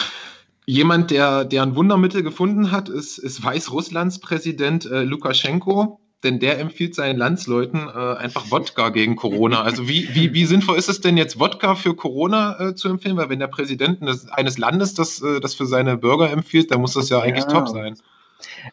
jemand, 0.66 1.10
der, 1.10 1.44
der 1.44 1.62
ein 1.62 1.76
Wundermittel 1.76 2.22
gefunden 2.22 2.72
hat, 2.72 2.88
ist, 2.88 3.18
ist 3.18 3.44
Weißrusslands 3.44 4.20
Präsident 4.20 4.86
äh, 4.86 5.02
Lukaschenko. 5.02 6.00
Denn 6.24 6.40
der 6.40 6.58
empfiehlt 6.58 6.94
seinen 6.94 7.18
Landsleuten 7.18 7.88
äh, 7.88 8.16
einfach 8.16 8.50
Wodka 8.50 8.88
gegen 8.88 9.16
Corona. 9.16 9.62
Also 9.62 9.86
wie, 9.86 10.08
wie, 10.14 10.32
wie 10.32 10.46
sinnvoll 10.46 10.78
ist 10.78 10.88
es 10.88 11.00
denn 11.00 11.18
jetzt, 11.18 11.38
Wodka 11.38 11.74
für 11.74 11.94
Corona 11.94 12.58
äh, 12.58 12.74
zu 12.74 12.88
empfehlen? 12.88 13.18
Weil 13.18 13.28
wenn 13.28 13.38
der 13.38 13.48
Präsident 13.48 14.00
eines, 14.00 14.26
eines 14.30 14.56
Landes 14.56 14.94
das, 14.94 15.20
äh, 15.20 15.40
das 15.40 15.54
für 15.54 15.66
seine 15.66 15.98
Bürger 15.98 16.30
empfiehlt, 16.30 16.70
dann 16.70 16.80
muss 16.80 16.94
das 16.94 17.10
ja 17.10 17.20
eigentlich 17.20 17.44
Ja. 17.44 17.50
top 17.50 17.68
sein. 17.68 17.96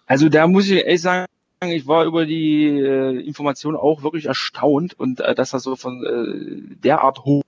Also 0.07 0.29
da 0.29 0.47
muss 0.47 0.69
ich 0.69 0.83
ehrlich 0.83 1.01
sagen, 1.01 1.25
ich 1.71 1.87
war 1.87 2.05
über 2.05 2.25
die 2.25 2.65
äh, 2.67 3.19
Information 3.19 3.75
auch 3.75 4.03
wirklich 4.03 4.25
erstaunt 4.25 4.99
und 4.99 5.19
äh, 5.19 5.35
dass 5.35 5.51
das 5.51 5.63
so 5.63 5.75
von 5.75 6.03
äh, 6.03 6.75
derart 6.83 7.25
ho 7.25 7.41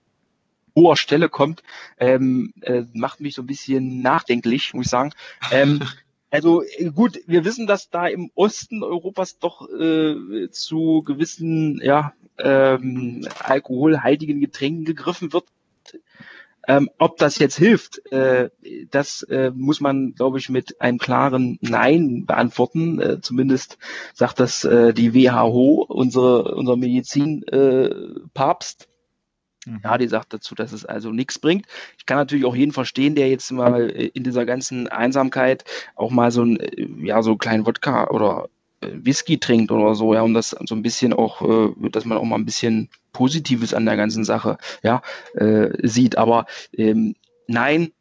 hoher 0.75 0.97
Stelle 0.97 1.29
kommt, 1.29 1.63
ähm, 1.99 2.53
äh, 2.61 2.83
macht 2.93 3.21
mich 3.21 3.35
so 3.35 3.43
ein 3.43 3.47
bisschen 3.47 4.01
nachdenklich, 4.01 4.73
muss 4.73 4.87
ich 4.87 4.91
sagen. 4.91 5.11
Ähm, 5.51 5.79
also 6.31 6.63
äh, 6.63 6.91
gut, 6.91 7.19
wir 7.27 7.45
wissen, 7.45 7.65
dass 7.65 7.89
da 7.89 8.07
im 8.07 8.29
Osten 8.35 8.83
Europas 8.83 9.39
doch 9.39 9.69
äh, 9.69 10.49
zu 10.51 11.01
gewissen 11.03 11.79
ja, 11.81 12.13
ähm, 12.37 13.25
alkoholhaltigen 13.39 14.41
Getränken 14.41 14.83
gegriffen 14.83 15.31
wird. 15.31 15.45
Ähm, 16.67 16.89
ob 16.97 17.17
das 17.17 17.37
jetzt 17.37 17.57
hilft, 17.57 18.11
äh, 18.11 18.49
das 18.91 19.23
äh, 19.23 19.51
muss 19.53 19.81
man, 19.81 20.13
glaube 20.13 20.39
ich, 20.39 20.49
mit 20.49 20.81
einem 20.81 20.97
klaren 20.97 21.57
Nein 21.61 22.25
beantworten. 22.25 22.99
Äh, 22.99 23.21
zumindest 23.21 23.77
sagt 24.13 24.39
das 24.39 24.63
äh, 24.63 24.93
die 24.93 25.13
WHO, 25.13 25.85
unsere, 25.87 26.55
unser 26.55 26.75
Medizinpapst. 26.75 28.83
Äh. 28.83 28.87
Mhm. 29.65 29.81
Ja, 29.83 29.97
die 29.97 30.07
sagt 30.07 30.33
dazu, 30.33 30.55
dass 30.55 30.71
es 30.71 30.85
also 30.85 31.11
nichts 31.11 31.39
bringt. 31.39 31.65
Ich 31.97 32.05
kann 32.05 32.17
natürlich 32.17 32.45
auch 32.45 32.55
jeden 32.55 32.71
verstehen, 32.71 33.15
der 33.15 33.29
jetzt 33.29 33.51
mal 33.51 33.89
äh, 33.89 34.07
in 34.07 34.23
dieser 34.23 34.45
ganzen 34.45 34.87
Einsamkeit 34.87 35.65
auch 35.95 36.11
mal 36.11 36.31
so 36.31 36.43
ein, 36.43 36.59
äh, 36.59 36.87
ja, 37.03 37.21
so 37.21 37.31
einen 37.31 37.39
kleinen 37.39 37.65
Wodka 37.65 38.09
oder 38.09 38.49
Whisky 38.93 39.39
trinkt 39.39 39.71
oder 39.71 39.95
so, 39.95 40.13
ja, 40.13 40.21
um 40.21 40.33
das 40.33 40.49
so 40.65 40.75
ein 40.75 40.81
bisschen 40.81 41.13
auch, 41.13 41.41
äh, 41.41 41.89
dass 41.89 42.05
man 42.05 42.17
auch 42.17 42.23
mal 42.23 42.35
ein 42.35 42.45
bisschen 42.45 42.89
Positives 43.13 43.73
an 43.73 43.85
der 43.85 43.95
ganzen 43.97 44.23
Sache, 44.23 44.57
ja, 44.83 45.01
äh, 45.35 45.69
sieht. 45.87 46.17
Aber 46.17 46.45
ähm, 46.73 47.15
nein, 47.47 47.91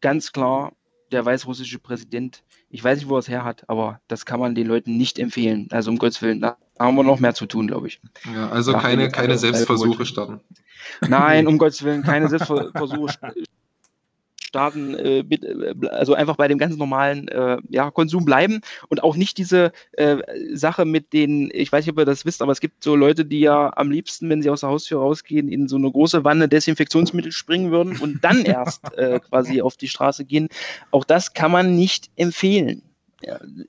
ganz 0.00 0.32
klar, 0.32 0.72
der 1.12 1.24
weißrussische 1.24 1.78
Präsident, 1.78 2.42
ich 2.68 2.82
weiß 2.82 2.98
nicht, 2.98 3.08
wo 3.08 3.14
er 3.16 3.20
es 3.20 3.28
her 3.28 3.44
hat, 3.44 3.68
aber 3.68 4.00
das 4.08 4.26
kann 4.26 4.40
man 4.40 4.54
den 4.54 4.66
Leuten 4.66 4.96
nicht 4.96 5.18
empfehlen. 5.18 5.68
Also 5.70 5.90
um 5.90 5.98
Gottes 5.98 6.20
Willen, 6.20 6.40
da 6.40 6.56
haben 6.78 6.96
wir 6.96 7.04
noch 7.04 7.20
mehr 7.20 7.34
zu 7.34 7.46
tun, 7.46 7.68
glaube 7.68 7.86
ich. 7.86 8.00
Ja, 8.34 8.50
also 8.50 8.72
Ja, 8.72 8.80
keine, 8.80 9.08
keine 9.08 9.38
Selbstversuche 9.38 10.04
starten. 10.04 10.40
Nein, 11.08 11.46
um 11.46 11.58
Gottes 11.58 11.82
Willen, 11.84 12.02
keine 12.02 12.28
Selbstversuche 12.28 13.12
st- 13.12 13.46
Staaten, 14.46 14.94
äh, 14.94 15.22
mit, 15.22 15.44
äh, 15.44 15.74
also 15.88 16.14
einfach 16.14 16.36
bei 16.36 16.48
dem 16.48 16.58
ganz 16.58 16.76
normalen 16.76 17.28
äh, 17.28 17.58
ja, 17.68 17.90
Konsum 17.90 18.24
bleiben 18.24 18.60
und 18.88 19.02
auch 19.02 19.16
nicht 19.16 19.38
diese 19.38 19.72
äh, 19.92 20.18
Sache 20.54 20.84
mit 20.84 21.12
den, 21.12 21.50
ich 21.52 21.70
weiß 21.70 21.84
nicht, 21.84 21.92
ob 21.92 21.98
ihr 21.98 22.04
das 22.04 22.24
wisst, 22.24 22.42
aber 22.42 22.52
es 22.52 22.60
gibt 22.60 22.82
so 22.82 22.96
Leute, 22.96 23.24
die 23.24 23.40
ja 23.40 23.72
am 23.76 23.90
liebsten, 23.90 24.30
wenn 24.30 24.42
sie 24.42 24.50
aus 24.50 24.60
der 24.60 24.70
Haustür 24.70 25.00
rausgehen, 25.00 25.48
in 25.48 25.68
so 25.68 25.76
eine 25.76 25.90
große 25.90 26.24
Wanne 26.24 26.48
Desinfektionsmittel 26.48 27.32
springen 27.32 27.70
würden 27.70 27.98
und 27.98 28.22
dann 28.22 28.44
erst 28.44 28.96
äh, 28.96 29.20
quasi 29.20 29.60
auf 29.60 29.76
die 29.76 29.88
Straße 29.88 30.24
gehen. 30.24 30.48
Auch 30.90 31.04
das 31.04 31.34
kann 31.34 31.50
man 31.50 31.74
nicht 31.74 32.10
empfehlen. 32.16 32.82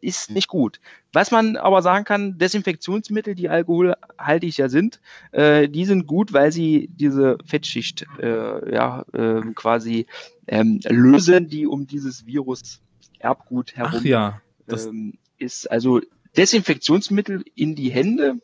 Ist 0.01 0.29
nicht 0.29 0.49
gut. 0.49 0.81
Was 1.13 1.31
man 1.31 1.55
aber 1.55 1.81
sagen 1.81 2.03
kann, 2.03 2.37
Desinfektionsmittel, 2.37 3.33
die 3.33 3.47
alkoholhaltig 3.47 4.57
ja 4.57 4.67
sind, 4.67 4.99
äh, 5.31 5.69
die 5.69 5.85
sind 5.85 6.05
gut, 6.05 6.33
weil 6.33 6.51
sie 6.51 6.89
diese 6.91 7.37
Fettschicht 7.45 8.05
äh, 8.19 8.73
ja, 8.73 9.05
äh, 9.13 9.41
quasi 9.55 10.05
ähm, 10.47 10.81
lösen, 10.83 11.47
die 11.47 11.65
um 11.65 11.87
dieses 11.87 12.25
Virus 12.25 12.81
Erbgut 13.19 13.75
herum 13.75 13.99
Ach 13.99 14.03
ja, 14.03 14.41
das, 14.65 14.87
ähm, 14.87 15.17
ist. 15.37 15.71
Also 15.71 16.01
Desinfektionsmittel 16.35 17.43
in 17.55 17.75
die 17.75 17.89
Hände, 17.89 18.39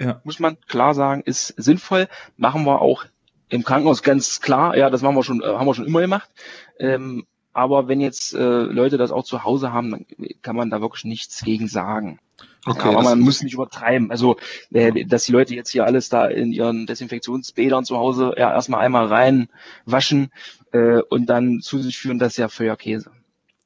Ja. 0.00 0.22
muss 0.24 0.38
man 0.38 0.58
klar 0.68 0.94
sagen, 0.94 1.22
ist 1.24 1.48
sinnvoll. 1.58 2.08
Machen 2.38 2.64
wir 2.64 2.80
auch 2.80 3.04
im 3.50 3.62
Krankenhaus 3.62 4.02
ganz 4.02 4.40
klar. 4.40 4.76
Ja, 4.76 4.88
das 4.90 5.02
machen 5.02 5.16
wir 5.16 5.22
schon, 5.22 5.42
äh, 5.42 5.46
haben 5.46 5.66
wir 5.66 5.74
schon 5.74 5.86
immer 5.86 6.00
gemacht. 6.00 6.30
Ähm, 6.78 7.26
aber 7.52 7.88
wenn 7.88 8.00
jetzt 8.00 8.34
äh, 8.34 8.62
Leute 8.62 8.98
das 8.98 9.10
auch 9.10 9.24
zu 9.24 9.44
Hause 9.44 9.72
haben, 9.72 9.90
dann 9.90 10.06
kann 10.42 10.56
man 10.56 10.70
da 10.70 10.80
wirklich 10.80 11.04
nichts 11.04 11.44
gegen 11.44 11.68
sagen. 11.68 12.18
Okay, 12.66 12.90
ja, 12.90 12.98
aber 12.98 13.02
man 13.02 13.20
muss 13.20 13.42
nicht 13.42 13.54
übertreiben. 13.54 14.10
Also, 14.10 14.36
äh, 14.70 15.04
dass 15.06 15.24
die 15.24 15.32
Leute 15.32 15.54
jetzt 15.54 15.70
hier 15.70 15.84
alles 15.84 16.08
da 16.08 16.26
in 16.26 16.52
ihren 16.52 16.86
Desinfektionsbädern 16.86 17.84
zu 17.84 17.96
Hause 17.96 18.34
ja 18.36 18.52
erstmal 18.52 18.80
einmal 18.80 19.06
reinwaschen 19.06 20.30
äh, 20.72 21.00
und 21.08 21.26
dann 21.26 21.60
zu 21.60 21.78
sich 21.78 21.98
führen, 21.98 22.18
das 22.18 22.34
ist 22.34 22.38
ja 22.38 22.48
völliger 22.48 22.76
Käse. 22.76 23.10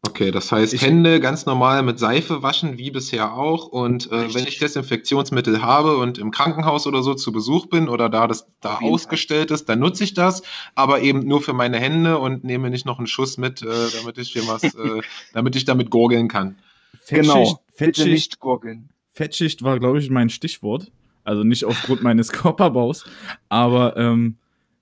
Okay, 0.06 0.30
das 0.30 0.52
heißt 0.52 0.74
Ich- 0.74 0.82
Hände 0.82 1.18
ganz 1.18 1.46
normal 1.46 1.82
mit 1.82 1.98
Seife 1.98 2.42
waschen, 2.42 2.76
wie 2.78 2.90
bisher 2.90 3.32
auch. 3.34 3.66
Und 3.66 4.10
äh, 4.12 4.34
wenn 4.34 4.46
ich 4.46 4.58
Desinfektionsmittel 4.58 5.62
habe 5.62 5.96
und 5.96 6.18
im 6.18 6.30
Krankenhaus 6.30 6.86
oder 6.86 7.02
so 7.02 7.14
zu 7.14 7.32
Besuch 7.32 7.66
bin 7.66 7.88
oder 7.88 8.08
da 8.08 8.26
das 8.26 8.46
da 8.60 8.78
ausgestellt 8.78 9.50
ist, 9.50 9.68
dann 9.68 9.78
nutze 9.78 10.04
ich 10.04 10.14
das, 10.14 10.42
aber 10.74 11.00
eben 11.00 11.20
nur 11.20 11.40
für 11.40 11.52
meine 11.54 11.78
Hände 11.78 12.18
und 12.18 12.44
nehme 12.44 12.70
nicht 12.70 12.84
noch 12.86 12.98
einen 12.98 13.06
Schuss 13.06 13.38
mit, 13.38 13.62
äh, 13.62 13.66
damit 13.96 14.18
ich 14.18 14.32
hier 14.32 14.46
was, 14.46 14.62
äh, 14.62 15.00
damit 15.32 15.56
ich 15.56 15.64
damit 15.64 15.90
gurgeln 15.90 16.28
kann. 16.28 16.58
Fettschicht, 17.00 17.56
Bitte 17.56 17.74
Fettschicht, 17.76 18.08
nicht 18.08 18.40
gurgeln. 18.40 18.90
Fettschicht 19.12 19.62
war, 19.62 19.78
glaube 19.78 19.98
ich, 19.98 20.10
mein 20.10 20.28
Stichwort. 20.30 20.90
Also 21.24 21.44
nicht 21.44 21.64
aufgrund 21.64 22.02
meines 22.02 22.30
Körperbaus. 22.32 23.04
Aber 23.48 23.96
ähm, 23.96 24.36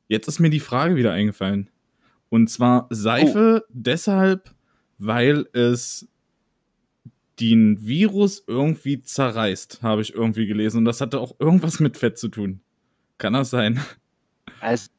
jetzt 0.09 0.27
ist 0.27 0.41
mir 0.41 0.51
die 0.51 0.61
Frage 0.61 0.97
wieder 0.97 1.13
eingefallen. 1.13 1.69
Und 2.29 2.49
zwar 2.49 2.87
Seife 2.91 3.65
deshalb, 3.69 4.51
weil 5.07 5.47
es 5.53 6.09
den 7.41 7.85
Virus 7.87 8.45
irgendwie 8.47 9.01
zerreißt, 9.01 9.83
habe 9.83 10.03
ich 10.03 10.15
irgendwie 10.15 10.47
gelesen. 10.47 10.79
Und 10.79 10.85
das 10.85 11.01
hatte 11.01 11.19
auch 11.21 11.35
irgendwas 11.39 11.81
mit 11.81 11.97
Fett 11.97 12.19
zu 12.19 12.29
tun. 12.29 12.61
Kann 13.19 13.33
das 13.33 13.51
sein? 13.51 13.81
Also, 14.61 14.91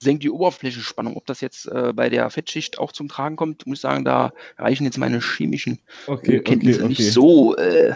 senkt 0.00 0.22
die 0.22 0.30
Oberflächenspannung. 0.30 1.16
Ob 1.16 1.26
das 1.26 1.40
jetzt 1.40 1.66
äh, 1.66 1.92
bei 1.94 2.10
der 2.10 2.28
Fettschicht 2.30 2.78
auch 2.78 2.92
zum 2.92 3.08
Tragen 3.08 3.36
kommt, 3.36 3.66
muss 3.66 3.78
ich 3.78 3.82
sagen, 3.82 4.04
da 4.04 4.32
reichen 4.58 4.84
jetzt 4.84 4.98
meine 4.98 5.20
chemischen 5.20 5.78
Okay, 6.06 6.40
Kenntnisse 6.40 6.80
okay, 6.80 6.88
nicht 6.88 7.00
okay. 7.00 7.10
so. 7.10 7.56
Äh, 7.56 7.94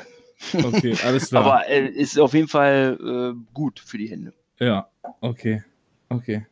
Okay, 0.54 0.96
alles 1.04 1.30
klar. 1.30 1.44
aber 1.44 1.68
äh, 1.68 1.88
ist 1.88 2.18
auf 2.18 2.32
jeden 2.32 2.46
Fall 2.46 2.96
äh, 3.36 3.52
gut 3.52 3.80
für 3.80 3.98
die 3.98 4.08
Hände. 4.08 4.32
ja, 4.60 4.88
okay. 5.20 5.64
Okay. 6.08 6.46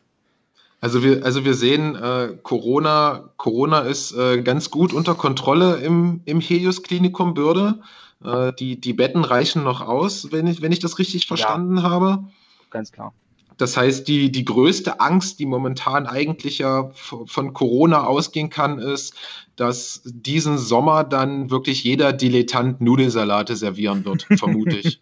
Also 0.80 1.02
wir, 1.02 1.24
also 1.24 1.44
wir 1.44 1.54
sehen, 1.54 1.94
äh, 1.96 2.36
Corona, 2.42 3.30
Corona 3.36 3.80
ist 3.80 4.12
äh, 4.12 4.42
ganz 4.42 4.70
gut 4.70 4.92
unter 4.92 5.14
Kontrolle 5.14 5.76
im, 5.76 6.20
im 6.26 6.40
Helios 6.40 6.82
Klinikum 6.82 7.34
Bürde. 7.34 7.80
Äh, 8.22 8.52
die, 8.54 8.80
die 8.80 8.92
Betten 8.92 9.24
reichen 9.24 9.64
noch 9.64 9.80
aus, 9.80 10.32
wenn 10.32 10.46
ich, 10.46 10.62
wenn 10.62 10.72
ich 10.72 10.78
das 10.78 10.98
richtig 10.98 11.26
verstanden 11.26 11.82
habe. 11.82 12.24
Ganz 12.70 12.92
klar. 12.92 13.12
Das 13.56 13.76
heißt, 13.76 14.06
die, 14.06 14.30
die 14.30 14.44
größte 14.44 15.00
Angst, 15.00 15.38
die 15.38 15.46
momentan 15.46 16.06
eigentlich 16.06 16.58
ja 16.58 16.90
von 16.92 17.54
Corona 17.54 18.04
ausgehen 18.04 18.50
kann, 18.50 18.78
ist, 18.78 19.14
dass 19.56 20.02
diesen 20.04 20.58
Sommer 20.58 21.04
dann 21.04 21.50
wirklich 21.50 21.82
jeder 21.82 22.12
Dilettant 22.12 22.82
Nudelsalate 22.82 23.56
servieren 23.56 24.04
wird, 24.04 24.26
vermute 24.38 24.76
ich. 24.76 25.00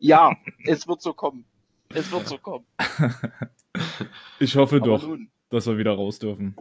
Ja, 0.00 0.32
es 0.66 0.88
wird 0.88 1.02
so 1.02 1.12
kommen. 1.12 1.44
Es 1.90 2.10
wird 2.10 2.26
so 2.26 2.38
kommen. 2.38 2.64
Ich 4.38 4.56
hoffe 4.56 4.76
Aber 4.76 4.86
doch, 4.86 5.06
nun, 5.06 5.28
dass 5.50 5.66
wir 5.66 5.78
wieder 5.78 5.92
raus 5.92 6.18
dürfen. 6.18 6.56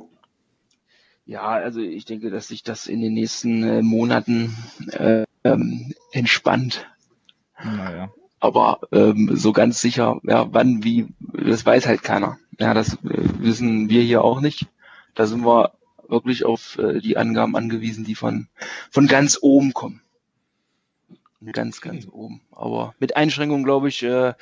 ja, 1.25 1.41
also 1.43 1.79
ich 1.79 2.05
denke, 2.05 2.29
dass 2.29 2.47
sich 2.47 2.63
das 2.63 2.87
in 2.87 3.01
den 3.01 3.13
nächsten 3.13 3.63
äh, 3.63 3.81
Monaten 3.81 4.55
äh, 4.91 5.25
ähm, 5.43 5.93
entspannt. 6.11 6.87
Naja. 7.63 8.11
Aber 8.39 8.81
ähm, 8.91 9.31
so 9.33 9.53
ganz 9.53 9.79
sicher, 9.79 10.19
ja, 10.23 10.47
wann, 10.51 10.83
wie, 10.83 11.07
das 11.31 11.65
weiß 11.65 11.87
halt 11.87 12.03
keiner. 12.03 12.37
Ja, 12.59 12.73
das 12.73 12.95
äh, 12.95 12.97
wissen 13.39 13.89
wir 13.89 14.01
hier 14.01 14.23
auch 14.23 14.41
nicht. 14.41 14.67
Da 15.15 15.27
sind 15.27 15.45
wir 15.45 15.71
wirklich 16.09 16.43
auf 16.43 16.77
äh, 16.77 16.99
die 16.99 17.15
Angaben 17.17 17.55
angewiesen, 17.55 18.03
die 18.03 18.15
von, 18.15 18.47
von 18.91 19.07
ganz 19.07 19.39
oben 19.41 19.73
kommen. 19.73 20.01
Ganz, 21.51 21.81
ganz 21.81 22.07
oben. 22.09 22.41
Aber 22.51 22.95
mit 22.99 23.15
Einschränkungen, 23.15 23.63
glaube 23.63 23.89
ich, 23.89 24.03
äh, 24.03 24.33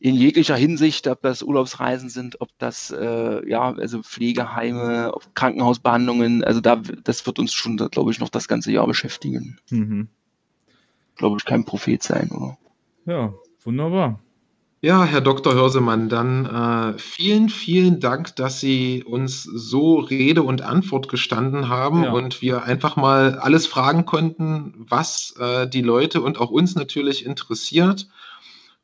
in 0.00 0.14
jeglicher 0.14 0.54
Hinsicht, 0.56 1.08
ob 1.08 1.22
das 1.22 1.42
Urlaubsreisen 1.42 2.08
sind, 2.08 2.40
ob 2.40 2.50
das, 2.58 2.90
äh, 2.90 3.48
ja, 3.48 3.72
also 3.74 4.02
Pflegeheime, 4.02 5.12
ob 5.12 5.34
Krankenhausbehandlungen, 5.34 6.44
also 6.44 6.60
da, 6.60 6.76
das 6.76 7.26
wird 7.26 7.38
uns 7.38 7.52
schon, 7.52 7.76
glaube 7.76 8.12
ich, 8.12 8.20
noch 8.20 8.28
das 8.28 8.46
ganze 8.46 8.70
Jahr 8.70 8.86
beschäftigen. 8.86 9.58
Mhm. 9.70 10.08
Glaube 11.16 11.38
ich, 11.38 11.44
kein 11.44 11.64
Prophet 11.64 12.02
sein, 12.02 12.30
oder? 12.30 12.58
Ja, 13.06 13.34
wunderbar. 13.64 14.20
Ja, 14.80 15.04
Herr 15.04 15.20
Dr. 15.20 15.54
Hörsemann, 15.54 16.08
dann 16.08 16.46
äh, 16.46 16.98
vielen, 16.98 17.48
vielen 17.48 17.98
Dank, 17.98 18.36
dass 18.36 18.60
Sie 18.60 19.02
uns 19.02 19.42
so 19.42 19.96
Rede 19.98 20.44
und 20.44 20.62
Antwort 20.62 21.08
gestanden 21.08 21.68
haben 21.68 22.04
Ja. 22.04 22.12
und 22.12 22.40
wir 22.42 22.62
einfach 22.62 22.94
mal 22.94 23.40
alles 23.40 23.66
fragen 23.66 24.04
konnten, 24.04 24.74
was 24.88 25.34
äh, 25.40 25.68
die 25.68 25.82
Leute 25.82 26.20
und 26.20 26.38
auch 26.38 26.50
uns 26.50 26.76
natürlich 26.76 27.26
interessiert. 27.26 28.06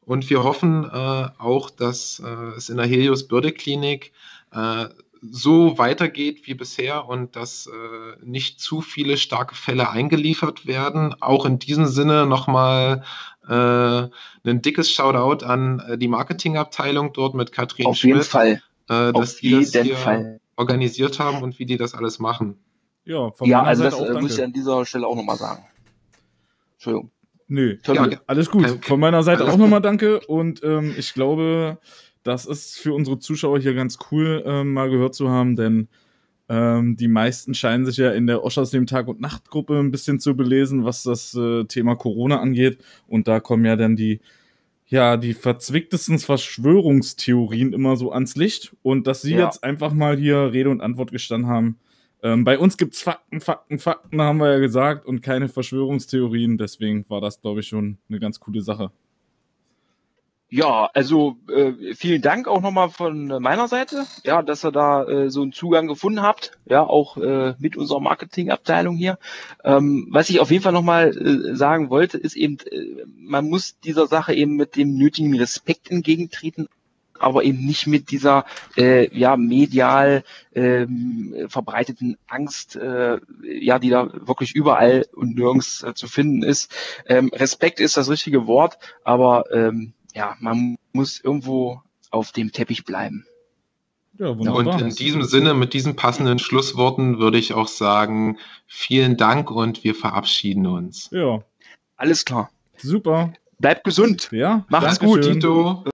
Und 0.07 0.29
wir 0.31 0.45
hoffen 0.45 0.85
äh, 0.85 1.29
auch, 1.39 1.71
dass 1.71 2.21
äh, 2.25 2.57
es 2.57 2.69
in 2.69 2.77
der 2.77 2.87
Helios 2.87 3.27
Bürde 3.27 3.53
Klinik 3.53 4.13
äh, 4.53 4.87
so 5.31 5.79
weitergeht 5.79 6.47
wie 6.47 6.55
bisher 6.55 7.09
und 7.09 7.35
dass 7.37 7.67
äh, 7.67 8.17
nicht 8.23 8.61
zu 8.61 8.83
viele 8.83 9.17
starke 9.17 9.55
Fälle 9.55 9.89
eingeliefert 9.91 10.67
werden. 10.67 11.15
Auch 11.21 11.47
in 11.47 11.59
diesem 11.59 11.87
Sinne 11.87 12.27
nochmal 12.27 13.05
äh, 13.49 13.53
ein 13.53 14.63
dickes 14.63 14.91
Shoutout 14.91 15.45
an 15.45 15.81
äh, 15.81 15.99
die 15.99 16.09
Marketingabteilung 16.09 17.13
dort 17.13 17.35
mit 17.35 17.53
Katrin 17.53 17.87
Auf 17.87 18.03
jeden 18.03 18.17
Schmidt, 18.17 18.27
Fall. 18.27 18.63
äh, 18.89 19.13
dass 19.13 19.35
Auf 19.35 19.41
die 19.41 19.53
das 19.53 19.73
jeden 19.73 19.85
hier 19.87 19.97
Fall. 19.97 20.41
organisiert 20.57 21.19
haben 21.19 21.43
und 21.43 21.59
wie 21.59 21.67
die 21.67 21.79
das 21.79 21.95
alles 21.95 22.19
machen. 22.19 22.59
Ja, 23.07 23.31
von 23.31 23.49
Ja, 23.49 23.63
also 23.63 23.83
Seite 23.83 23.97
das 23.97 24.01
auch 24.09 24.15
äh, 24.15 24.21
muss 24.21 24.39
ich 24.39 24.45
an 24.45 24.53
dieser 24.53 24.85
Stelle 24.85 25.07
auch 25.07 25.17
nochmal 25.17 25.37
sagen. 25.37 25.65
Entschuldigung. 26.75 27.11
Nö. 27.49 27.77
Ja, 27.87 28.09
alles 28.27 28.51
gut. 28.51 28.65
Kein- 28.65 28.83
Von 28.83 29.01
meiner 29.01 29.23
Seite 29.23 29.43
alles 29.43 29.55
auch 29.55 29.59
nochmal 29.59 29.83
danke. 29.83 30.21
Und 30.21 30.63
ähm, 30.65 30.95
ich 30.99 31.13
glaube, 31.15 31.79
das 32.23 32.47
ist 32.47 32.79
für 32.79 32.93
unsere 32.95 33.19
Zuschauer 33.19 33.59
hier 33.61 33.75
ganz 33.75 33.99
cool, 34.11 34.43
ähm, 34.47 34.73
mal 34.73 34.89
gehört 34.91 35.15
zu 35.15 35.29
haben, 35.29 35.57
denn 35.57 35.89
ähm, 36.49 36.97
die 36.97 37.09
meisten 37.09 37.55
scheinen 37.55 37.85
sich 37.87 37.97
ja 37.99 38.11
in 38.13 38.27
der 38.27 38.45
Oschersleben 38.45 38.87
Tag- 38.87 39.09
und 39.09 39.21
Nachtgruppe 39.21 39.79
ein 39.79 39.91
bisschen 39.91 40.21
zu 40.21 40.37
belesen, 40.37 40.85
was 40.85 41.03
das 41.03 41.35
äh, 41.35 41.65
Thema 41.65 41.97
Corona 41.97 42.41
angeht. 42.41 42.79
Und 43.07 43.29
da 43.29 43.41
kommen 43.41 43.65
ja 43.65 43.77
dann 43.77 43.97
die, 43.97 44.21
ja, 44.87 45.17
die 45.17 45.33
verzwicktesten 45.35 46.19
Verschwörungstheorien 46.19 47.73
immer 47.73 47.97
so 47.97 48.13
ans 48.13 48.37
Licht. 48.37 48.75
Und 48.83 49.07
dass 49.07 49.23
Sie 49.23 49.35
Ja. 49.35 49.45
jetzt 49.45 49.65
einfach 49.65 49.93
mal 49.93 50.17
hier 50.17 50.53
Rede 50.53 50.71
und 50.71 50.81
Antwort 50.81 51.13
gestanden 51.13 51.49
haben. 51.51 51.79
Ähm, 52.25 52.43
bei 52.43 52.59
uns 52.59 52.79
gibt's 52.79 53.03
Fakten, 53.03 53.43
Fakten, 53.43 53.79
Fakten, 53.79 54.23
haben 54.23 54.39
wir 54.39 54.51
ja 54.51 54.59
gesagt, 54.59 55.05
und 55.05 55.21
keine 55.21 55.51
Verschwörungstheorien. 55.51 56.57
Deswegen 56.57 57.05
war 57.11 57.21
das, 57.21 57.43
glaube 57.43 57.61
ich, 57.61 57.69
schon 57.69 57.99
eine 58.09 58.19
ganz 58.19 58.41
coole 58.41 58.63
Sache. 58.63 58.91
Ja, 60.49 60.89
also 60.95 61.37
äh, 61.51 61.95
vielen 61.95 62.23
Dank 62.23 62.49
auch 62.49 62.63
nochmal 62.63 62.89
von 62.89 63.27
meiner 63.43 63.69
Seite, 63.69 64.07
ja, 64.23 64.41
dass 64.41 64.65
ihr 64.65 64.73
da 64.73 65.05
äh, 65.05 65.29
so 65.29 65.43
einen 65.43 65.53
Zugang 65.53 65.87
gefunden 65.87 66.23
habt, 66.23 66.53
ja, 66.65 66.83
auch 66.83 67.19
äh, 67.19 67.55
mit 67.59 67.77
unserer 67.77 68.01
Marketingabteilung 68.01 68.97
hier. 68.97 69.19
Ähm, 69.63 70.07
was 70.11 70.31
ich 70.31 70.41
auf 70.41 70.51
jeden 70.51 70.63
Fall 70.63 70.73
nochmal 70.73 71.09
äh, 71.09 71.55
sagen 71.55 71.91
wollte, 71.91 72.17
ist 72.17 72.37
eben, 72.37 72.57
äh, 72.71 73.05
man 73.19 73.51
muss 73.51 73.79
dieser 73.81 74.07
Sache 74.07 74.33
eben 74.33 74.57
mit 74.57 74.77
dem 74.77 74.97
nötigen 74.97 75.37
Respekt 75.37 75.91
entgegentreten, 75.91 76.69
aber 77.19 77.45
eben 77.45 77.65
nicht 77.65 77.87
mit 77.87 78.11
dieser 78.11 78.45
äh, 78.77 79.09
ja 79.17 79.37
medial 79.37 80.25
ähm, 80.55 81.35
verbreiteten 81.49 82.17
Angst, 82.27 82.77
äh, 82.77 83.19
ja, 83.43 83.79
die 83.79 83.91
da 83.91 84.11
wirklich 84.27 84.55
überall 84.55 85.07
und 85.13 85.35
nirgends 85.37 85.83
äh, 85.83 85.95
zu 85.95 86.09
finden 86.09 86.43
ist. 86.43 86.75
Ähm, 87.07 87.31
Respekt 87.33 87.81
ist 87.81 87.97
das 87.97 88.09
richtige 88.11 88.47
Wort, 88.47 88.79
aber 89.05 89.45
ähm, 89.53 89.93
ja, 90.15 90.37
man 90.41 90.77
muss 90.93 91.21
irgendwo 91.21 91.81
auf 92.11 92.33
dem 92.33 92.53
Teppich 92.53 92.85
bleiben. 92.85 93.27
Ja, 94.19 94.29
Und 94.29 94.39
wunderbar. 94.39 94.81
in 94.81 94.95
diesem 94.95 95.25
Sinne, 95.25 95.55
mit 95.55 95.75
diesen 95.75 95.97
passenden 95.97 96.39
Schlussworten 96.39 97.19
würde 97.19 97.39
ich 97.39 97.53
auch 97.53 97.67
sagen, 97.67 98.39
vielen 98.67 99.17
Dank 99.17 99.51
und 99.51 99.83
wir 99.83 99.95
verabschieden 99.95 100.67
uns. 100.67 101.09
Ja, 101.11 101.43
Alles 101.97 102.25
klar. 102.25 102.51
super. 102.77 103.33
Bleibt 103.59 103.85
gesund. 103.85 104.29
Ja, 104.31 104.65
Macht's 104.69 105.01
gut, 105.01 105.23
Tito. 105.23 105.85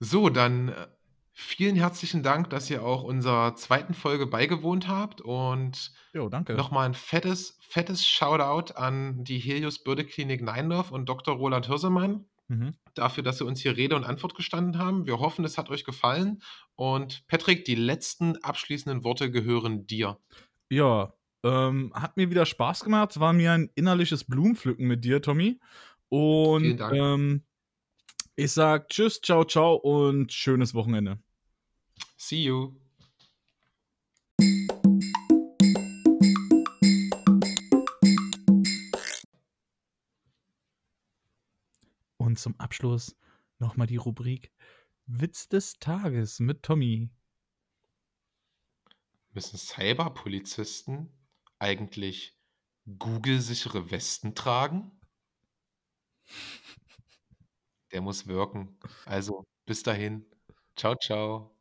So, 0.00 0.28
dann 0.28 0.68
äh, 0.68 0.86
vielen 1.32 1.76
herzlichen 1.76 2.22
Dank, 2.22 2.50
dass 2.50 2.70
ihr 2.70 2.82
auch 2.84 3.02
unserer 3.02 3.54
zweiten 3.56 3.94
Folge 3.94 4.26
beigewohnt 4.26 4.88
habt 4.88 5.20
und 5.20 5.92
Jo, 6.12 6.28
danke. 6.28 6.54
nochmal 6.54 6.86
ein 6.86 6.94
fettes, 6.94 7.58
fettes 7.60 8.06
Shoutout 8.06 8.74
an 8.74 9.24
die 9.24 9.38
Helios 9.38 9.82
Bürde-Klinik 9.82 10.42
Neindorf 10.42 10.90
und 10.90 11.08
Dr. 11.08 11.34
Roland 11.36 11.66
Hirsemann 11.66 12.26
Mhm. 12.48 12.74
dafür, 12.94 13.24
dass 13.24 13.38
sie 13.38 13.44
uns 13.44 13.60
hier 13.60 13.76
Rede 13.76 13.96
und 13.96 14.04
Antwort 14.04 14.36
gestanden 14.36 14.78
haben. 14.78 15.06
Wir 15.06 15.18
hoffen, 15.18 15.44
es 15.44 15.58
hat 15.58 15.68
euch 15.68 15.84
gefallen. 15.84 16.42
Und 16.76 17.26
Patrick, 17.26 17.64
die 17.64 17.74
letzten 17.74 18.36
abschließenden 18.36 19.02
Worte 19.02 19.32
gehören 19.32 19.86
dir. 19.86 20.18
Ja, 20.70 21.12
ähm, 21.42 21.92
hat 21.94 22.16
mir 22.16 22.30
wieder 22.30 22.46
Spaß 22.46 22.84
gemacht. 22.84 23.18
War 23.18 23.32
mir 23.32 23.52
ein 23.52 23.70
innerliches 23.74 24.24
Blumenpflücken 24.24 24.86
mit 24.86 25.04
dir, 25.04 25.20
Tommy. 25.22 25.58
Und 26.08 26.62
Vielen 26.62 26.76
Dank. 26.76 26.94
Ähm, 26.94 27.42
ich 28.36 28.52
sag 28.52 28.90
Tschüss, 28.90 29.20
ciao, 29.22 29.44
ciao 29.44 29.76
und 29.76 30.30
schönes 30.30 30.74
Wochenende. 30.74 31.18
See 32.18 32.44
you. 32.44 32.78
Und 42.18 42.38
zum 42.38 42.58
Abschluss 42.60 43.16
nochmal 43.58 43.86
die 43.86 43.96
Rubrik 43.96 44.52
Witz 45.06 45.48
des 45.48 45.78
Tages 45.78 46.38
mit 46.38 46.62
Tommy. 46.62 47.08
Müssen 49.32 49.56
Cyberpolizisten 49.56 51.10
eigentlich 51.58 52.36
Google-sichere 52.98 53.90
Westen 53.90 54.34
tragen? 54.34 54.90
Der 57.92 58.00
muss 58.00 58.26
wirken. 58.26 58.78
Also, 59.04 59.44
bis 59.66 59.82
dahin. 59.82 60.26
Ciao, 60.76 60.94
ciao. 60.96 61.55